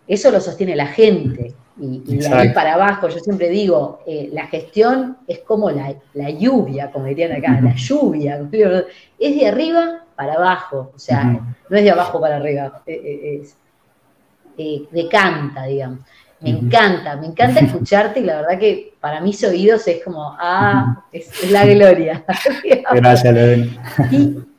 Eso 0.08 0.32
lo 0.32 0.40
sostiene 0.40 0.76
la 0.76 0.88
gente. 0.88 1.54
Y, 1.78 2.00
de 2.00 2.28
ahí 2.28 2.54
para 2.54 2.76
abajo, 2.76 3.10
yo 3.10 3.20
siempre 3.20 3.50
digo, 3.50 4.00
eh, 4.08 4.30
la 4.32 4.48
gestión 4.48 5.18
es 5.28 5.40
como 5.40 5.70
la, 5.72 6.30
lluvia, 6.30 6.90
como 6.90 7.06
dirían 7.06 7.34
acá, 7.34 7.60
la 7.62 7.76
lluvia. 7.76 8.48
Es 9.20 9.36
de 9.36 9.48
arriba 9.48 10.04
para 10.16 10.36
abajo, 10.36 10.94
o 10.96 11.00
sea, 11.00 11.24
no 11.24 11.78
es 11.78 11.84
de 11.84 11.92
abajo 11.92 12.22
para 12.22 12.38
arriba, 12.38 12.82
eh, 12.86 13.02
eh, 13.04 13.42
es, 14.58 14.92
decanta, 14.92 15.66
digamos. 15.66 16.00
Me 16.40 16.52
encanta, 16.52 17.18
me 17.18 17.28
encanta 17.28 17.60
escucharte 17.62 18.20
y 18.20 18.24
la 18.24 18.42
verdad 18.42 18.60
que 18.60 18.94
para 19.02 19.20
mis 19.20 19.44
oídos 19.44 19.86
es 19.88 20.02
como, 20.04 20.36
ah, 20.40 21.04
es, 21.12 21.52
la 21.52 21.66
gloria. 21.66 22.24
Gracias, 22.94 23.34
Lorena. 23.34 24.46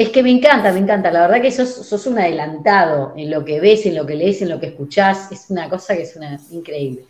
Es 0.00 0.08
que 0.08 0.22
me 0.22 0.30
encanta, 0.30 0.72
me 0.72 0.78
encanta. 0.78 1.10
La 1.10 1.26
verdad 1.26 1.42
que 1.42 1.50
sos, 1.52 2.06
un 2.06 2.18
adelantado 2.18 3.12
en 3.18 3.30
lo 3.30 3.44
que 3.44 3.60
ves, 3.60 3.84
en 3.84 3.96
lo 3.96 4.06
que 4.06 4.14
lees, 4.14 4.40
en 4.40 4.48
lo 4.48 4.58
que 4.58 4.68
escuchás. 4.68 5.30
Es 5.30 5.50
una 5.50 5.68
cosa 5.68 5.94
que 5.94 6.04
es 6.04 6.16
una 6.16 6.40
increíble. 6.52 7.04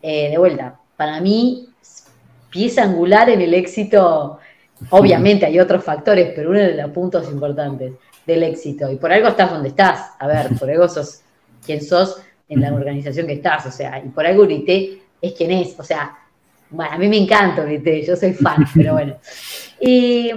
Eh, 0.00 0.30
de 0.30 0.38
vuelta, 0.38 0.80
para 0.96 1.20
mí, 1.20 1.68
pieza 2.48 2.84
angular 2.84 3.28
en 3.28 3.42
el 3.42 3.52
éxito, 3.52 4.38
obviamente 4.88 5.44
hay 5.44 5.60
otros 5.60 5.84
factores, 5.84 6.32
pero 6.34 6.48
uno 6.48 6.60
de 6.60 6.76
los 6.76 6.90
puntos 6.92 7.30
importantes 7.30 7.92
del 8.24 8.42
éxito. 8.44 8.90
Y 8.90 8.96
por 8.96 9.12
algo 9.12 9.28
estás 9.28 9.50
donde 9.50 9.68
estás. 9.68 10.12
A 10.18 10.26
ver, 10.26 10.48
por 10.58 10.70
algo 10.70 10.88
sos 10.88 11.20
quien 11.66 11.82
sos 11.84 12.22
en 12.48 12.62
la 12.62 12.72
organización 12.72 13.26
que 13.26 13.34
estás. 13.34 13.66
O 13.66 13.70
sea, 13.70 13.98
y 13.98 14.08
por 14.08 14.24
algo 14.26 14.44
Urité 14.44 14.98
es 15.20 15.34
quien 15.34 15.50
es. 15.50 15.78
O 15.78 15.84
sea, 15.84 16.16
bueno, 16.70 16.90
a 16.90 16.96
mí 16.96 17.06
me 17.06 17.18
encanta 17.18 17.60
Urité, 17.60 18.02
yo 18.02 18.16
soy 18.16 18.32
fan, 18.32 18.64
pero 18.74 18.94
bueno. 18.94 19.16
Y 19.82 20.30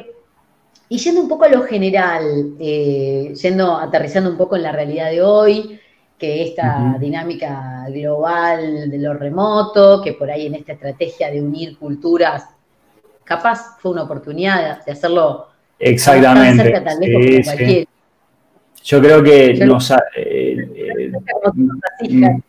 y 0.93 0.97
yendo 0.99 1.21
un 1.21 1.27
poco 1.27 1.45
a 1.45 1.49
lo 1.49 1.63
general, 1.63 2.53
eh, 2.59 3.33
yendo, 3.41 3.75
aterrizando 3.75 4.29
un 4.29 4.37
poco 4.37 4.55
en 4.55 4.61
la 4.61 4.71
realidad 4.71 5.09
de 5.09 5.23
hoy, 5.23 5.79
que 6.19 6.43
esta 6.43 6.97
dinámica 6.99 7.87
global 7.89 8.91
de 8.91 8.99
lo 8.99 9.15
remoto, 9.15 10.03
que 10.03 10.13
por 10.13 10.29
ahí 10.29 10.45
en 10.45 10.53
esta 10.53 10.73
estrategia 10.73 11.31
de 11.31 11.41
unir 11.41 11.79
culturas, 11.79 12.45
capaz 13.23 13.79
fue 13.79 13.89
una 13.89 14.03
oportunidad 14.03 14.85
de 14.85 14.91
hacerlo 14.91 15.47
exactamente. 15.79 16.61
cerca, 16.61 16.83
tal 16.83 16.99
vez 16.99 17.87
Yo 18.83 19.01
creo 19.01 19.23
que 19.23 19.65
nos, 19.65 19.89
eh, 19.89 19.97
eh, 20.75 21.11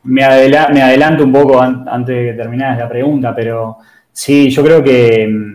me, 0.03 0.23
adelanto 0.23 1.25
un 1.25 1.33
poco 1.33 1.63
antes 1.63 2.15
de 2.15 2.35
terminar 2.35 2.77
la 2.77 2.91
pregunta, 2.91 3.35
pero 3.35 3.79
sí, 4.13 4.51
yo 4.51 4.63
creo 4.63 4.85
que 4.85 5.27
mm, 5.27 5.54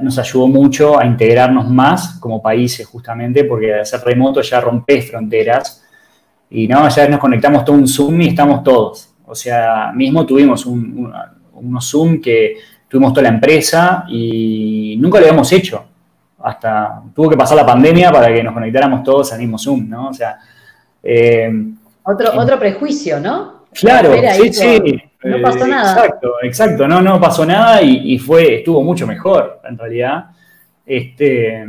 nos 0.00 0.18
ayudó 0.18 0.48
mucho 0.48 0.98
a 0.98 1.06
integrarnos 1.06 1.68
más 1.68 2.18
como 2.18 2.42
países 2.42 2.86
justamente, 2.86 3.44
porque 3.44 3.72
al 3.72 3.86
ser 3.86 4.00
remoto 4.00 4.40
ya 4.40 4.60
rompes 4.60 5.10
fronteras 5.10 5.84
y 6.50 6.68
no, 6.68 6.88
ya 6.88 7.08
nos 7.08 7.20
conectamos 7.20 7.64
todo 7.64 7.76
un 7.76 7.88
Zoom 7.88 8.20
y 8.20 8.28
estamos 8.28 8.62
todos. 8.62 9.14
O 9.26 9.34
sea, 9.34 9.92
mismo 9.94 10.24
tuvimos 10.24 10.66
un, 10.66 11.12
unos 11.54 11.90
Zoom 11.90 12.20
que 12.20 12.56
tuvimos 12.88 13.12
toda 13.12 13.22
la 13.22 13.30
empresa 13.30 14.04
y 14.08 14.96
nunca 14.98 15.18
lo 15.18 15.26
habíamos 15.26 15.50
hecho 15.52 15.84
hasta, 16.38 17.02
tuvo 17.14 17.30
que 17.30 17.36
pasar 17.36 17.56
la 17.56 17.66
pandemia 17.66 18.12
para 18.12 18.32
que 18.32 18.42
nos 18.42 18.54
conectáramos 18.54 19.02
todos 19.02 19.32
al 19.32 19.40
mismo 19.40 19.58
Zoom, 19.58 19.88
¿no? 19.88 20.08
O 20.08 20.14
sea... 20.14 20.38
Eh, 21.02 21.50
otro, 22.04 22.38
otro 22.38 22.58
prejuicio, 22.58 23.18
¿no? 23.18 23.55
Claro, 23.80 24.12
sí, 24.34 24.52
sí. 24.52 25.02
No 25.22 25.42
pasó 25.42 25.64
eh, 25.66 25.68
nada. 25.68 25.92
Exacto, 25.92 26.32
exacto, 26.42 26.88
no, 26.88 27.02
no 27.02 27.20
pasó 27.20 27.44
nada 27.44 27.82
y, 27.82 28.18
fue, 28.18 28.56
estuvo 28.56 28.82
mucho 28.82 29.06
mejor, 29.06 29.60
en 29.68 29.76
realidad, 29.76 30.26
este, 30.84 31.66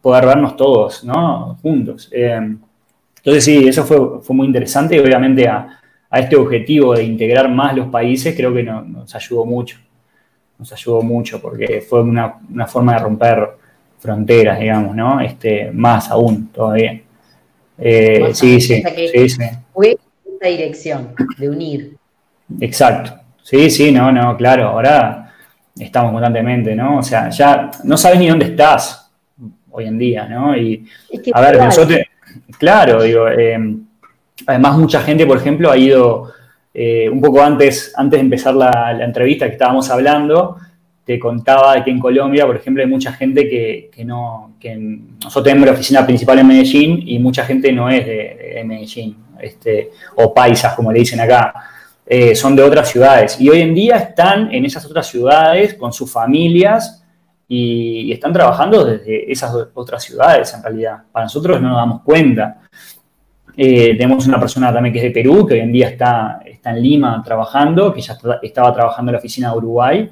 poder 0.00 0.26
vernos 0.26 0.56
todos, 0.56 1.04
¿no? 1.04 1.56
Juntos. 1.62 2.08
Eh, 2.12 2.56
entonces 3.18 3.44
sí, 3.44 3.68
eso 3.68 3.84
fue, 3.84 4.20
fue 4.22 4.34
muy 4.34 4.46
interesante 4.46 4.96
y 4.96 4.98
obviamente 4.98 5.46
a, 5.46 5.74
este 6.10 6.36
objetivo 6.36 6.94
de 6.94 7.04
integrar 7.04 7.50
más 7.50 7.76
los 7.76 7.88
países 7.88 8.34
creo 8.34 8.54
que 8.54 8.62
nos 8.62 9.14
ayudó 9.14 9.44
mucho. 9.44 9.76
Nos 10.58 10.72
ayudó 10.72 11.02
mucho 11.02 11.40
porque 11.40 11.82
fue 11.82 12.02
una, 12.02 12.40
forma 12.66 12.94
de 12.94 12.98
romper 13.00 13.50
fronteras, 13.98 14.58
digamos, 14.58 14.96
¿no? 14.96 15.20
Este, 15.20 15.70
más 15.70 16.10
aún 16.10 16.48
todavía. 16.48 16.98
Eh, 17.76 18.30
sí, 18.32 18.58
sí, 18.58 18.82
sí, 19.12 19.28
sí. 19.28 19.44
Fue 19.74 19.98
esta 20.38 20.48
dirección 20.48 21.14
de 21.36 21.48
unir. 21.48 21.96
Exacto. 22.60 23.12
Sí, 23.42 23.70
sí, 23.70 23.90
no, 23.90 24.12
no, 24.12 24.36
claro. 24.36 24.68
Ahora 24.68 25.32
estamos 25.78 26.12
constantemente, 26.12 26.74
¿no? 26.74 26.98
O 26.98 27.02
sea, 27.02 27.28
ya 27.30 27.70
no 27.84 27.96
sabes 27.96 28.18
ni 28.18 28.28
dónde 28.28 28.46
estás 28.46 29.10
hoy 29.70 29.86
en 29.86 29.98
día, 29.98 30.26
¿no? 30.26 30.56
Y 30.56 30.86
a 31.32 31.40
ver, 31.40 31.58
nosotros, 31.58 31.98
claro, 32.58 33.02
digo, 33.02 33.28
eh, 33.28 33.58
además 34.46 34.78
mucha 34.78 35.00
gente, 35.02 35.26
por 35.26 35.38
ejemplo, 35.38 35.70
ha 35.70 35.76
ido 35.76 36.32
eh, 36.72 37.08
un 37.08 37.20
poco 37.20 37.42
antes, 37.42 37.92
antes 37.96 38.18
de 38.18 38.24
empezar 38.24 38.54
la, 38.54 38.96
entrevista 39.02 39.46
que 39.46 39.52
estábamos 39.52 39.90
hablando, 39.90 40.58
te 41.08 41.18
contaba 41.18 41.82
que 41.82 41.90
en 41.90 41.98
Colombia, 41.98 42.44
por 42.44 42.56
ejemplo, 42.56 42.82
hay 42.82 42.86
mucha 42.86 43.14
gente 43.14 43.48
que, 43.48 44.04
no, 44.04 44.56
nosotros 45.24 45.42
tenemos 45.42 45.66
la 45.66 45.72
oficina 45.72 46.04
principal 46.04 46.38
en 46.38 46.46
Medellín 46.46 47.02
y 47.06 47.18
mucha 47.18 47.46
gente 47.46 47.72
no 47.72 47.88
es 47.88 48.04
de, 48.04 48.62
Medellín, 48.66 49.16
este, 49.40 49.90
o 50.16 50.34
paisas, 50.34 50.74
como 50.74 50.92
le 50.92 50.98
dicen 50.98 51.18
acá. 51.18 51.54
Eh, 52.04 52.34
son 52.34 52.54
de 52.54 52.62
otras 52.62 52.90
ciudades. 52.90 53.40
Y 53.40 53.48
hoy 53.48 53.62
en 53.62 53.74
día 53.74 53.96
están 53.96 54.52
en 54.52 54.66
esas 54.66 54.84
otras 54.84 55.06
ciudades 55.06 55.72
con 55.76 55.94
sus 55.94 56.12
familias 56.12 57.02
y, 57.48 58.12
están 58.12 58.34
trabajando 58.34 58.84
desde 58.84 59.32
esas 59.32 59.50
otras 59.72 60.02
ciudades 60.02 60.52
en 60.52 60.62
realidad. 60.62 61.04
Para 61.10 61.24
nosotros 61.24 61.58
no 61.58 61.68
nos 61.68 61.78
damos 61.78 62.02
cuenta. 62.02 62.58
Eh, 63.56 63.96
tenemos 63.96 64.26
una 64.26 64.38
persona 64.38 64.70
también 64.74 64.92
que 64.92 64.98
es 64.98 65.04
de 65.04 65.10
Perú, 65.10 65.46
que 65.46 65.54
hoy 65.54 65.60
en 65.60 65.72
día 65.72 65.88
está, 65.88 66.40
está 66.44 66.68
en 66.68 66.82
Lima 66.82 67.22
trabajando, 67.24 67.94
que 67.94 68.02
ya 68.02 68.18
estaba 68.42 68.74
trabajando 68.74 69.08
en 69.08 69.14
la 69.14 69.18
oficina 69.20 69.50
de 69.52 69.56
Uruguay. 69.56 70.10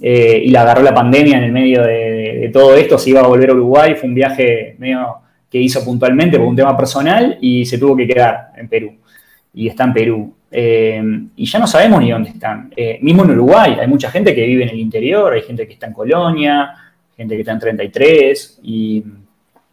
Eh, 0.00 0.42
y 0.44 0.50
la 0.50 0.62
agarró 0.62 0.82
la 0.82 0.94
pandemia 0.94 1.38
en 1.38 1.44
el 1.44 1.52
medio 1.52 1.82
de, 1.82 2.50
todo 2.52 2.74
esto, 2.74 2.98
se 2.98 3.10
iba 3.10 3.20
a 3.20 3.26
volver 3.26 3.50
a 3.50 3.52
Uruguay, 3.54 3.94
fue 3.94 4.08
un 4.08 4.14
viaje 4.14 4.76
medio 4.78 5.16
que 5.50 5.60
hizo 5.60 5.84
puntualmente 5.84 6.36
por 6.38 6.48
un 6.48 6.56
tema 6.56 6.76
personal 6.76 7.38
y 7.40 7.64
se 7.64 7.78
tuvo 7.78 7.96
que 7.96 8.06
quedar 8.06 8.50
en 8.56 8.68
Perú. 8.68 8.92
Y 9.54 9.68
está 9.68 9.84
en 9.84 9.92
Perú. 9.92 10.34
Eh, 10.50 11.02
y 11.36 11.46
ya 11.46 11.58
no 11.58 11.66
sabemos 11.66 12.00
ni 12.00 12.10
dónde 12.10 12.30
están. 12.30 12.72
Eh, 12.76 12.98
mismo 13.02 13.24
en 13.24 13.30
Uruguay 13.30 13.76
hay 13.80 13.86
mucha 13.86 14.10
gente 14.10 14.34
que 14.34 14.44
vive 14.44 14.64
en 14.64 14.70
el 14.70 14.78
interior, 14.78 15.32
hay 15.32 15.42
gente 15.42 15.66
que 15.66 15.74
está 15.74 15.86
en 15.86 15.92
Colonia, 15.92 16.74
gente 17.16 17.34
que 17.34 17.40
está 17.40 17.52
en 17.52 17.58
33 17.60 18.60
y, 18.62 19.04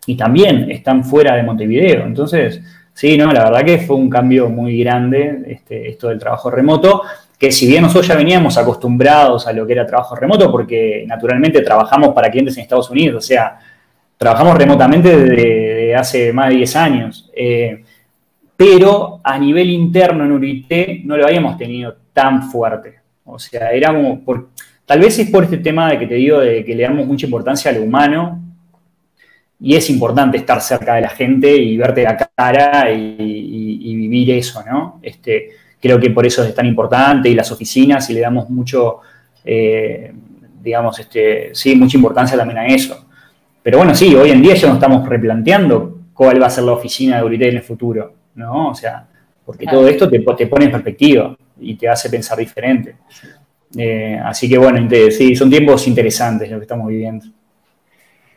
y 0.05 0.15
también 0.15 0.69
están 0.72 1.03
fuera 1.03 1.36
de 1.36 1.43
Montevideo. 1.43 2.05
Entonces, 2.05 2.61
sí, 2.93 3.17
no, 3.17 3.32
la 3.32 3.45
verdad 3.45 3.65
que 3.65 3.80
fue 3.80 3.95
un 3.95 4.09
cambio 4.09 4.49
muy 4.49 4.80
grande 4.80 5.43
este, 5.47 5.89
esto 5.89 6.09
del 6.09 6.19
trabajo 6.19 6.49
remoto, 6.49 7.03
que 7.42 7.52
si 7.52 7.66
bien 7.66 7.82
nosotros 7.82 8.08
ya 8.08 8.16
veníamos 8.16 8.56
acostumbrados 8.56 9.48
a 9.48 9.52
lo 9.52 9.66
que 9.66 9.74
era 9.74 9.84
trabajo 9.84 10.16
remoto, 10.16 10.52
porque 10.52 11.06
naturalmente 11.08 11.62
trabajamos 11.62 12.10
para 12.10 12.30
clientes 12.30 12.56
en 12.56 12.62
Estados 12.62 12.92
Unidos, 12.92 13.26
o 13.26 13.28
sea, 13.28 13.58
trabajamos 14.16 14.56
remotamente 14.56 15.18
desde, 15.18 15.96
hace 15.96 16.32
más 16.32 16.50
de 16.50 16.58
10 16.58 16.76
años. 16.76 17.32
Eh, 17.36 17.84
pero 18.56 19.22
a 19.24 19.39
nivel 19.39 19.72
interno 19.72 20.24
en 20.24 20.34
Urité 20.34 21.02
no 21.04 21.18
lo 21.18 21.26
habíamos 21.26 21.58
tenido 21.58 21.98
tan 22.14 22.44
fuerte. 22.44 23.00
O 23.26 23.39
sea, 23.39 23.72
éramos, 23.72 24.20
por, 24.20 24.50
tal 24.86 25.00
vez 25.00 25.18
es 25.18 25.32
por 25.32 25.46
este 25.46 25.58
tema 25.58 25.89
de 25.89 25.98
que 25.98 26.06
te 26.06 26.14
digo, 26.14 26.42
de 26.42 26.64
que 26.64 26.76
le 26.76 26.84
damos 26.84 27.08
mucha 27.08 27.26
importancia 27.26 27.72
a 27.72 27.74
lo 27.74 27.82
humano, 27.82 28.39
y 29.60 29.74
es 29.76 29.89
importante 29.89 30.38
estar 30.38 30.62
cerca 30.62 30.94
de 30.94 31.02
la 31.02 31.10
gente 31.10 31.56
y 31.56 31.76
verte 31.76 32.04
la 32.04 32.18
cara 32.18 32.92
y, 32.92 33.96
vivir 33.96 34.30
eso, 34.30 34.64
¿no? 34.64 35.00
Este, 35.02 35.50
creo 35.82 36.00
que 36.00 36.12
por 36.12 36.26
eso 36.26 36.44
es 36.44 36.54
tan 36.54 36.66
importante, 36.66 37.30
y 37.30 37.34
las 37.34 37.52
oficinas, 37.52 38.10
y 38.10 38.14
le 38.14 38.22
damos 38.22 38.50
mucho, 38.50 39.00
eh, 39.44 40.14
digamos, 40.62 41.00
este, 41.00 41.50
sí, 41.54 41.76
mucha 41.76 41.98
importancia 41.98 42.38
también 42.38 42.60
a 42.60 42.68
eso. 42.68 43.06
Pero 43.64 43.80
bueno, 43.80 43.94
sí, 43.96 44.16
hoy 44.16 44.32
en 44.32 44.42
día 44.42 44.56
ya 44.56 44.68
nos 44.68 44.78
estamos 44.78 45.08
replanteando 45.08 46.00
cuál 46.14 46.42
va 46.42 46.48
a 46.48 46.50
ser 46.50 46.64
la 46.64 46.74
oficina 46.74 47.18
de 47.18 47.24
Urité 47.24 47.50
en 47.50 47.58
el 47.58 47.64
futuro. 47.64 48.22
¿no? 48.36 48.70
O 48.70 48.76
sea, 48.76 49.08
porque 49.46 49.66
todo 49.66 49.88
esto 49.88 50.10
te, 50.10 50.20
te, 50.20 50.48
pone 50.48 50.66
en 50.66 50.72
perspectiva 50.72 51.36
y 51.60 51.76
te 51.76 51.88
hace 51.88 52.10
pensar 52.10 52.38
diferente. 52.38 52.96
Eh, 53.78 54.20
así 54.24 54.50
que 54.50 54.58
bueno, 54.58 54.88
sí, 55.12 55.36
son 55.36 55.50
tiempos 55.50 55.88
interesantes 55.88 56.50
lo 56.50 56.58
que 56.58 56.64
estamos 56.64 56.88
viviendo. 56.88 57.26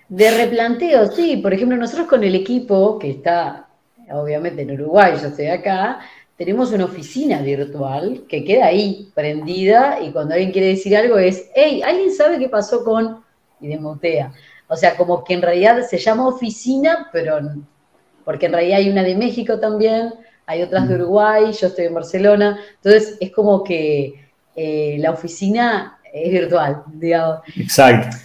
De 0.08 0.30
replanteo, 0.30 1.10
sí, 1.10 1.38
por 1.38 1.54
ejemplo, 1.54 1.76
nosotros 1.76 2.06
con 2.06 2.22
el 2.22 2.34
equipo 2.34 2.98
que 2.98 3.10
está 3.10 3.66
obviamente 4.10 4.62
en 4.62 4.72
Uruguay, 4.72 5.14
yo 5.20 5.28
estoy 5.28 5.46
acá, 5.46 5.98
tenemos 6.36 6.72
una 6.72 6.86
oficina 6.86 7.40
virtual 7.40 8.24
que 8.28 8.44
queda 8.44 8.66
ahí, 8.66 9.10
prendida, 9.14 9.98
y 10.02 10.10
cuando 10.10 10.34
alguien 10.34 10.52
quiere 10.52 10.68
decir 10.68 10.96
algo 10.96 11.18
es, 11.18 11.50
hey, 11.54 11.82
¿alguien 11.84 12.12
sabe 12.12 12.38
qué 12.38 12.48
pasó 12.48 12.84
con? 12.84 13.22
Y 13.60 13.68
demutea. 13.68 14.32
O 14.68 14.76
sea, 14.76 14.96
como 14.96 15.22
que 15.22 15.34
en 15.34 15.42
realidad 15.42 15.80
se 15.88 15.98
llama 15.98 16.26
oficina, 16.26 17.08
pero 17.12 17.38
porque 18.24 18.46
en 18.46 18.52
realidad 18.52 18.78
hay 18.78 18.90
una 18.90 19.02
de 19.02 19.14
México 19.14 19.60
también, 19.60 20.12
hay 20.46 20.62
otras 20.62 20.88
de 20.88 20.96
Uruguay, 20.96 21.52
yo 21.52 21.68
estoy 21.68 21.86
en 21.86 21.94
Barcelona, 21.94 22.58
entonces 22.76 23.16
es 23.20 23.30
como 23.30 23.62
que 23.62 24.28
eh, 24.56 24.96
la 24.98 25.12
oficina 25.12 25.98
es 26.12 26.32
virtual, 26.32 26.82
digamos. 26.94 27.40
Exacto. 27.56 28.16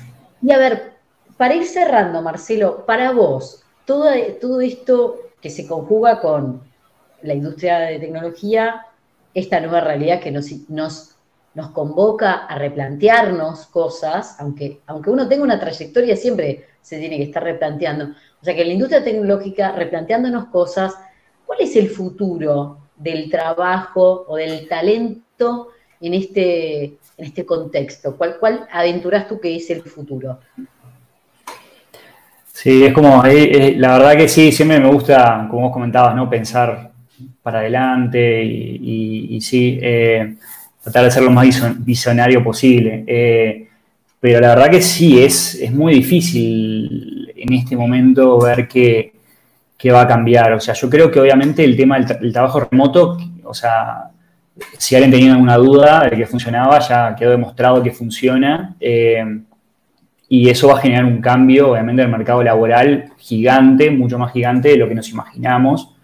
Y 0.41 0.51
a 0.51 0.57
ver, 0.57 0.93
para 1.37 1.55
ir 1.55 1.65
cerrando, 1.65 2.21
Marcelo, 2.21 2.85
para 2.85 3.11
vos, 3.11 3.63
todo, 3.85 4.09
todo 4.41 4.61
esto 4.61 5.19
que 5.41 5.49
se 5.49 5.67
conjuga 5.67 6.19
con 6.19 6.68
la 7.23 7.33
industria 7.33 7.79
de 7.79 7.99
tecnología, 7.99 8.85
esta 9.33 9.59
nueva 9.59 9.81
realidad 9.81 10.19
que 10.19 10.31
nos, 10.31 10.49
nos, 10.69 11.15
convoca 11.73 12.45
a 12.45 12.57
replantearnos 12.57 13.65
cosas, 13.65 14.37
aunque, 14.39 14.79
aunque 14.87 15.09
uno 15.09 15.27
tenga 15.27 15.43
una 15.43 15.59
trayectoria, 15.59 16.15
siempre 16.15 16.65
se 16.81 16.99
tiene 16.99 17.17
que 17.17 17.23
estar 17.23 17.43
replanteando. 17.43 18.05
O 18.41 18.45
sea 18.45 18.55
que 18.55 18.63
la 18.63 18.71
industria 18.71 19.03
tecnológica, 19.03 19.73
replanteándonos 19.73 20.45
cosas, 20.45 20.95
¿cuál 21.45 21.59
es 21.61 21.75
el 21.75 21.89
futuro 21.89 22.77
del 22.95 23.29
trabajo 23.29 24.25
o 24.27 24.37
del 24.37 24.67
talento 24.69 25.69
en 25.99 26.13
este, 26.13 26.83
en 26.83 27.25
este 27.25 27.45
contexto? 27.45 28.15
¿Cuál, 28.15 28.37
¿Cuál 28.39 28.67
aventuras 28.71 29.27
tú 29.27 29.39
que 29.39 29.55
es 29.55 29.69
el 29.69 29.81
futuro? 29.81 30.39
Sí, 32.61 32.85
es 32.85 32.93
como, 32.93 33.23
eh, 33.25 33.51
eh, 33.51 33.75
la 33.77 33.97
verdad 33.97 34.17
que 34.17 34.27
sí, 34.27 34.51
siempre 34.51 34.79
me 34.79 34.91
gusta, 34.91 35.47
como 35.49 35.63
vos 35.63 35.73
comentabas, 35.73 36.13
¿no? 36.13 36.29
Pensar 36.29 36.88
para 37.41 37.59
adelante 37.59 38.43
y, 38.43 39.39
sí, 39.41 39.79
eh, 39.81 40.35
tratar 40.83 41.05
de 41.05 41.11
ser 41.11 41.23
lo 41.23 41.31
más 41.31 41.47
visionario 41.83 42.43
posible. 42.43 43.67
pero 44.19 44.39
la 44.41 44.49
verdad 44.49 44.69
que 44.69 44.81
sí, 44.81 45.21
es, 45.21 45.55
es 45.55 45.71
muy 45.71 45.93
difícil 45.93 47.19
en 47.39 47.53
este 47.53 47.75
momento 47.75 48.39
ver 48.39 48.67
qué, 48.67 49.13
va 49.91 50.01
a 50.01 50.07
cambiar. 50.07 50.53
O 50.53 50.59
sea, 50.59 50.73
yo 50.73 50.89
creo 50.89 51.09
que 51.09 51.19
obviamente 51.19 51.63
el 51.63 51.75
tema 51.75 51.99
del, 51.99 52.33
trabajo 52.33 52.67
remoto, 52.69 53.17
o 53.43 53.53
sea, 53.53 54.09
si 54.77 54.95
alguien 54.95 55.11
tenía 55.11 55.33
alguna 55.33 55.57
duda 55.57 56.09
de 56.09 56.17
que 56.17 56.25
funcionaba, 56.25 56.79
ya 56.79 57.15
quedó 57.15 57.31
demostrado 57.31 57.81
que 57.81 57.91
funciona. 57.91 58.75
Eh, 58.79 59.41
y 60.27 60.47
eso 60.47 60.67
va 60.67 60.75
a 60.75 60.81
generar 60.81 61.05
un 61.05 61.21
cambio, 61.21 61.71
obviamente, 61.71 62.03
del 62.03 62.11
mercado 62.11 62.43
laboral 62.43 63.11
gigante, 63.17 63.89
mucho 63.89 64.19
más 64.19 64.31
gigante 64.31 64.69
de 64.69 64.77
lo 64.77 64.87
que 64.87 64.93
nos 64.93 65.09
imaginamos, 65.09 65.95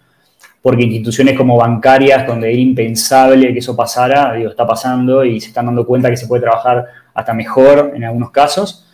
porque 0.66 0.82
instituciones 0.82 1.36
como 1.36 1.56
bancarias, 1.56 2.26
donde 2.26 2.48
era 2.50 2.58
impensable 2.58 3.52
que 3.52 3.60
eso 3.60 3.76
pasara, 3.76 4.32
digo, 4.32 4.50
está 4.50 4.66
pasando 4.66 5.24
y 5.24 5.40
se 5.40 5.46
están 5.46 5.66
dando 5.66 5.86
cuenta 5.86 6.10
que 6.10 6.16
se 6.16 6.26
puede 6.26 6.42
trabajar 6.42 6.84
hasta 7.14 7.32
mejor 7.32 7.92
en 7.94 8.02
algunos 8.02 8.32
casos. 8.32 8.84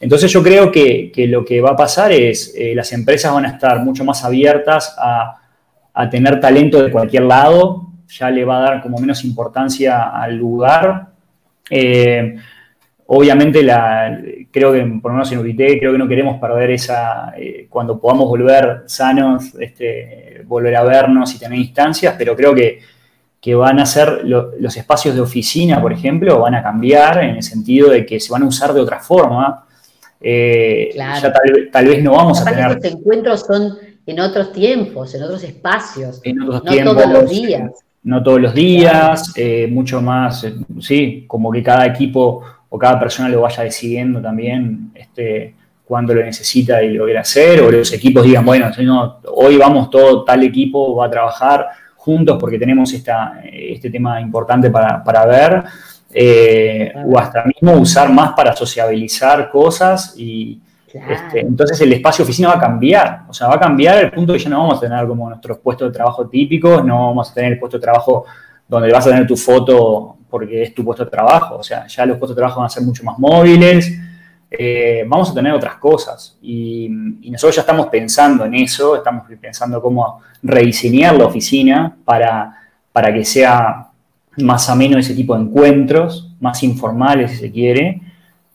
Entonces 0.00 0.32
yo 0.32 0.42
creo 0.42 0.72
que, 0.72 1.12
lo 1.28 1.44
que 1.44 1.60
va 1.60 1.70
a 1.70 1.76
pasar 1.76 2.10
es 2.10 2.52
eh, 2.58 2.74
las 2.74 2.92
empresas 2.92 3.32
van 3.32 3.44
a 3.44 3.50
estar 3.50 3.78
mucho 3.84 4.04
más 4.04 4.24
abiertas 4.24 4.96
a, 4.98 5.40
tener 6.10 6.40
talento 6.40 6.82
de 6.82 6.90
cualquier 6.90 7.22
lado, 7.22 7.92
ya 8.08 8.28
le 8.28 8.44
va 8.44 8.58
a 8.58 8.62
dar 8.62 8.82
como 8.82 8.98
menos 8.98 9.24
importancia 9.24 10.10
al 10.10 10.34
lugar. 10.34 11.10
Eh, 11.70 12.38
obviamente 13.06 13.62
la, 13.62 14.18
creo 14.50 14.72
que 14.72 14.80
por 15.02 15.10
lo 15.10 15.18
menos 15.18 15.32
en 15.32 15.38
Urité 15.38 15.78
creo 15.78 15.92
que 15.92 15.98
no 15.98 16.08
queremos 16.08 16.40
perder 16.40 16.70
esa, 16.70 17.34
eh, 17.36 17.66
cuando 17.68 17.98
podamos 17.98 18.28
volver 18.28 18.84
sanos, 18.86 19.54
este, 19.58 20.42
volver 20.46 20.76
a 20.76 20.84
vernos 20.84 21.34
y 21.34 21.38
tener 21.38 21.58
instancias, 21.58 22.14
pero 22.16 22.36
creo 22.36 22.54
que, 22.54 22.80
van 23.56 23.78
a 23.78 23.84
ser 23.84 24.22
los 24.24 24.74
espacios 24.74 25.14
de 25.14 25.20
oficina, 25.20 25.78
por 25.78 25.92
ejemplo, 25.92 26.40
van 26.40 26.54
a 26.54 26.62
cambiar 26.62 27.22
en 27.22 27.36
el 27.36 27.42
sentido 27.42 27.90
de 27.90 28.06
que 28.06 28.18
se 28.18 28.32
van 28.32 28.42
a 28.42 28.46
usar 28.46 28.72
de 28.72 28.80
otra 28.80 29.00
forma. 29.00 29.66
Eh, 30.18 30.94
ya 30.96 31.30
tal, 31.70 31.86
vez 31.86 32.02
no 32.02 32.12
vamos 32.12 32.40
a 32.40 32.44
tener... 32.46 32.70
Estos 32.70 32.92
encuentros 32.92 33.40
son 33.40 33.76
en 34.06 34.20
otros 34.20 34.52
tiempos, 34.52 35.14
en 35.14 35.22
otros 35.24 35.44
espacios, 35.44 36.20
en 36.24 36.40
otros 36.40 36.64
no 36.64 36.70
tiempos, 36.70 36.94
todos 36.96 37.12
los 37.12 37.30
días. 37.30 37.70
No 38.02 38.22
todos 38.22 38.40
los 38.40 38.54
días, 38.54 39.32
eh, 39.36 39.66
mucho 39.70 40.00
más, 40.00 40.44
eh, 40.44 40.54
sí, 40.80 41.24
como 41.26 41.50
que 41.50 41.62
cada 41.62 41.86
equipo 41.86 42.42
o 42.74 42.78
cada 42.78 42.98
persona 42.98 43.28
lo 43.28 43.42
vaya 43.42 43.62
decidiendo 43.62 44.20
también 44.20 44.90
este, 44.96 45.54
cuando 45.84 46.12
lo 46.12 46.24
necesita 46.24 46.82
y 46.82 46.94
lo 46.94 47.04
quiere 47.04 47.20
hacer, 47.20 47.60
o 47.60 47.70
los 47.70 47.92
equipos 47.92 48.24
digan, 48.24 48.44
bueno, 48.44 48.68
hoy 49.32 49.56
vamos 49.56 49.90
todo, 49.90 50.24
tal 50.24 50.42
equipo 50.42 50.96
va 50.96 51.06
a 51.06 51.10
trabajar 51.10 51.68
juntos 51.94 52.36
porque 52.36 52.58
tenemos 52.58 52.92
esta, 52.92 53.40
este 53.44 53.90
tema 53.90 54.20
importante 54.20 54.70
para, 54.70 55.04
para 55.04 55.24
ver, 55.24 55.62
eh, 56.12 56.92
o 57.06 57.16
hasta 57.16 57.44
mismo 57.44 57.80
usar 57.80 58.12
más 58.12 58.32
para 58.32 58.56
sociabilizar 58.56 59.50
cosas 59.50 60.16
y 60.18 60.60
este, 60.88 61.42
entonces 61.42 61.80
el 61.80 61.92
espacio 61.92 62.24
oficina 62.24 62.48
va 62.48 62.54
a 62.56 62.60
cambiar, 62.60 63.20
o 63.28 63.32
sea, 63.32 63.46
va 63.46 63.54
a 63.54 63.60
cambiar 63.60 64.02
el 64.02 64.10
punto 64.10 64.32
que 64.32 64.40
ya 64.40 64.50
no 64.50 64.58
vamos 64.58 64.78
a 64.78 64.80
tener 64.80 65.06
como 65.06 65.28
nuestros 65.28 65.58
puestos 65.58 65.92
de 65.92 65.94
trabajo 65.94 66.26
típicos, 66.28 66.84
no 66.84 67.06
vamos 67.06 67.30
a 67.30 67.34
tener 67.34 67.52
el 67.52 67.58
puesto 67.60 67.78
de 67.78 67.82
trabajo 67.82 68.24
donde 68.66 68.90
vas 68.90 69.06
a 69.06 69.10
tener 69.10 69.28
tu 69.28 69.36
foto 69.36 70.16
porque 70.34 70.64
es 70.64 70.74
tu 70.74 70.84
puesto 70.84 71.04
de 71.04 71.10
trabajo, 71.12 71.58
o 71.58 71.62
sea, 71.62 71.86
ya 71.86 72.04
los 72.04 72.18
puestos 72.18 72.34
de 72.34 72.40
trabajo 72.40 72.58
van 72.58 72.66
a 72.66 72.70
ser 72.70 72.82
mucho 72.82 73.04
más 73.04 73.16
móviles, 73.20 73.96
eh, 74.50 75.04
vamos 75.06 75.30
a 75.30 75.34
tener 75.34 75.52
otras 75.52 75.76
cosas 75.76 76.36
y, 76.42 76.88
nosotros 77.30 77.54
ya 77.54 77.60
estamos 77.60 77.86
pensando 77.86 78.44
en 78.44 78.54
eso, 78.54 78.96
estamos 78.96 79.26
pensando 79.40 79.80
cómo 79.80 80.20
rediseñar 80.42 81.14
la 81.16 81.26
oficina 81.26 81.96
para, 82.04 82.52
para 82.92 83.14
que 83.14 83.24
sea 83.24 83.86
más 84.38 84.68
ameno 84.68 84.98
ese 84.98 85.14
tipo 85.14 85.36
de 85.36 85.42
encuentros, 85.42 86.32
más 86.40 86.62
informales 86.64 87.30
si 87.30 87.36
se 87.36 87.52
quiere. 87.52 88.00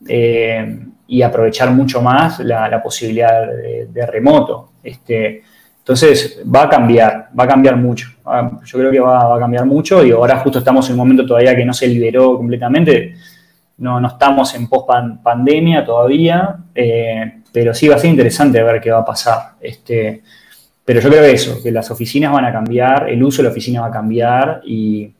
Eh, 0.05 0.85
y 1.09 1.23
aprovechar 1.23 1.71
mucho 1.71 2.01
más 2.03 2.39
la, 2.39 2.81
posibilidad 2.83 3.47
de, 3.47 4.05
remoto. 4.05 4.73
Este, 4.83 5.41
entonces, 5.89 6.39
va 6.45 6.65
a 6.65 6.69
cambiar, 6.69 7.29
va 7.37 7.45
a 7.45 7.47
cambiar 7.47 7.75
mucho. 7.75 8.09
Yo 8.63 8.77
creo 8.77 8.91
que 8.91 8.99
va, 8.99 9.35
a 9.35 9.39
cambiar 9.39 9.65
mucho 9.65 10.05
y 10.05 10.11
ahora 10.11 10.37
justo 10.37 10.59
estamos 10.59 10.87
en 10.87 10.93
un 10.93 10.99
momento 10.99 11.25
todavía 11.25 11.55
que 11.55 11.65
no 11.65 11.73
se 11.73 11.87
liberó 11.87 12.37
completamente. 12.37 13.15
No, 13.79 14.05
estamos 14.05 14.53
en 14.53 14.69
post-pandemia 14.69 15.83
todavía, 15.83 16.57
eh, 16.75 17.41
pero 17.51 17.73
sí 17.73 17.87
va 17.87 17.95
a 17.95 17.97
ser 17.97 18.11
interesante 18.11 18.61
ver 18.61 18.79
qué 18.79 18.91
va 18.91 18.99
a 18.99 19.05
pasar. 19.05 19.53
Este, 19.59 20.21
pero 20.85 20.99
yo 20.99 21.09
creo 21.09 21.23
que 21.23 21.31
eso, 21.31 21.57
que 21.63 21.71
las 21.71 21.89
oficinas 21.89 22.33
van 22.33 22.45
a 22.45 22.51
cambiar, 22.51 23.09
el 23.09 23.23
uso 23.23 23.37
de 23.37 23.47
la 23.47 23.49
oficina 23.49 23.81
va 23.81 23.87
a 23.87 23.91
cambiar 23.91 24.61
y, 24.63 25.11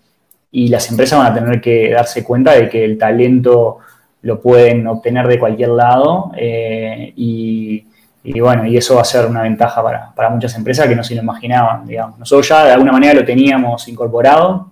y 0.51 0.67
las 0.67 0.88
empresas 0.91 1.17
van 1.17 1.32
a 1.32 1.34
tener 1.34 1.59
que 1.59 1.89
darse 1.89 2.24
cuenta 2.24 2.51
de 2.51 2.70
que 2.70 2.86
el 2.86 2.95
talento 2.95 3.80
lo 4.22 4.39
pueden 4.39 4.86
obtener 4.86 5.28
de 5.28 5.39
cualquier 5.39 5.70
lado 5.70 6.32
eh, 6.38 7.11
y, 7.15 7.86
bueno, 8.24 8.65
y 8.65 8.78
eso 8.78 8.95
va 8.95 9.01
a 9.01 9.05
ser 9.05 9.26
una 9.26 9.43
ventaja 9.43 9.82
para, 10.15 10.30
muchas 10.30 10.55
empresas 10.55 10.88
que 10.88 10.95
no 10.95 11.03
se 11.03 11.15
lo 11.15 11.22
imaginaban, 11.22 11.86
digamos. 11.86 12.20
Nosotros 12.20 12.47
ya 12.49 12.65
de 12.65 12.72
alguna 12.72 12.91
manera 12.91 13.13
lo 13.13 13.26
teníamos 13.26 13.88
incorporado, 13.88 14.72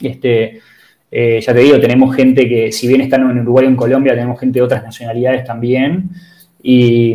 este, 0.00 0.60
eh, 1.10 1.40
ya 1.40 1.52
te 1.52 1.60
digo, 1.60 1.78
tenemos 1.80 2.14
gente 2.14 2.48
que, 2.48 2.72
si 2.72 2.88
bien 2.88 3.02
están 3.02 3.30
en 3.30 3.40
Uruguay 3.40 3.66
o 3.66 3.68
en 3.68 3.76
Colombia, 3.76 4.14
tenemos 4.14 4.40
gente 4.40 4.58
de 4.58 4.64
otras 4.64 4.82
nacionalidades 4.82 5.44
también, 5.44 6.10
y, 6.62 7.14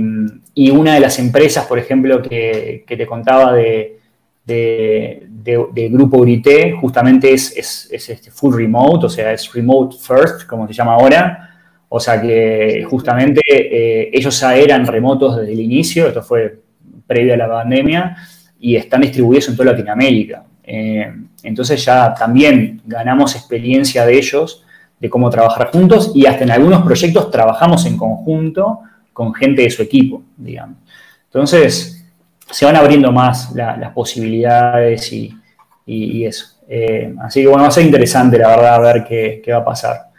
una 0.72 0.94
de 0.94 1.00
las 1.00 1.18
empresas, 1.18 1.66
por 1.66 1.80
ejemplo, 1.80 2.22
que, 2.22 2.86
te 2.88 3.06
contaba 3.08 3.54
de, 3.54 4.00
de, 4.46 5.90
Grupo 5.92 6.18
Urité, 6.18 6.74
justamente 6.74 7.34
es, 7.34 7.58
es, 7.58 7.90
es 7.92 8.10
este 8.10 8.30
full 8.30 8.56
remote, 8.56 9.08
o 9.08 9.10
sea, 9.10 9.34
es 9.34 9.52
remote 9.52 9.98
first, 10.00 10.46
como 10.46 10.68
se 10.68 10.74
llama 10.74 10.94
ahora, 10.94 11.53
o 11.96 12.00
sea 12.00 12.20
que 12.20 12.84
justamente 12.90 13.42
eh, 13.46 14.10
ellos 14.12 14.40
ya 14.40 14.56
eran 14.56 14.88
remotos 14.88 15.38
desde 15.38 15.54
el 15.54 15.60
inicio, 15.60 16.08
esto 16.08 16.24
fue 16.24 16.60
previo 17.06 17.36
a 17.36 17.38
la 17.38 17.48
pandemia, 17.48 18.18
y 18.60 18.76
están 18.76 19.02
distribuidos 19.02 19.50
en 19.50 19.56
toda 19.56 19.74
Latinoamérica. 19.74 20.44
Eh, 20.64 21.14
entonces 21.44 21.86
ya 21.86 22.12
también 22.16 22.82
ganamos 22.84 23.36
experiencia 23.36 24.08
de 24.08 24.18
ellos, 24.18 24.66
de 25.00 25.08
cómo 25.08 25.30
trabajar 25.30 25.70
juntos, 25.70 26.12
y 26.16 26.26
hasta 26.26 26.44
en 26.46 26.50
algunos 26.50 26.82
proyectos 26.82 27.30
trabajamos 27.30 27.86
en 27.86 27.96
conjunto 27.96 28.80
con 29.14 29.32
gente 29.32 29.62
de 29.62 29.70
su 29.70 29.84
equipo, 29.84 30.24
digamos. 30.36 30.78
Entonces, 31.26 32.04
se 32.50 32.66
van 32.66 32.76
abriendo 32.76 33.12
más 33.12 33.52
las 33.54 33.92
posibilidades 33.92 35.14
y, 35.14 36.26
eso. 36.26 36.56
Eh, 36.68 37.14
así 37.22 37.42
que 37.42 37.48
bueno, 37.48 37.62
va 37.62 37.68
a 37.68 37.72
ser 37.72 37.86
interesante, 37.86 38.40
la 38.40 38.48
verdad, 38.48 38.82
ver 38.82 39.06
qué 39.06 39.52
va 39.52 39.60
a 39.60 39.66
pasar 39.66 40.13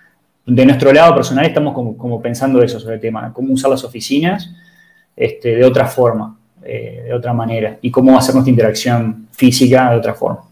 de 0.47 0.67
nuestro 0.67 0.93
lado 0.93 1.15
personal 1.15 1.47
estamos 1.47 1.73
como, 1.73 2.21
pensando 2.21 2.63
eso 2.63 2.79
sobre 2.79 2.97
el 2.97 3.01
tema, 3.01 3.33
cómo 3.33 3.55
usar 3.55 3.71
las 3.71 3.85
oficinas 3.85 4.51
este, 5.17 5.57
de 5.57 5.65
otra 5.65 5.87
forma, 5.87 6.39
eh, 6.63 7.05
de 7.07 7.15
otra 7.15 7.33
manera, 7.33 7.79
y 7.81 7.91
cómo 7.91 8.17
hacer 8.19 8.35
nuestra 8.35 8.51
interacción 8.51 9.29
física 9.33 9.91
de 9.91 9.97
otra 9.97 10.15
forma. 10.15 10.45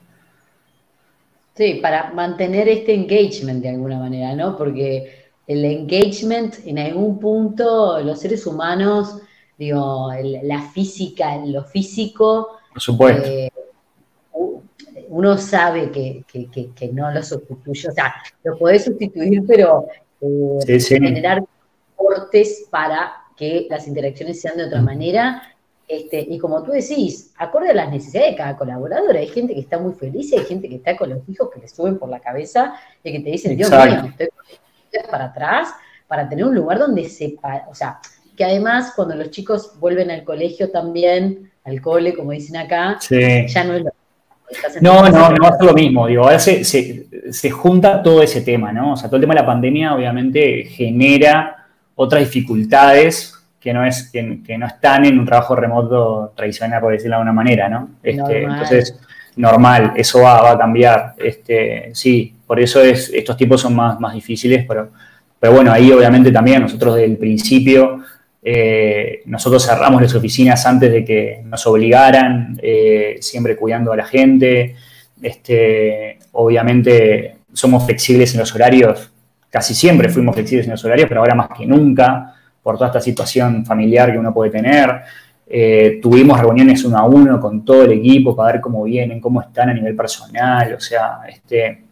Sí, 1.54 1.80
para 1.82 2.12
mantener 2.12 2.68
este 2.68 2.94
engagement 2.94 3.62
de 3.62 3.68
alguna 3.68 3.98
manera, 3.98 4.34
¿no? 4.34 4.56
Porque 4.56 5.30
el 5.46 5.64
engagement, 5.64 6.54
en 6.64 6.78
algún 6.78 7.18
punto, 7.18 8.00
los 8.00 8.20
seres 8.20 8.46
humanos, 8.46 9.18
digo, 9.58 10.10
la 10.42 10.62
física, 10.62 11.36
lo 11.44 11.64
físico. 11.64 12.58
Por 12.72 12.80
supuesto. 12.80 13.28
Eh, 13.28 13.52
uno 15.12 15.36
sabe 15.36 15.90
que, 15.90 16.90
no 16.92 17.10
lo 17.10 17.22
sustituye, 17.22 17.88
o 17.88 17.92
sea, 17.92 18.14
lo 18.44 18.56
podés 18.56 18.84
sustituir, 18.84 19.42
pero 19.46 19.86
eh, 20.22 20.80
generar 20.80 21.44
cortes 21.94 22.66
para 22.70 23.12
que 23.36 23.66
las 23.68 23.86
interacciones 23.86 24.40
sean 24.40 24.56
de 24.56 24.64
otra 24.64 24.80
manera. 24.80 25.42
Este, 25.86 26.26
y 26.26 26.38
como 26.38 26.62
tú 26.62 26.70
decís, 26.70 27.34
acorde 27.36 27.70
a 27.70 27.74
las 27.74 27.90
necesidades 27.90 28.30
de 28.30 28.36
cada 28.38 28.56
colaborador, 28.56 29.14
hay 29.14 29.28
gente 29.28 29.52
que 29.52 29.60
está 29.60 29.78
muy 29.78 29.92
feliz 29.92 30.32
y 30.32 30.38
hay 30.38 30.44
gente 30.46 30.66
que 30.66 30.76
está 30.76 30.96
con 30.96 31.10
los 31.10 31.28
hijos 31.28 31.50
que 31.52 31.60
le 31.60 31.68
suben 31.68 31.98
por 31.98 32.08
la 32.08 32.18
cabeza 32.18 32.74
y 33.04 33.12
que 33.12 33.20
te 33.20 33.30
dicen, 33.30 33.54
Dios 33.54 33.70
mío, 33.70 34.04
estoy 34.08 34.28
para 35.10 35.26
atrás 35.26 35.74
para 36.06 36.26
tener 36.26 36.46
un 36.46 36.54
lugar 36.54 36.78
donde 36.78 37.06
sepa, 37.06 37.66
o 37.68 37.74
sea, 37.74 37.98
que 38.34 38.44
además 38.44 38.94
cuando 38.96 39.14
los 39.14 39.30
chicos 39.30 39.78
vuelven 39.78 40.10
al 40.10 40.24
colegio 40.24 40.70
también, 40.70 41.52
al 41.64 41.82
cole, 41.82 42.14
como 42.14 42.30
dicen 42.30 42.56
acá, 42.56 42.98
ya 43.10 43.64
no 43.64 43.74
es 43.74 43.82
lo 43.84 43.92
no, 44.80 45.08
no, 45.08 45.30
no 45.30 45.42
va 45.42 45.48
a 45.48 45.56
ser 45.56 45.66
lo 45.66 45.74
mismo. 45.74 46.06
Digo, 46.06 46.24
ahora 46.24 46.38
se, 46.38 46.64
se, 46.64 47.50
junta 47.50 48.02
todo 48.02 48.22
ese 48.22 48.40
tema, 48.42 48.72
¿no? 48.72 48.92
O 48.92 48.96
sea, 48.96 49.08
todo 49.08 49.16
el 49.16 49.22
tema 49.22 49.34
de 49.34 49.40
la 49.40 49.46
pandemia 49.46 49.94
obviamente 49.94 50.64
genera 50.64 51.66
otras 51.94 52.22
dificultades 52.22 53.34
que 53.60 53.72
no, 53.72 53.84
es, 53.84 54.10
que, 54.10 54.58
no 54.58 54.66
están 54.66 55.04
en 55.04 55.18
un 55.18 55.24
trabajo 55.24 55.54
remoto 55.54 56.32
tradicional, 56.34 56.80
por 56.80 56.92
decirlo 56.92 57.10
de 57.10 57.14
alguna 57.16 57.32
manera, 57.32 57.68
¿no? 57.68 57.90
Este, 58.02 58.42
entonces, 58.42 58.98
normal, 59.36 59.92
eso 59.94 60.22
va, 60.22 60.50
a 60.50 60.58
cambiar. 60.58 61.14
Este, 61.16 61.90
sí, 61.94 62.34
por 62.46 62.58
eso 62.58 62.80
es, 62.82 63.10
estos 63.14 63.36
tiempos 63.36 63.60
son 63.60 63.76
más, 63.76 64.00
más 64.00 64.14
difíciles, 64.14 64.64
pero, 64.66 64.90
pero 65.38 65.52
bueno, 65.52 65.72
ahí 65.72 65.92
obviamente 65.92 66.32
también 66.32 66.62
nosotros 66.62 66.96
desde 66.96 67.12
el 67.12 67.18
principio 67.18 68.02
eh, 68.44 69.22
nosotros 69.26 69.64
cerramos 69.64 70.02
las 70.02 70.14
oficinas 70.14 70.66
antes 70.66 70.90
de 70.90 71.04
que 71.04 71.42
nos 71.44 71.64
obligaran, 71.66 72.58
eh, 72.60 73.16
siempre 73.20 73.56
cuidando 73.56 73.92
a 73.92 73.96
la 73.96 74.04
gente. 74.04 74.74
Este, 75.20 76.18
obviamente 76.32 77.36
somos 77.52 77.84
flexibles 77.84 78.34
en 78.34 78.40
los 78.40 78.52
horarios, 78.54 79.12
casi 79.48 79.74
siempre 79.74 80.08
fuimos 80.08 80.34
flexibles 80.34 80.66
en 80.66 80.72
los 80.72 80.84
horarios, 80.84 81.08
pero 81.08 81.20
ahora 81.20 81.36
más 81.36 81.48
que 81.56 81.64
nunca, 81.64 82.34
por 82.62 82.76
toda 82.76 82.88
esta 82.88 83.00
situación 83.00 83.64
familiar 83.64 84.10
que 84.10 84.18
uno 84.18 84.34
puede 84.34 84.50
tener. 84.50 85.02
Eh, 85.46 86.00
tuvimos 86.02 86.40
reuniones 86.40 86.84
uno 86.84 86.98
a 86.98 87.04
uno 87.04 87.38
con 87.38 87.64
todo 87.64 87.84
el 87.84 87.92
equipo 87.92 88.34
para 88.34 88.52
ver 88.52 88.60
cómo 88.60 88.82
vienen, 88.84 89.20
cómo 89.20 89.40
están 89.40 89.68
a 89.68 89.74
nivel 89.74 89.94
personal, 89.94 90.74
o 90.74 90.80
sea, 90.80 91.20
este, 91.28 91.82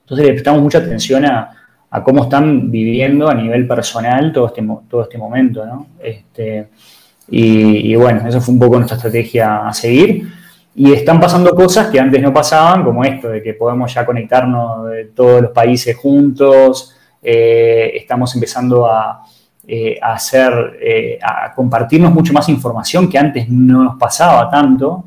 entonces 0.00 0.26
le 0.26 0.32
prestamos 0.32 0.62
mucha 0.62 0.78
atención 0.78 1.24
a, 1.26 1.59
a 1.90 2.04
cómo 2.04 2.24
están 2.24 2.70
viviendo 2.70 3.28
a 3.28 3.34
nivel 3.34 3.66
personal 3.66 4.32
todo 4.32 4.46
este, 4.46 4.66
todo 4.88 5.02
este 5.02 5.18
momento, 5.18 5.66
¿no? 5.66 5.86
Este, 6.00 6.68
y, 7.32 7.94
bueno, 7.94 8.26
eso 8.28 8.40
fue 8.40 8.54
un 8.54 8.60
poco 8.60 8.76
nuestra 8.76 8.96
estrategia 8.96 9.68
a 9.68 9.72
seguir. 9.72 10.28
Y 10.74 10.92
están 10.92 11.20
pasando 11.20 11.54
cosas 11.54 11.88
que 11.88 12.00
antes 12.00 12.20
no 12.20 12.32
pasaban, 12.32 12.84
como 12.84 13.04
esto, 13.04 13.28
de 13.28 13.42
que 13.42 13.54
podemos 13.54 13.92
ya 13.92 14.04
conectarnos 14.04 14.90
de 14.90 15.04
todos 15.06 15.42
los 15.42 15.50
países 15.52 15.96
juntos, 15.96 16.96
eh, 17.22 17.92
estamos 17.94 18.34
empezando 18.34 18.86
a, 18.86 19.22
eh, 19.66 19.98
hacer, 20.02 20.78
eh, 20.80 21.18
a 21.22 21.52
compartirnos 21.54 22.12
mucho 22.12 22.32
más 22.32 22.48
información 22.48 23.08
que 23.08 23.18
antes 23.18 23.48
no 23.48 23.84
nos 23.84 23.96
pasaba 23.96 24.50
tanto 24.50 25.04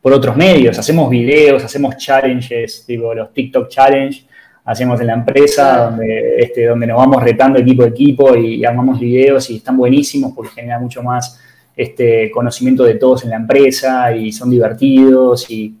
por 0.00 0.12
otros 0.12 0.36
medios. 0.36 0.76
Hacemos 0.78 1.08
videos, 1.08 1.62
hacemos 1.62 1.96
challenges, 1.96 2.84
digo, 2.86 3.14
los 3.14 3.32
TikTok 3.32 3.68
Challenge, 3.68 4.26
hacemos 4.64 5.00
en 5.00 5.06
la 5.08 5.14
empresa, 5.14 5.90
donde, 5.90 6.36
este, 6.38 6.66
donde 6.66 6.86
nos 6.86 6.96
vamos 6.96 7.22
retando 7.22 7.58
equipo 7.58 7.82
a 7.82 7.88
equipo 7.88 8.36
y, 8.36 8.64
armamos 8.64 9.00
videos 9.00 9.50
y 9.50 9.56
están 9.56 9.76
buenísimos 9.76 10.32
porque 10.32 10.52
genera 10.52 10.78
mucho 10.78 11.02
más 11.02 11.40
este, 11.76 12.30
conocimiento 12.30 12.84
de 12.84 12.94
todos 12.94 13.24
en 13.24 13.30
la 13.30 13.36
empresa 13.36 14.14
y 14.14 14.32
son 14.32 14.50
divertidos. 14.50 15.50
Y 15.50 15.74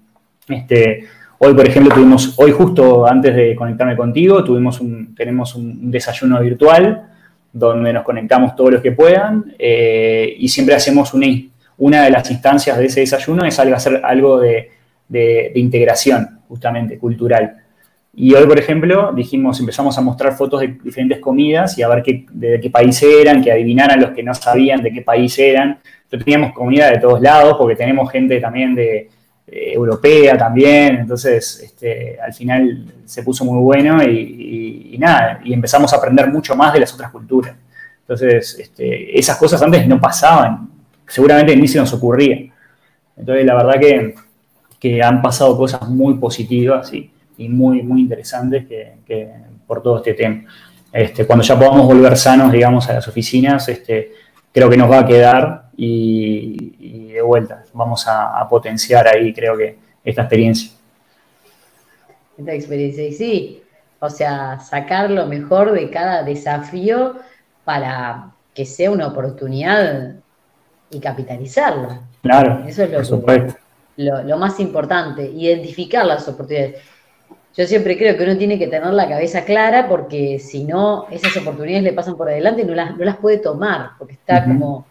este, 0.48 1.04
hoy, 1.38 1.54
por 1.54 1.66
ejemplo, 1.66 1.94
tuvimos, 1.94 2.34
hoy 2.38 2.50
justo 2.50 3.06
antes 3.06 3.34
de 3.34 3.54
conectarme 3.54 3.96
contigo, 3.96 4.42
tuvimos 4.42 4.80
un, 4.80 5.14
tenemos 5.14 5.54
un 5.54 5.90
desayuno 5.90 6.40
virtual 6.40 7.08
donde 7.52 7.92
nos 7.92 8.02
conectamos 8.02 8.56
todos 8.56 8.72
los 8.72 8.82
que 8.82 8.92
puedan 8.92 9.54
eh, 9.58 10.34
y 10.38 10.48
siempre 10.48 10.74
hacemos 10.74 11.12
una, 11.12 11.26
una 11.78 12.04
de 12.04 12.10
las 12.10 12.30
instancias 12.30 12.78
de 12.78 12.86
ese 12.86 13.00
desayuno 13.00 13.44
es 13.44 13.58
algo, 13.58 13.76
hacer 13.76 14.00
algo 14.04 14.40
de, 14.40 14.70
integración, 15.54 16.40
justamente, 16.48 16.98
cultural. 16.98 17.56
Y 18.14 18.34
hoy, 18.34 18.46
por 18.46 18.58
ejemplo, 18.58 19.12
dijimos, 19.14 19.58
empezamos 19.58 19.96
a 19.96 20.02
mostrar 20.02 20.36
fotos 20.36 20.60
de 20.60 20.78
diferentes 20.84 21.18
comidas 21.18 21.78
y 21.78 21.82
a 21.82 21.88
ver 21.88 22.02
qué, 22.02 22.26
de 22.30 22.60
qué 22.60 22.68
país 22.68 23.02
eran, 23.02 23.42
que 23.42 23.50
adivinaran 23.50 24.00
los 24.00 24.10
que 24.10 24.22
no 24.22 24.34
sabían 24.34 24.82
de 24.82 24.92
qué 24.92 25.00
país 25.02 25.38
eran. 25.38 25.78
Entonces 26.04 26.24
teníamos 26.24 26.52
comida 26.52 26.90
de 26.90 26.98
todos 26.98 27.22
lados, 27.22 27.56
porque 27.58 27.74
tenemos 27.74 28.10
gente 28.12 28.38
también 28.38 28.74
de, 28.74 29.08
europea 29.46 30.36
también, 30.36 30.96
entonces 30.96 31.60
este, 31.62 32.18
al 32.20 32.32
final 32.32 32.86
se 33.04 33.22
puso 33.22 33.44
muy 33.44 33.58
bueno 33.58 34.02
y, 34.02 34.96
nada, 34.98 35.40
y 35.44 35.52
empezamos 35.52 35.92
a 35.92 35.96
aprender 35.96 36.30
mucho 36.30 36.54
más 36.54 36.72
de 36.72 36.80
las 36.80 36.94
otras 36.94 37.10
culturas. 37.10 37.54
Entonces, 38.00 38.58
este, 38.58 39.18
esas 39.18 39.36
cosas 39.36 39.60
antes 39.62 39.86
no 39.86 40.00
pasaban, 40.00 40.70
seguramente 41.06 41.56
ni 41.56 41.68
se 41.68 41.78
nos 41.78 41.92
ocurría. 41.92 42.50
Entonces, 43.16 43.44
la 43.44 43.54
verdad 43.54 43.80
que, 43.80 44.14
que 44.78 45.02
han 45.02 45.20
pasado 45.20 45.56
cosas 45.56 45.88
muy 45.88 46.14
positivas 46.14 46.92
y, 46.94 47.10
y 47.38 47.48
muy, 47.48 47.82
muy 47.82 48.00
interesantes 48.00 48.66
que, 48.66 49.30
por 49.66 49.82
todo 49.82 49.98
este 49.98 50.14
tema. 50.14 50.44
Este, 50.92 51.26
cuando 51.26 51.44
ya 51.44 51.58
podamos 51.58 51.86
volver 51.86 52.16
sanos, 52.16 52.52
digamos, 52.52 52.88
a 52.88 52.94
las 52.94 53.08
oficinas, 53.08 53.68
este, 53.68 54.12
creo 54.52 54.68
que 54.68 54.76
nos 54.76 54.90
va 54.90 55.00
a 55.00 55.06
quedar 55.06 55.70
y, 55.76 57.12
de 57.12 57.22
vuelta 57.22 57.64
vamos 57.72 58.06
a, 58.06 58.46
potenciar 58.48 59.06
ahí, 59.06 59.32
creo 59.32 59.56
que, 59.56 59.78
esta 60.04 60.22
experiencia. 60.22 60.72
Esta 62.36 62.52
experiencia, 62.52 63.06
y 63.06 63.12
sí, 63.12 63.62
o 64.00 64.10
sea, 64.10 64.58
sacar 64.58 65.10
lo 65.10 65.26
mejor 65.26 65.72
de 65.72 65.90
cada 65.90 66.22
desafío 66.24 67.16
para 67.64 68.32
que 68.52 68.66
sea 68.66 68.90
una 68.90 69.06
oportunidad 69.06 70.16
y 70.90 71.00
capitalizarla. 71.00 72.00
Claro, 72.22 72.64
eso 72.66 72.82
es 72.82 73.10
lo, 73.96 74.22
lo, 74.22 74.38
más 74.38 74.58
importante, 74.60 75.30
identificar 75.30 76.04
las 76.04 76.26
oportunidades. 76.28 76.80
Yo 77.56 77.66
siempre 77.66 77.98
creo 77.98 78.16
que 78.16 78.24
uno 78.24 78.36
tiene 78.36 78.58
que 78.58 78.66
tener 78.66 78.92
la 78.94 79.08
cabeza 79.08 79.44
clara 79.44 79.88
porque 79.88 80.38
si 80.38 80.64
no, 80.64 81.06
esas 81.10 81.36
oportunidades 81.36 81.84
le 81.84 81.92
pasan 81.92 82.16
por 82.16 82.28
adelante 82.28 82.62
y 82.62 82.64
no 82.64 82.74
las, 82.74 82.96
no 82.96 83.04
las 83.04 83.16
puede 83.18 83.38
tomar, 83.38 83.90
porque 83.98 84.14
está 84.14 84.44
como 84.44 84.86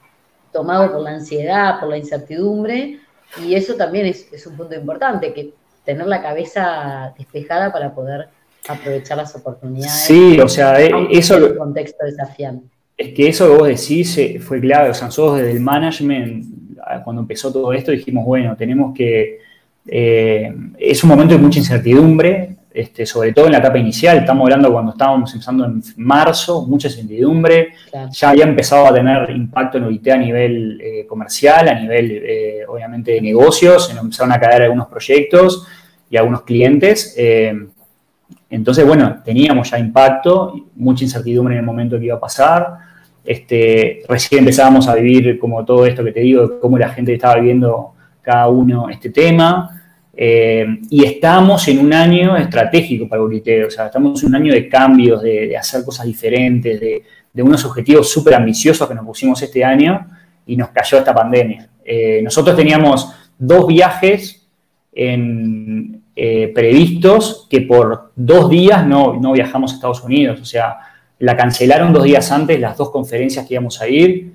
tomado 0.52 0.92
por 0.92 1.02
la 1.02 1.12
ansiedad, 1.12 1.80
por 1.80 1.90
la 1.90 1.98
incertidumbre, 1.98 3.00
y 3.44 3.56
eso 3.56 3.76
también 3.76 4.06
es, 4.06 4.46
un 4.46 4.58
punto 4.58 4.76
importante, 4.76 5.34
que 5.34 5.54
tener 5.86 6.06
la 6.06 6.22
cabeza 6.22 7.14
despejada 7.18 7.72
para 7.72 7.94
poder 7.96 8.28
aprovechar 8.68 9.18
las 9.18 9.36
oportunidades. 9.36 10.04
Sí, 10.06 10.40
o 10.40 10.48
sea, 10.48 10.80
eh, 10.80 10.92
eso... 11.10 11.38
En 11.38 11.44
un 11.44 11.58
contexto 11.58 12.06
desafiante. 12.06 12.68
Es 12.98 13.14
que 13.14 13.30
eso 13.30 13.48
que 13.48 13.58
vos 13.58 13.68
decís 13.68 14.16
eh, 14.18 14.40
fue 14.40 14.60
clave, 14.60 14.90
o 14.90 14.94
sea, 14.94 15.08
nosotros 15.08 15.38
desde 15.38 15.54
el 15.54 15.62
management, 15.62 16.78
ah, 16.86 17.02
cuando 17.04 17.24
empezó 17.24 17.52
todo 17.52 17.74
esto, 17.74 17.92
dijimos, 17.92 18.26
bueno, 18.26 18.56
tenemos 18.56 18.94
que... 18.96 19.40
Eh, 19.88 20.54
es 20.78 21.04
un 21.04 21.10
momento 21.10 21.34
de 21.34 21.42
mucha 21.42 21.60
incertidumbre, 21.60 22.58
este, 22.74 23.06
sobre 23.06 23.34
todo 23.34 23.48
en 23.48 23.52
la 23.52 23.58
etapa 23.58 23.78
inicial, 23.78 24.20
estamos 24.20 24.46
hablando 24.46 24.72
cuando 24.72 24.92
estábamos 24.92 25.34
empezando 25.34 25.66
en 25.66 25.84
marzo, 25.98 26.66
mucha 26.66 26.88
incertidumbre, 26.88 27.74
ya 28.12 28.30
había 28.30 28.46
empezado 28.46 28.88
a 28.88 28.94
tener 28.94 29.30
impacto 29.32 29.78
en 29.78 29.86
OIT 29.86 30.08
a 30.08 30.18
nivel 30.18 30.80
eh, 30.82 31.06
comercial, 31.06 31.68
a 31.68 31.78
nivel 31.78 32.12
eh, 32.12 32.62
obviamente 32.68 33.12
de 33.12 33.22
negocios, 33.22 33.88
se 33.88 33.98
empezaron 33.98 34.32
a 34.32 34.40
caer 34.40 34.64
algunos 34.64 34.88
proyectos 34.88 35.68
y 36.10 36.16
algunos 36.16 36.44
clientes. 36.44 37.14
Eh, 37.18 37.54
entonces, 38.50 38.86
bueno, 38.86 39.22
teníamos 39.24 39.70
ya 39.70 39.78
impacto, 39.78 40.56
mucha 40.76 41.04
incertidumbre 41.04 41.56
en 41.56 41.60
el 41.60 41.66
momento 41.66 42.00
que 42.00 42.06
iba 42.06 42.16
a 42.16 42.20
pasar. 42.20 42.78
Este, 43.24 44.02
recién 44.08 44.40
empezábamos 44.40 44.88
a 44.88 44.96
vivir 44.96 45.38
como 45.40 45.66
todo 45.66 45.86
esto 45.86 46.04
que 46.06 46.12
te 46.14 46.22
digo, 46.22 46.60
cómo 46.60 46.78
la 46.78 46.90
gente 46.90 47.14
estaba 47.14 47.36
viviendo 47.36 47.96
cada 48.22 48.48
uno 48.48 48.90
este 48.90 49.10
tema. 49.10 49.82
Eh, 50.14 50.66
y 50.90 51.06
estamos 51.06 51.68
en 51.68 51.80
un 51.80 51.94
año 51.94 52.36
estratégico 52.36 53.08
para 53.08 53.22
Uriteo, 53.22 53.68
o 53.68 53.72
sea, 53.72 53.86
estamos 53.88 54.22
en 54.22 54.30
un 54.30 54.36
año 54.36 54.54
de 54.54 54.68
cambios, 54.68 55.22
de, 55.22 55.56
hacer 55.58 55.84
cosas 55.86 56.06
diferentes, 56.06 56.80
de, 56.80 57.04
unos 57.42 57.64
objetivos 57.66 58.12
súper 58.12 58.36
ambiciosos 58.36 58.88
que 58.88 58.94
nos 58.94 59.06
pusimos 59.06 59.42
este 59.42 59.64
año 59.64 60.06
y 60.46 60.58
nos 60.58 60.70
cayó 60.70 60.98
esta 60.98 61.14
pandemia. 61.14 61.70
Eh, 61.84 62.22
nosotros 62.24 62.56
teníamos 62.56 63.12
dos 63.40 63.66
viajes 63.68 64.48
eh, 64.94 66.52
previstos 66.54 67.48
que 67.50 67.62
por 67.62 68.12
dos 68.16 68.50
días 68.50 68.86
no, 68.86 69.14
no 69.20 69.32
viajamos 69.32 69.72
a 69.72 69.76
Estados 69.76 70.04
Unidos, 70.04 70.42
o 70.42 70.46
sea, 70.46 70.78
la 71.20 71.38
cancelaron 71.38 71.94
dos 71.94 72.04
días 72.04 72.32
antes 72.32 72.60
las 72.60 72.78
dos 72.78 72.90
conferencias 72.92 73.48
que 73.48 73.54
íbamos 73.54 73.80
a 73.82 73.88
ir. 73.88 74.34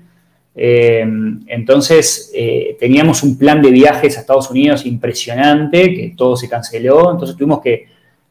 Eh, 0.59 1.05
entonces, 1.45 2.31
eh, 2.33 2.75
teníamos 2.79 3.21
un 3.21 3.37
plan 3.37 3.61
de 3.61 3.69
viajes 3.69 4.17
a 4.17 4.21
Estados 4.21 4.49
Unidos 4.49 4.87
impresionante, 4.87 5.93
que 5.93 6.13
todo 6.17 6.35
se 6.35 6.49
canceló, 6.49 7.11
entonces 7.11 7.37
tuvimos 7.37 7.61
que 7.61 7.85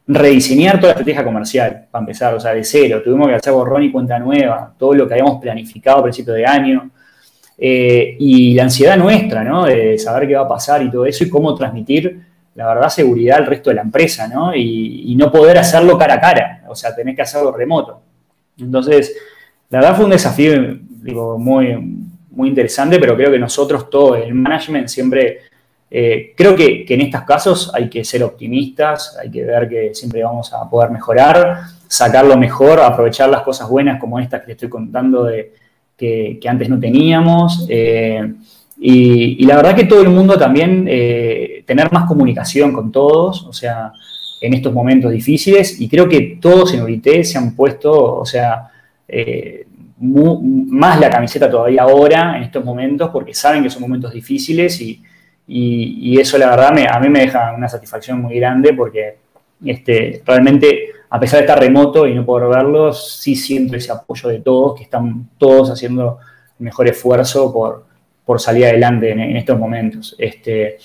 rediseñar 0.05 0.75
toda 0.75 0.87
la 0.87 0.91
estrategia 0.99 1.23
comercial, 1.23 1.85
para 1.89 2.01
empezar, 2.01 2.33
o 2.33 2.39
sea, 2.39 2.53
de 2.53 2.65
cero, 2.65 3.01
tuvimos 3.01 3.29
que 3.29 3.35
hacer 3.35 3.53
borrón 3.53 3.83
y 3.83 3.91
cuenta 3.91 4.19
nueva, 4.19 4.73
todo 4.77 4.93
lo 4.93 5.07
que 5.07 5.13
habíamos 5.13 5.39
planificado 5.41 5.99
a 5.99 6.03
principios 6.03 6.35
de 6.35 6.45
año, 6.45 6.91
eh, 7.57 8.17
y 8.19 8.53
la 8.53 8.63
ansiedad 8.63 8.97
nuestra, 8.97 9.43
¿no? 9.43 9.65
De 9.65 9.97
saber 9.97 10.27
qué 10.27 10.35
va 10.35 10.43
a 10.43 10.47
pasar 10.49 10.83
y 10.83 10.91
todo 10.91 11.05
eso, 11.05 11.23
y 11.23 11.29
cómo 11.29 11.55
transmitir, 11.55 12.19
la 12.55 12.67
verdad, 12.67 12.89
seguridad 12.89 13.37
al 13.37 13.45
resto 13.45 13.69
de 13.69 13.77
la 13.77 13.83
empresa, 13.83 14.27
¿no? 14.27 14.53
Y, 14.53 15.15
no 15.17 15.31
poder 15.31 15.57
hacerlo 15.57 15.97
cara 15.97 16.15
a 16.15 16.19
cara, 16.19 16.63
o 16.67 16.75
sea, 16.75 16.93
tenés 16.93 17.15
que 17.15 17.21
hacerlo 17.21 17.51
remoto. 17.51 18.01
Entonces, 18.59 19.15
la 19.69 19.79
verdad 19.79 19.95
fue 19.95 20.05
un 20.05 20.11
desafío, 20.11 20.77
digo, 21.01 21.39
muy, 21.39 21.75
muy 22.37 22.49
interesante, 22.49 22.99
pero 22.99 23.15
creo 23.15 23.31
que 23.31 23.39
nosotros, 23.39 23.89
todo 23.89 24.15
el 24.15 24.31
management, 24.33 24.87
siempre, 24.87 25.39
eh, 25.89 26.33
creo 26.37 26.55
que, 26.55 26.85
en 26.87 27.01
estos 27.01 27.23
casos 27.23 27.71
hay 27.73 27.89
que 27.89 28.05
ser 28.05 28.23
optimistas, 28.23 29.17
hay 29.19 29.31
que 29.31 29.43
ver 29.43 29.67
que 29.67 29.95
siempre 29.95 30.23
vamos 30.23 30.53
a 30.53 30.69
poder 30.69 30.91
mejorar, 30.91 31.61
sacar 31.87 32.25
lo 32.25 32.37
mejor, 32.37 32.79
aprovechar 32.79 33.29
las 33.29 33.41
cosas 33.41 33.67
buenas 33.67 33.99
como 33.99 34.19
estas 34.19 34.41
que 34.41 34.45
te 34.45 34.51
estoy 34.51 34.69
contando 34.69 35.23
de, 35.23 35.51
que, 35.97 36.39
antes 36.47 36.69
no 36.69 36.79
teníamos. 36.79 37.65
Eh, 37.69 38.33
y, 38.79 39.43
la 39.45 39.55
verdad 39.55 39.75
que 39.75 39.85
todo 39.85 40.03
el 40.03 40.09
mundo 40.09 40.37
también, 40.37 40.85
eh, 40.87 41.63
tener 41.65 41.91
más 41.91 42.05
comunicación 42.05 42.71
con 42.71 42.91
todos, 42.91 43.47
o 43.47 43.53
sea, 43.53 43.91
en 44.41 44.53
estos 44.53 44.71
momentos 44.71 45.11
difíciles, 45.11 45.81
y 45.81 45.89
creo 45.89 46.07
que 46.07 46.37
todos 46.39 46.71
en 46.75 46.83
UIT 46.83 47.23
se 47.23 47.39
han 47.39 47.55
puesto, 47.55 48.17
o 48.17 48.25
sea, 48.27 48.69
más 49.99 50.99
la 50.99 51.09
camiseta 51.09 51.49
todavía 51.49 51.83
ahora, 51.83 52.37
en 52.37 52.43
estos 52.43 52.63
momentos, 52.63 53.09
porque 53.09 53.33
saben 53.33 53.63
que 53.63 53.69
son 53.69 53.81
momentos 53.81 54.13
difíciles 54.13 54.79
y, 54.81 55.03
eso 56.19 56.37
la 56.37 56.49
verdad 56.49 56.73
a 56.91 56.99
mí 56.99 57.09
me 57.09 57.21
deja 57.21 57.53
una 57.55 57.69
satisfacción 57.69 58.21
muy 58.21 58.35
grande 58.35 58.73
porque 58.73 59.17
este, 59.63 60.21
realmente, 60.25 60.89
a 61.09 61.19
pesar 61.19 61.39
de 61.39 61.45
estar 61.45 61.59
remoto 61.59 62.05
y 62.05 62.13
no 62.13 62.25
poder 62.25 62.49
verlos, 62.49 63.17
sí 63.19 63.35
siento 63.35 63.75
ese 63.75 63.91
apoyo 63.91 64.29
de 64.29 64.39
todos, 64.39 64.77
que 64.77 64.83
están 64.83 65.29
todos 65.37 65.71
haciendo 65.71 66.19
el 66.59 66.65
mejor 66.65 66.87
esfuerzo 66.87 67.53
por, 67.53 67.85
por 68.25 68.41
salir 68.41 68.65
adelante 68.65 69.11
en, 69.11 69.37
estos 69.37 69.57
momentos. 69.57 70.15
Este, 70.19 70.77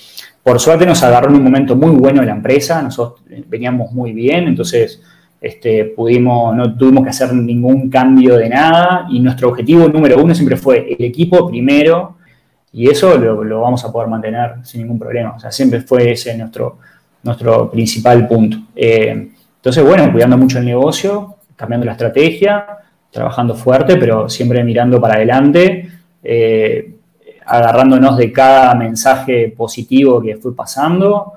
por 0.43 0.61
suerte 0.61 0.87
nos 0.87 1.03
agarró 1.03 1.29
en 1.29 1.37
un 1.37 1.45
momento 1.45 1.75
muy 1.75 1.91
bueno 1.91 2.21
de 2.21 2.27
la 2.29 2.35
empresa, 2.35 2.81
nosotros 2.83 3.25
veníamos 3.47 3.93
muy 3.93 4.13
bien, 4.13 4.45
entonces 4.45 5.03
este, 5.43 5.87
pudimos, 5.87 6.55
no 6.55 6.77
tuvimos 6.77 7.03
que 7.03 7.11
hacer 7.11 7.35
ningún 7.35 7.91
cambio 7.91 8.37
de 8.37 8.49
nada 8.49 9.09
y 9.11 9.19
nuestro 9.19 9.49
objetivo 9.49 9.89
número 9.89 10.23
uno 10.23 10.33
siempre 10.37 10.57
fue 10.57 10.95
el 10.97 11.05
equipo 11.05 11.49
primero 11.49 12.15
y 12.73 12.89
eso 12.89 13.19
lo, 13.19 13.61
vamos 13.61 13.85
a 13.85 13.91
poder 13.91 14.09
mantener 14.09 14.55
sin 14.63 14.83
ningún 14.83 15.01
problema. 15.01 15.35
O 15.37 15.41
sea, 15.41 15.51
siempre 15.51 15.81
fue 15.81 16.13
ese 16.13 16.39
nuestro, 16.39 16.79
nuestro 17.25 17.69
principal 17.69 18.29
punto. 18.29 18.57
Eh, 18.77 19.31
entonces, 19.57 19.85
bueno, 19.85 20.11
cuidando 20.13 20.39
mucho 20.39 20.59
el 20.59 20.65
negocio, 20.65 21.39
cambiando 21.57 21.87
la 21.87 21.93
estrategia, 21.93 22.65
trabajando 23.11 23.57
fuerte, 23.57 23.97
pero 23.97 24.29
siempre 24.29 24.63
mirando 24.63 25.01
para 25.01 25.15
adelante, 25.15 25.91
eh, 26.23 26.95
agarrándonos 27.45 28.17
de 28.17 28.31
cada 28.31 28.77
mensaje 28.77 29.53
positivo 29.57 30.23
que 30.23 30.37
fue 30.37 30.55
pasando 30.55 31.33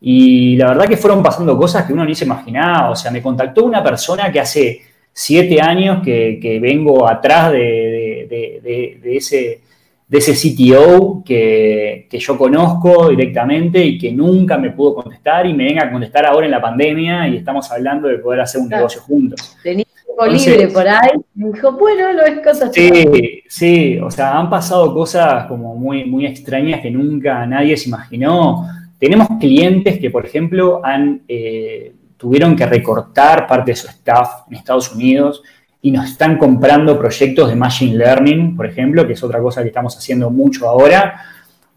y 0.00 0.56
la 0.56 0.68
verdad 0.68 0.88
que 0.88 0.96
fueron 0.96 1.22
pasando 1.22 1.56
cosas 1.58 1.84
que 1.84 1.92
uno 1.92 2.04
ni 2.04 2.14
se 2.14 2.24
imaginaba. 2.24 2.90
O 2.90 2.96
sea, 2.96 3.10
me 3.10 3.20
contactó 3.20 3.64
una 3.64 3.82
persona 3.82 4.32
que 4.32 4.40
hace 4.40 4.80
siete 5.12 5.60
años 5.60 6.02
que, 6.02 6.58
vengo 6.60 7.06
atrás 7.06 7.52
de, 7.52 8.98
ese, 9.04 9.60
de 10.08 10.18
ese 10.18 10.32
CTO 10.32 11.22
que, 11.24 12.08
yo 12.10 12.38
conozco 12.38 13.10
directamente 13.10 13.84
y 13.84 13.98
que 13.98 14.10
nunca 14.10 14.56
me 14.56 14.70
pudo 14.70 14.94
contestar 14.94 15.46
y 15.46 15.52
me 15.52 15.64
venga 15.64 15.84
a 15.84 15.92
contestar 15.92 16.24
ahora 16.24 16.46
en 16.46 16.52
la 16.52 16.62
pandemia 16.62 17.28
y 17.28 17.36
estamos 17.36 17.70
hablando 17.70 18.08
de 18.08 18.18
poder 18.18 18.40
hacer 18.40 18.62
un 18.62 18.70
negocio 18.70 19.02
juntos. 19.02 19.54
Tenía 19.62 19.84
tiempo 19.84 20.26
libre 20.26 20.68
por 20.68 20.88
ahí, 20.88 21.10
me 21.34 21.52
dijo, 21.52 21.72
bueno, 21.72 22.12
lo 22.14 22.24
es 22.24 22.38
cosas 22.38 22.72
Sí, 22.72 23.42
sí, 23.46 23.98
o 23.98 24.10
sea, 24.10 24.38
han 24.38 24.48
pasado 24.48 24.94
cosas 24.94 25.44
como 25.44 25.76
muy, 25.76 26.06
muy 26.06 26.24
extrañas 26.24 26.80
que 26.80 26.90
nunca 26.90 27.44
nadie 27.44 27.76
se 27.76 27.88
imaginó. 27.88 28.66
Tenemos 29.00 29.28
clientes 29.40 29.98
que, 29.98 30.10
por 30.10 30.26
ejemplo, 30.26 30.82
eh, 31.26 31.94
tuvieron 32.18 32.54
que 32.54 32.66
recortar 32.66 33.46
parte 33.46 33.70
de 33.70 33.76
su 33.76 33.88
staff 33.88 34.42
en 34.48 34.56
Estados 34.56 34.94
Unidos 34.94 35.42
y 35.80 35.90
nos 35.90 36.04
están 36.10 36.36
comprando 36.36 36.98
proyectos 36.98 37.48
de 37.48 37.56
Machine 37.56 37.96
Learning, 37.96 38.54
por 38.54 38.66
ejemplo, 38.66 39.06
que 39.06 39.14
es 39.14 39.24
otra 39.24 39.40
cosa 39.40 39.62
que 39.62 39.68
estamos 39.68 39.96
haciendo 39.96 40.28
mucho 40.28 40.68
ahora, 40.68 41.18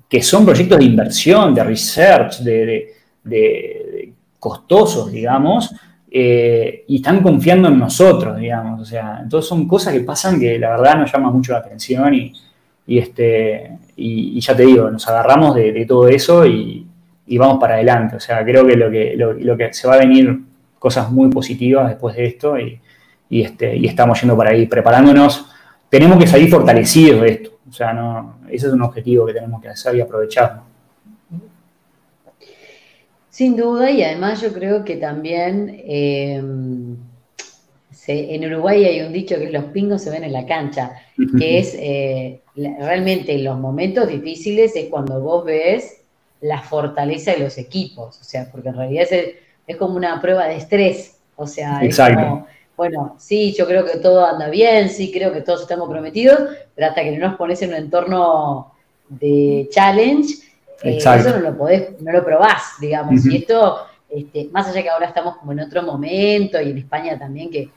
que 0.10 0.22
son 0.22 0.46
proyectos 0.46 0.78
de 0.80 0.84
inversión, 0.84 1.56
de 1.56 1.64
research, 1.64 2.40
de, 2.40 4.14
costosos, 4.38 5.10
digamos, 5.10 5.74
eh, 6.12 6.84
y 6.90 6.98
están 6.98 7.24
confiando 7.24 7.70
en 7.70 7.80
nosotros, 7.80 8.38
digamos. 8.38 8.82
O 8.82 8.86
sea, 8.86 9.20
entonces 9.24 9.48
son 9.48 9.66
cosas 9.66 9.94
que 9.94 10.02
pasan 10.02 10.38
que 10.38 10.60
la 10.60 10.72
verdad 10.72 10.98
nos 10.98 11.14
llama 11.14 11.32
mucho 11.32 11.54
la 11.54 11.60
atención 11.60 12.14
y, 12.14 12.34
este, 12.86 13.78
y, 13.96 14.38
ya 14.42 14.54
te 14.54 14.66
digo, 14.66 14.92
nos 14.92 15.08
agarramos 15.08 15.56
de, 15.56 15.86
todo 15.88 16.10
eso 16.10 16.46
y, 16.46 16.86
vamos 17.28 17.60
para 17.60 17.76
adelante. 17.76 18.16
O 18.16 18.20
sea, 18.20 18.44
creo 18.44 18.66
que 18.66 18.76
lo 18.76 18.92
que, 18.92 19.16
lo 19.16 19.58
que 19.58 19.74
se 19.74 19.88
va 19.88 19.96
a 19.96 20.00
venir 20.00 20.40
cosas 20.84 21.10
muy 21.10 21.30
positivas 21.30 21.88
después 21.88 22.14
de 22.14 22.26
esto 22.26 22.60
y, 22.60 22.82
este, 23.30 23.74
y 23.78 23.86
estamos 23.86 24.20
yendo 24.20 24.36
para 24.36 24.50
ahí, 24.50 24.66
preparándonos. 24.66 25.46
Tenemos 25.88 26.20
que 26.20 26.28
salir 26.28 26.50
fortalecidos 26.50 27.22
de 27.22 27.30
esto. 27.30 27.52
O 27.70 27.72
sea, 27.72 27.94
no, 27.94 28.40
ese 28.50 28.68
es 28.68 28.74
un 28.74 28.82
objetivo 28.82 29.26
que 29.26 29.32
tenemos 29.32 29.62
que 29.62 29.70
hacer 29.70 29.96
y 29.96 30.02
aprovechar. 30.02 30.60
Sin 33.30 33.56
duda, 33.56 33.90
y 33.92 34.04
además 34.04 34.42
yo 34.42 34.52
creo 34.52 34.84
que 34.84 34.98
también 34.98 35.74
eh, 35.86 36.44
en 38.08 38.46
Uruguay 38.46 38.84
hay 38.84 39.02
un 39.02 39.14
dicho 39.14 39.38
que 39.38 39.50
los 39.50 39.64
pingos 39.66 40.02
se 40.02 40.10
ven 40.10 40.26
en 40.26 40.34
la 40.34 40.46
cancha, 40.46 40.92
que 41.40 41.60
es 41.60 41.76
eh, 41.80 42.42
realmente 42.56 43.34
en 43.36 43.46
los 43.46 43.58
momentos 43.58 44.10
difíciles 44.10 44.76
es 44.76 44.90
cuando 44.90 45.22
vos 45.22 45.46
ves 45.46 46.03
la 46.44 46.62
fortaleza 46.62 47.32
de 47.32 47.40
los 47.40 47.58
equipos, 47.58 48.20
o 48.20 48.24
sea, 48.24 48.50
porque 48.52 48.70
en 48.70 48.76
realidad 48.76 49.08
es, 49.10 49.36
es 49.66 49.78
como 49.78 49.96
una 49.96 50.22
prueba 50.22 50.46
de 50.46 50.58
estrés. 50.58 51.18
O 51.38 51.48
sea, 51.48 51.80
es 51.82 51.98
como, 51.98 52.46
bueno, 52.76 53.16
sí, 53.18 53.54
yo 53.58 53.66
creo 53.66 53.86
que 53.86 53.98
todo 53.98 54.26
anda 54.26 54.50
bien, 54.50 54.90
sí, 54.90 55.10
creo 55.12 55.32
que 55.32 55.42
todos 55.42 55.62
estamos 55.62 55.86
comprometidos, 55.86 56.40
pero 56.76 56.88
hasta 56.88 57.02
que 57.02 57.18
no 57.18 57.30
nos 57.30 57.38
pones 57.38 57.62
en 57.62 57.70
un 57.70 57.76
entorno 57.76 58.74
de 59.08 59.70
challenge, 59.72 60.36
eh, 60.84 60.98
eso 60.98 61.30
no 61.30 61.40
lo 61.40 61.58
podés, 61.58 62.00
no 62.02 62.12
lo 62.12 62.26
probás, 62.26 62.74
digamos. 62.82 63.26
Y 63.26 63.38
esto, 63.38 63.78
este, 64.10 64.50
más 64.52 64.68
allá 64.68 64.84
que 64.84 64.90
ahora 64.90 65.08
estamos 65.08 65.38
como 65.38 65.54
en 65.54 65.62
otro 65.62 65.82
momento, 65.82 66.62
y 66.62 66.72
en 66.72 66.78
España 66.78 67.18
también, 67.18 67.50
que 67.50 67.62
eh, 67.62 67.72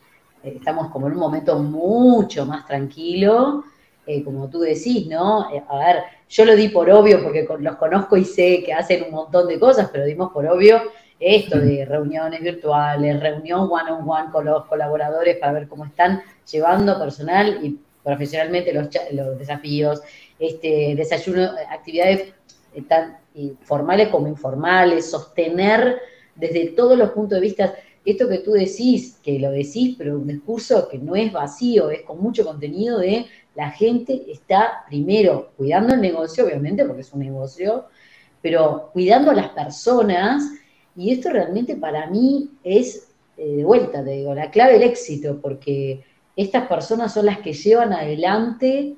estamos 0.56 0.90
como 0.90 1.06
en 1.06 1.12
un 1.12 1.20
momento 1.20 1.56
mucho 1.60 2.44
más 2.44 2.66
tranquilo, 2.66 3.64
eh, 4.06 4.24
como 4.24 4.48
tú 4.48 4.58
decís, 4.58 5.06
¿no? 5.06 5.46
a 5.68 5.78
ver, 5.78 6.02
yo 6.28 6.44
lo 6.44 6.56
di 6.56 6.68
por 6.68 6.90
obvio 6.90 7.22
porque 7.22 7.46
los 7.60 7.76
conozco 7.76 8.16
y 8.16 8.24
sé 8.24 8.62
que 8.64 8.72
hacen 8.72 9.04
un 9.04 9.12
montón 9.12 9.48
de 9.48 9.58
cosas, 9.58 9.88
pero 9.92 10.04
dimos 10.04 10.32
por 10.32 10.46
obvio 10.46 10.82
esto 11.18 11.58
de 11.58 11.84
reuniones 11.84 12.40
virtuales, 12.40 13.20
reunión 13.20 13.68
one 13.70 13.90
on 13.90 14.08
one 14.08 14.30
con 14.30 14.44
los 14.44 14.66
colaboradores 14.66 15.36
para 15.38 15.52
ver 15.52 15.68
cómo 15.68 15.84
están 15.84 16.22
llevando 16.50 16.98
personal 16.98 17.60
y 17.62 17.78
profesionalmente 18.02 18.72
los, 18.72 18.90
desafíos, 19.38 20.02
este, 20.38 20.94
desayuno, 20.94 21.50
actividades 21.70 22.34
eh, 22.74 22.82
tan 22.82 23.18
formales 23.62 24.08
como 24.08 24.28
informales, 24.28 25.10
sostener 25.10 25.98
desde 26.34 26.66
todos 26.68 26.96
los 26.98 27.10
puntos 27.10 27.36
de 27.36 27.40
vista 27.40 27.74
esto 28.06 28.28
que 28.28 28.38
tú 28.38 28.52
decís, 28.52 29.18
que 29.22 29.38
lo 29.38 29.50
decís, 29.50 29.96
pero 29.98 30.16
un 30.16 30.28
discurso 30.28 30.88
que 30.88 30.98
no 30.98 31.16
es 31.16 31.32
vacío, 31.32 31.90
es 31.90 32.02
con 32.02 32.22
mucho 32.22 32.44
contenido 32.44 32.98
de 32.98 33.26
la 33.54 33.70
gente 33.70 34.24
está 34.28 34.84
primero 34.88 35.50
cuidando 35.56 35.94
el 35.94 36.00
negocio, 36.00 36.44
obviamente, 36.44 36.84
porque 36.84 37.00
es 37.00 37.12
un 37.12 37.20
negocio, 37.20 37.86
pero 38.40 38.90
cuidando 38.92 39.30
a 39.30 39.34
las 39.34 39.48
personas 39.48 40.44
y 40.94 41.10
esto 41.10 41.30
realmente 41.30 41.76
para 41.76 42.06
mí 42.08 42.50
es, 42.62 43.08
eh, 43.36 43.56
de 43.56 43.64
vuelta, 43.64 44.04
te 44.04 44.10
digo, 44.10 44.34
la 44.34 44.50
clave 44.50 44.74
del 44.74 44.84
éxito, 44.84 45.40
porque 45.40 46.04
estas 46.36 46.68
personas 46.68 47.12
son 47.12 47.26
las 47.26 47.38
que 47.38 47.52
llevan 47.52 47.92
adelante 47.92 48.94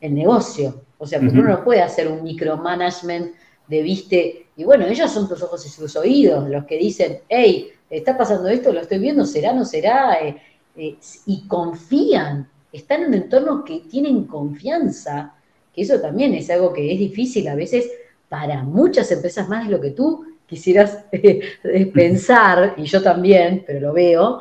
el 0.00 0.14
negocio. 0.14 0.82
O 0.98 1.06
sea, 1.06 1.18
porque 1.18 1.38
uno 1.38 1.48
no 1.48 1.64
puede 1.64 1.82
hacer 1.82 2.06
un 2.06 2.22
micromanagement 2.22 3.34
de 3.66 3.82
viste, 3.82 4.46
y 4.56 4.64
bueno, 4.64 4.86
ellos 4.86 5.10
son 5.10 5.28
tus 5.28 5.42
ojos 5.42 5.64
y 5.66 5.68
sus 5.68 5.96
oídos, 5.96 6.48
los 6.48 6.64
que 6.64 6.76
dicen, 6.76 7.20
hey, 7.28 7.72
está 7.92 8.16
pasando 8.16 8.48
esto, 8.48 8.72
lo 8.72 8.80
estoy 8.80 8.98
viendo, 8.98 9.24
será, 9.26 9.52
no 9.52 9.64
será, 9.64 10.14
eh, 10.14 10.36
eh, 10.76 10.96
y 11.26 11.46
confían, 11.46 12.48
están 12.72 13.02
en 13.02 13.08
un 13.08 13.14
entorno 13.14 13.64
que 13.64 13.80
tienen 13.80 14.24
confianza, 14.24 15.34
que 15.74 15.82
eso 15.82 16.00
también 16.00 16.34
es 16.34 16.48
algo 16.50 16.72
que 16.72 16.90
es 16.90 16.98
difícil 16.98 17.46
a 17.48 17.54
veces 17.54 17.90
para 18.28 18.62
muchas 18.62 19.12
empresas 19.12 19.46
más 19.48 19.66
de 19.66 19.72
lo 19.72 19.80
que 19.80 19.90
tú 19.90 20.24
quisieras 20.46 21.04
eh, 21.12 21.90
pensar, 21.92 22.74
y 22.78 22.84
yo 22.84 23.02
también, 23.02 23.62
pero 23.66 23.80
lo 23.80 23.92
veo, 23.92 24.40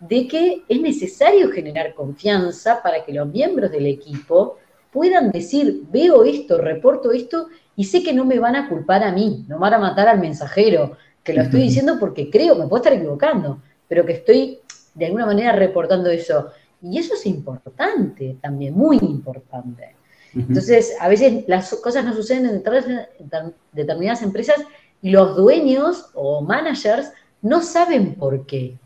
de 0.00 0.26
que 0.26 0.62
es 0.66 0.80
necesario 0.80 1.50
generar 1.50 1.94
confianza 1.94 2.82
para 2.82 3.04
que 3.04 3.12
los 3.12 3.28
miembros 3.28 3.70
del 3.70 3.86
equipo 3.86 4.56
puedan 4.90 5.30
decir, 5.30 5.82
veo 5.90 6.24
esto, 6.24 6.56
reporto 6.56 7.12
esto, 7.12 7.48
y 7.76 7.84
sé 7.84 8.02
que 8.02 8.14
no 8.14 8.24
me 8.24 8.38
van 8.38 8.56
a 8.56 8.68
culpar 8.68 9.02
a 9.02 9.12
mí, 9.12 9.44
no 9.46 9.58
van 9.58 9.74
a 9.74 9.78
matar 9.78 10.08
al 10.08 10.20
mensajero, 10.20 10.96
que 11.28 11.34
lo 11.34 11.42
estoy 11.42 11.60
diciendo 11.60 11.98
porque 12.00 12.30
creo, 12.30 12.54
me 12.54 12.66
puedo 12.66 12.82
estar 12.82 12.92
equivocando, 12.94 13.60
pero 13.86 14.06
que 14.06 14.14
estoy 14.14 14.60
de 14.94 15.06
alguna 15.06 15.26
manera 15.26 15.52
reportando 15.52 16.08
eso. 16.08 16.48
Y 16.80 16.98
eso 16.98 17.12
es 17.12 17.26
importante 17.26 18.38
también, 18.40 18.74
muy 18.74 18.96
importante. 18.96 19.94
Entonces, 20.34 20.96
a 20.98 21.08
veces 21.08 21.44
las 21.46 21.74
cosas 21.76 22.04
no 22.04 22.14
suceden 22.14 22.46
en 22.46 23.54
determinadas 23.72 24.22
empresas 24.22 24.56
y 25.02 25.10
los 25.10 25.36
dueños 25.36 26.10
o 26.14 26.40
managers 26.40 27.12
no 27.42 27.62
saben 27.62 28.14
por 28.14 28.46
qué. 28.46 28.78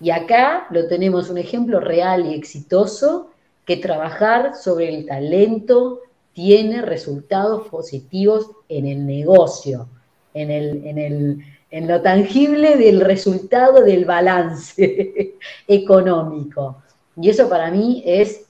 Y 0.00 0.10
acá 0.10 0.66
lo 0.70 0.88
tenemos 0.88 1.28
un 1.28 1.36
ejemplo 1.36 1.78
real 1.78 2.24
y 2.26 2.34
exitoso 2.34 3.30
que 3.66 3.76
trabajar 3.76 4.54
sobre 4.56 4.88
el 4.88 5.04
talento 5.04 6.00
tiene 6.32 6.80
resultados 6.80 7.68
positivos 7.68 8.50
en 8.68 8.86
el 8.86 9.06
negocio, 9.06 9.88
en, 10.32 10.50
el, 10.50 10.86
en, 10.86 10.98
el, 10.98 11.38
en 11.72 11.88
lo 11.88 12.00
tangible 12.00 12.76
del 12.76 13.00
resultado 13.00 13.82
del 13.82 14.04
balance 14.04 15.34
económico. 15.66 16.82
Y 17.16 17.30
eso 17.30 17.48
para 17.48 17.70
mí 17.70 18.02
es 18.06 18.44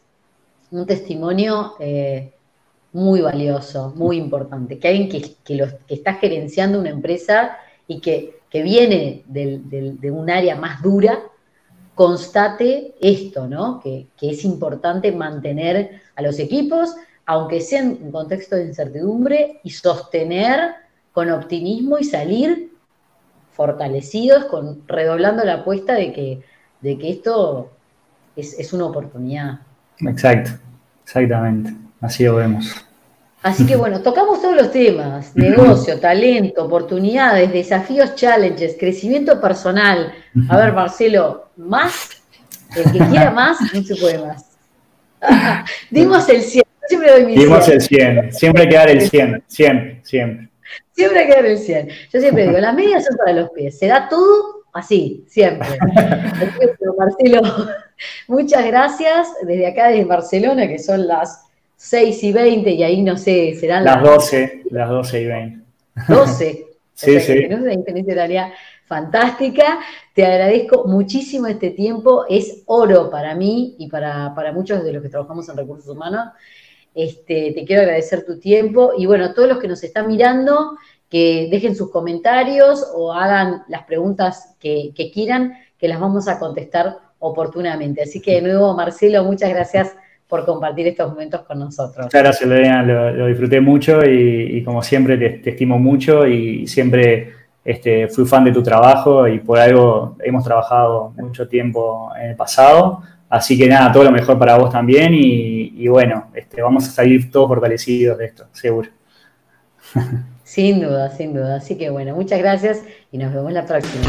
un 0.70 0.84
testimonio 0.84 1.74
eh, 1.78 2.32
muy 2.92 3.22
valioso, 3.22 3.94
muy 3.96 4.18
importante. 4.18 4.78
Que 4.78 4.88
alguien 4.88 5.08
que, 5.08 5.36
que, 5.44 5.68
está 5.88 6.14
gerenciando 6.14 6.78
una 6.78 6.90
empresa 6.90 7.56
y 7.86 8.00
que, 8.00 8.42
viene 8.52 9.22
de 9.26 10.10
un 10.10 10.28
área 10.28 10.56
más 10.56 10.82
dura, 10.82 11.18
constate 11.94 12.94
esto, 13.00 13.46
¿no? 13.46 13.80
Que, 13.80 14.08
es 14.20 14.44
importante 14.44 15.12
mantener 15.12 16.02
a 16.16 16.22
los 16.22 16.38
equipos, 16.38 16.94
aunque 17.24 17.60
sea 17.60 17.80
en 17.80 17.98
un 18.02 18.10
contexto 18.10 18.56
de 18.56 18.66
incertidumbre, 18.66 19.60
y 19.62 19.70
sostener 19.70 20.74
con 21.12 21.30
optimismo 21.30 21.98
y 21.98 22.04
salir 22.04 22.71
fortalecidos, 23.53 24.46
con, 24.46 24.86
redoblando 24.86 25.44
la 25.44 25.55
apuesta 25.55 25.94
de 25.94 26.12
que, 26.12 26.40
de 26.80 26.98
que 26.98 27.11
esto 27.11 27.70
es, 28.36 28.59
es 28.59 28.72
una 28.72 28.86
oportunidad. 28.86 29.61
Exacto, 30.00 30.50
exactamente. 31.05 31.72
Así 32.00 32.24
lo 32.24 32.36
vemos. 32.36 32.74
Así 33.42 33.66
que 33.66 33.74
bueno, 33.74 34.00
tocamos 34.00 34.40
todos 34.40 34.55
los 34.55 34.70
temas, 34.70 35.34
negocio, 35.34 35.98
talento, 35.98 36.64
oportunidades, 36.64 37.53
desafíos, 37.53 38.14
challenges, 38.14 38.76
crecimiento 38.78 39.40
personal. 39.40 40.12
A 40.48 40.57
ver, 40.57 40.72
Marcelo, 40.72 41.48
más, 41.57 42.22
el 42.76 42.92
que 42.92 42.98
quiera 42.98 43.32
más, 43.32 43.59
no 43.74 43.82
se 43.82 43.96
puede 43.96 44.18
más. 44.24 44.46
Dimos 45.90 46.28
el 46.28 46.42
100, 46.42 46.64
siempre 46.86 47.11
doy 47.11 47.24
mi 47.26 47.34
Dimos 47.36 47.68
el 47.68 47.80
100, 47.80 48.32
siempre 48.32 48.62
hay 48.62 48.68
que 48.68 48.76
dar 48.76 48.90
el 48.90 49.00
100, 49.00 49.44
siempre, 49.48 50.00
siempre. 50.05 50.48
Siempre 50.93 51.20
hay 51.20 51.26
que 51.26 51.34
dar 51.34 51.47
el 51.47 51.59
100. 51.59 51.88
Yo 52.12 52.20
siempre 52.20 52.47
digo, 52.47 52.59
las 52.59 52.74
medias 52.74 53.05
son 53.05 53.16
para 53.16 53.32
los 53.32 53.51
pies, 53.51 53.78
se 53.78 53.86
da 53.86 54.09
todo 54.09 54.62
así, 54.72 55.24
siempre. 55.28 55.68
Marcelo, 56.99 57.43
muchas 58.28 58.66
gracias 58.66 59.28
desde 59.43 59.66
acá, 59.66 59.88
desde 59.88 60.05
Barcelona, 60.05 60.68
que 60.68 60.78
son 60.78 61.07
las 61.07 61.47
6 61.76 62.22
y 62.24 62.32
20, 62.32 62.70
y 62.70 62.82
ahí 62.82 63.03
no 63.03 63.16
sé, 63.16 63.57
serán 63.59 63.84
las, 63.84 64.03
12, 64.03 64.62
las 64.70 64.88
12 64.88 65.20
y 65.20 65.26
20. 65.26 65.64
12. 66.09 66.66
sí, 66.95 67.20
sí. 67.20 67.49
No 67.49 67.62
sé, 67.62 68.05
tarea 68.14 68.53
fantástica. 68.86 69.80
Te 70.14 70.26
agradezco 70.26 70.84
muchísimo 70.86 71.47
este 71.47 71.70
tiempo. 71.70 72.26
Es 72.28 72.62
oro 72.66 73.09
para 73.11 73.34
mí 73.34 73.74
y 73.78 73.88
para, 73.88 74.34
para 74.34 74.53
muchos 74.53 74.84
de 74.84 74.93
los 74.93 75.03
que 75.03 75.09
trabajamos 75.09 75.49
en 75.49 75.57
recursos 75.57 75.88
humanos. 75.88 76.28
Este, 76.95 77.53
te 77.55 77.64
quiero 77.64 77.82
agradecer 77.82 78.24
tu 78.24 78.38
tiempo 78.38 78.93
y 78.97 79.07
bueno, 79.07 79.32
todos 79.32 79.49
los 79.49 79.59
que 79.59 79.68
nos 79.68 79.82
están 79.82 80.07
mirando, 80.07 80.76
que 81.09 81.49
dejen 81.51 81.76
sus 81.76 81.90
comentarios 81.90 82.86
o 82.95 83.12
hagan 83.12 83.62
las 83.68 83.84
preguntas 83.84 84.57
que, 84.59 84.93
quieran, 85.12 85.55
que 85.78 85.88
las 85.88 86.01
vamos 86.01 86.28
a 86.28 86.38
contestar 86.38 86.97
oportunamente. 87.18 88.03
Así 88.03 88.20
que 88.20 88.36
de 88.36 88.43
nuevo, 88.43 88.74
Marcelo, 88.74 89.22
muchas 89.24 89.51
gracias 89.51 89.95
por 90.26 90.47
compartir 90.47 90.86
estos 90.86 91.11
momentos 91.11 91.43
con 91.43 91.59
nosotros. 91.59 92.07
Muchas 92.07 92.22
gracias, 92.22 92.49
Lorena, 92.49 92.82
lo, 92.82 93.26
disfruté 93.26 93.61
mucho 93.61 94.03
y, 94.05 94.62
como 94.64 94.82
siempre 94.82 95.18
te, 95.18 95.51
estimo 95.51 95.78
mucho 95.78 96.26
y 96.26 96.66
siempre 96.66 97.32
este, 97.62 98.09
fui 98.09 98.24
fan 98.24 98.45
de 98.45 98.53
tu 98.53 98.62
trabajo 98.62 99.28
y 99.28 99.38
por 99.38 99.59
algo 99.59 100.16
hemos 100.24 100.45
trabajado 100.45 101.12
mucho 101.18 101.47
tiempo 101.47 102.11
en 102.18 102.30
el 102.30 102.36
pasado. 102.36 103.03
Así 103.33 103.57
que 103.57 103.66
nada, 103.66 103.91
todo 103.91 104.05
lo 104.05 104.12
mejor 104.12 104.39
para 104.39 104.59
vos 104.59 104.70
también 104.70 105.14
y, 105.14 105.89
bueno, 105.89 106.26
este, 106.35 106.61
vamos 106.61 106.87
a 106.87 106.91
salir 106.91 107.30
todos 107.30 107.49
fortalecidos 107.49 108.18
de 108.18 108.26
esto, 108.26 108.45
seguro. 108.53 108.91
Sin 110.45 110.83
duda, 110.83 111.09
sin 111.09 111.33
duda. 111.33 111.57
Así 111.57 111.78
que 111.78 111.89
bueno, 111.89 112.14
muchas 112.14 112.39
gracias 112.41 112.83
y 113.11 113.16
nos 113.16 113.33
vemos 113.33 113.51
la 113.53 113.64
próxima. 113.64 114.05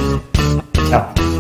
Chao. 0.89 1.32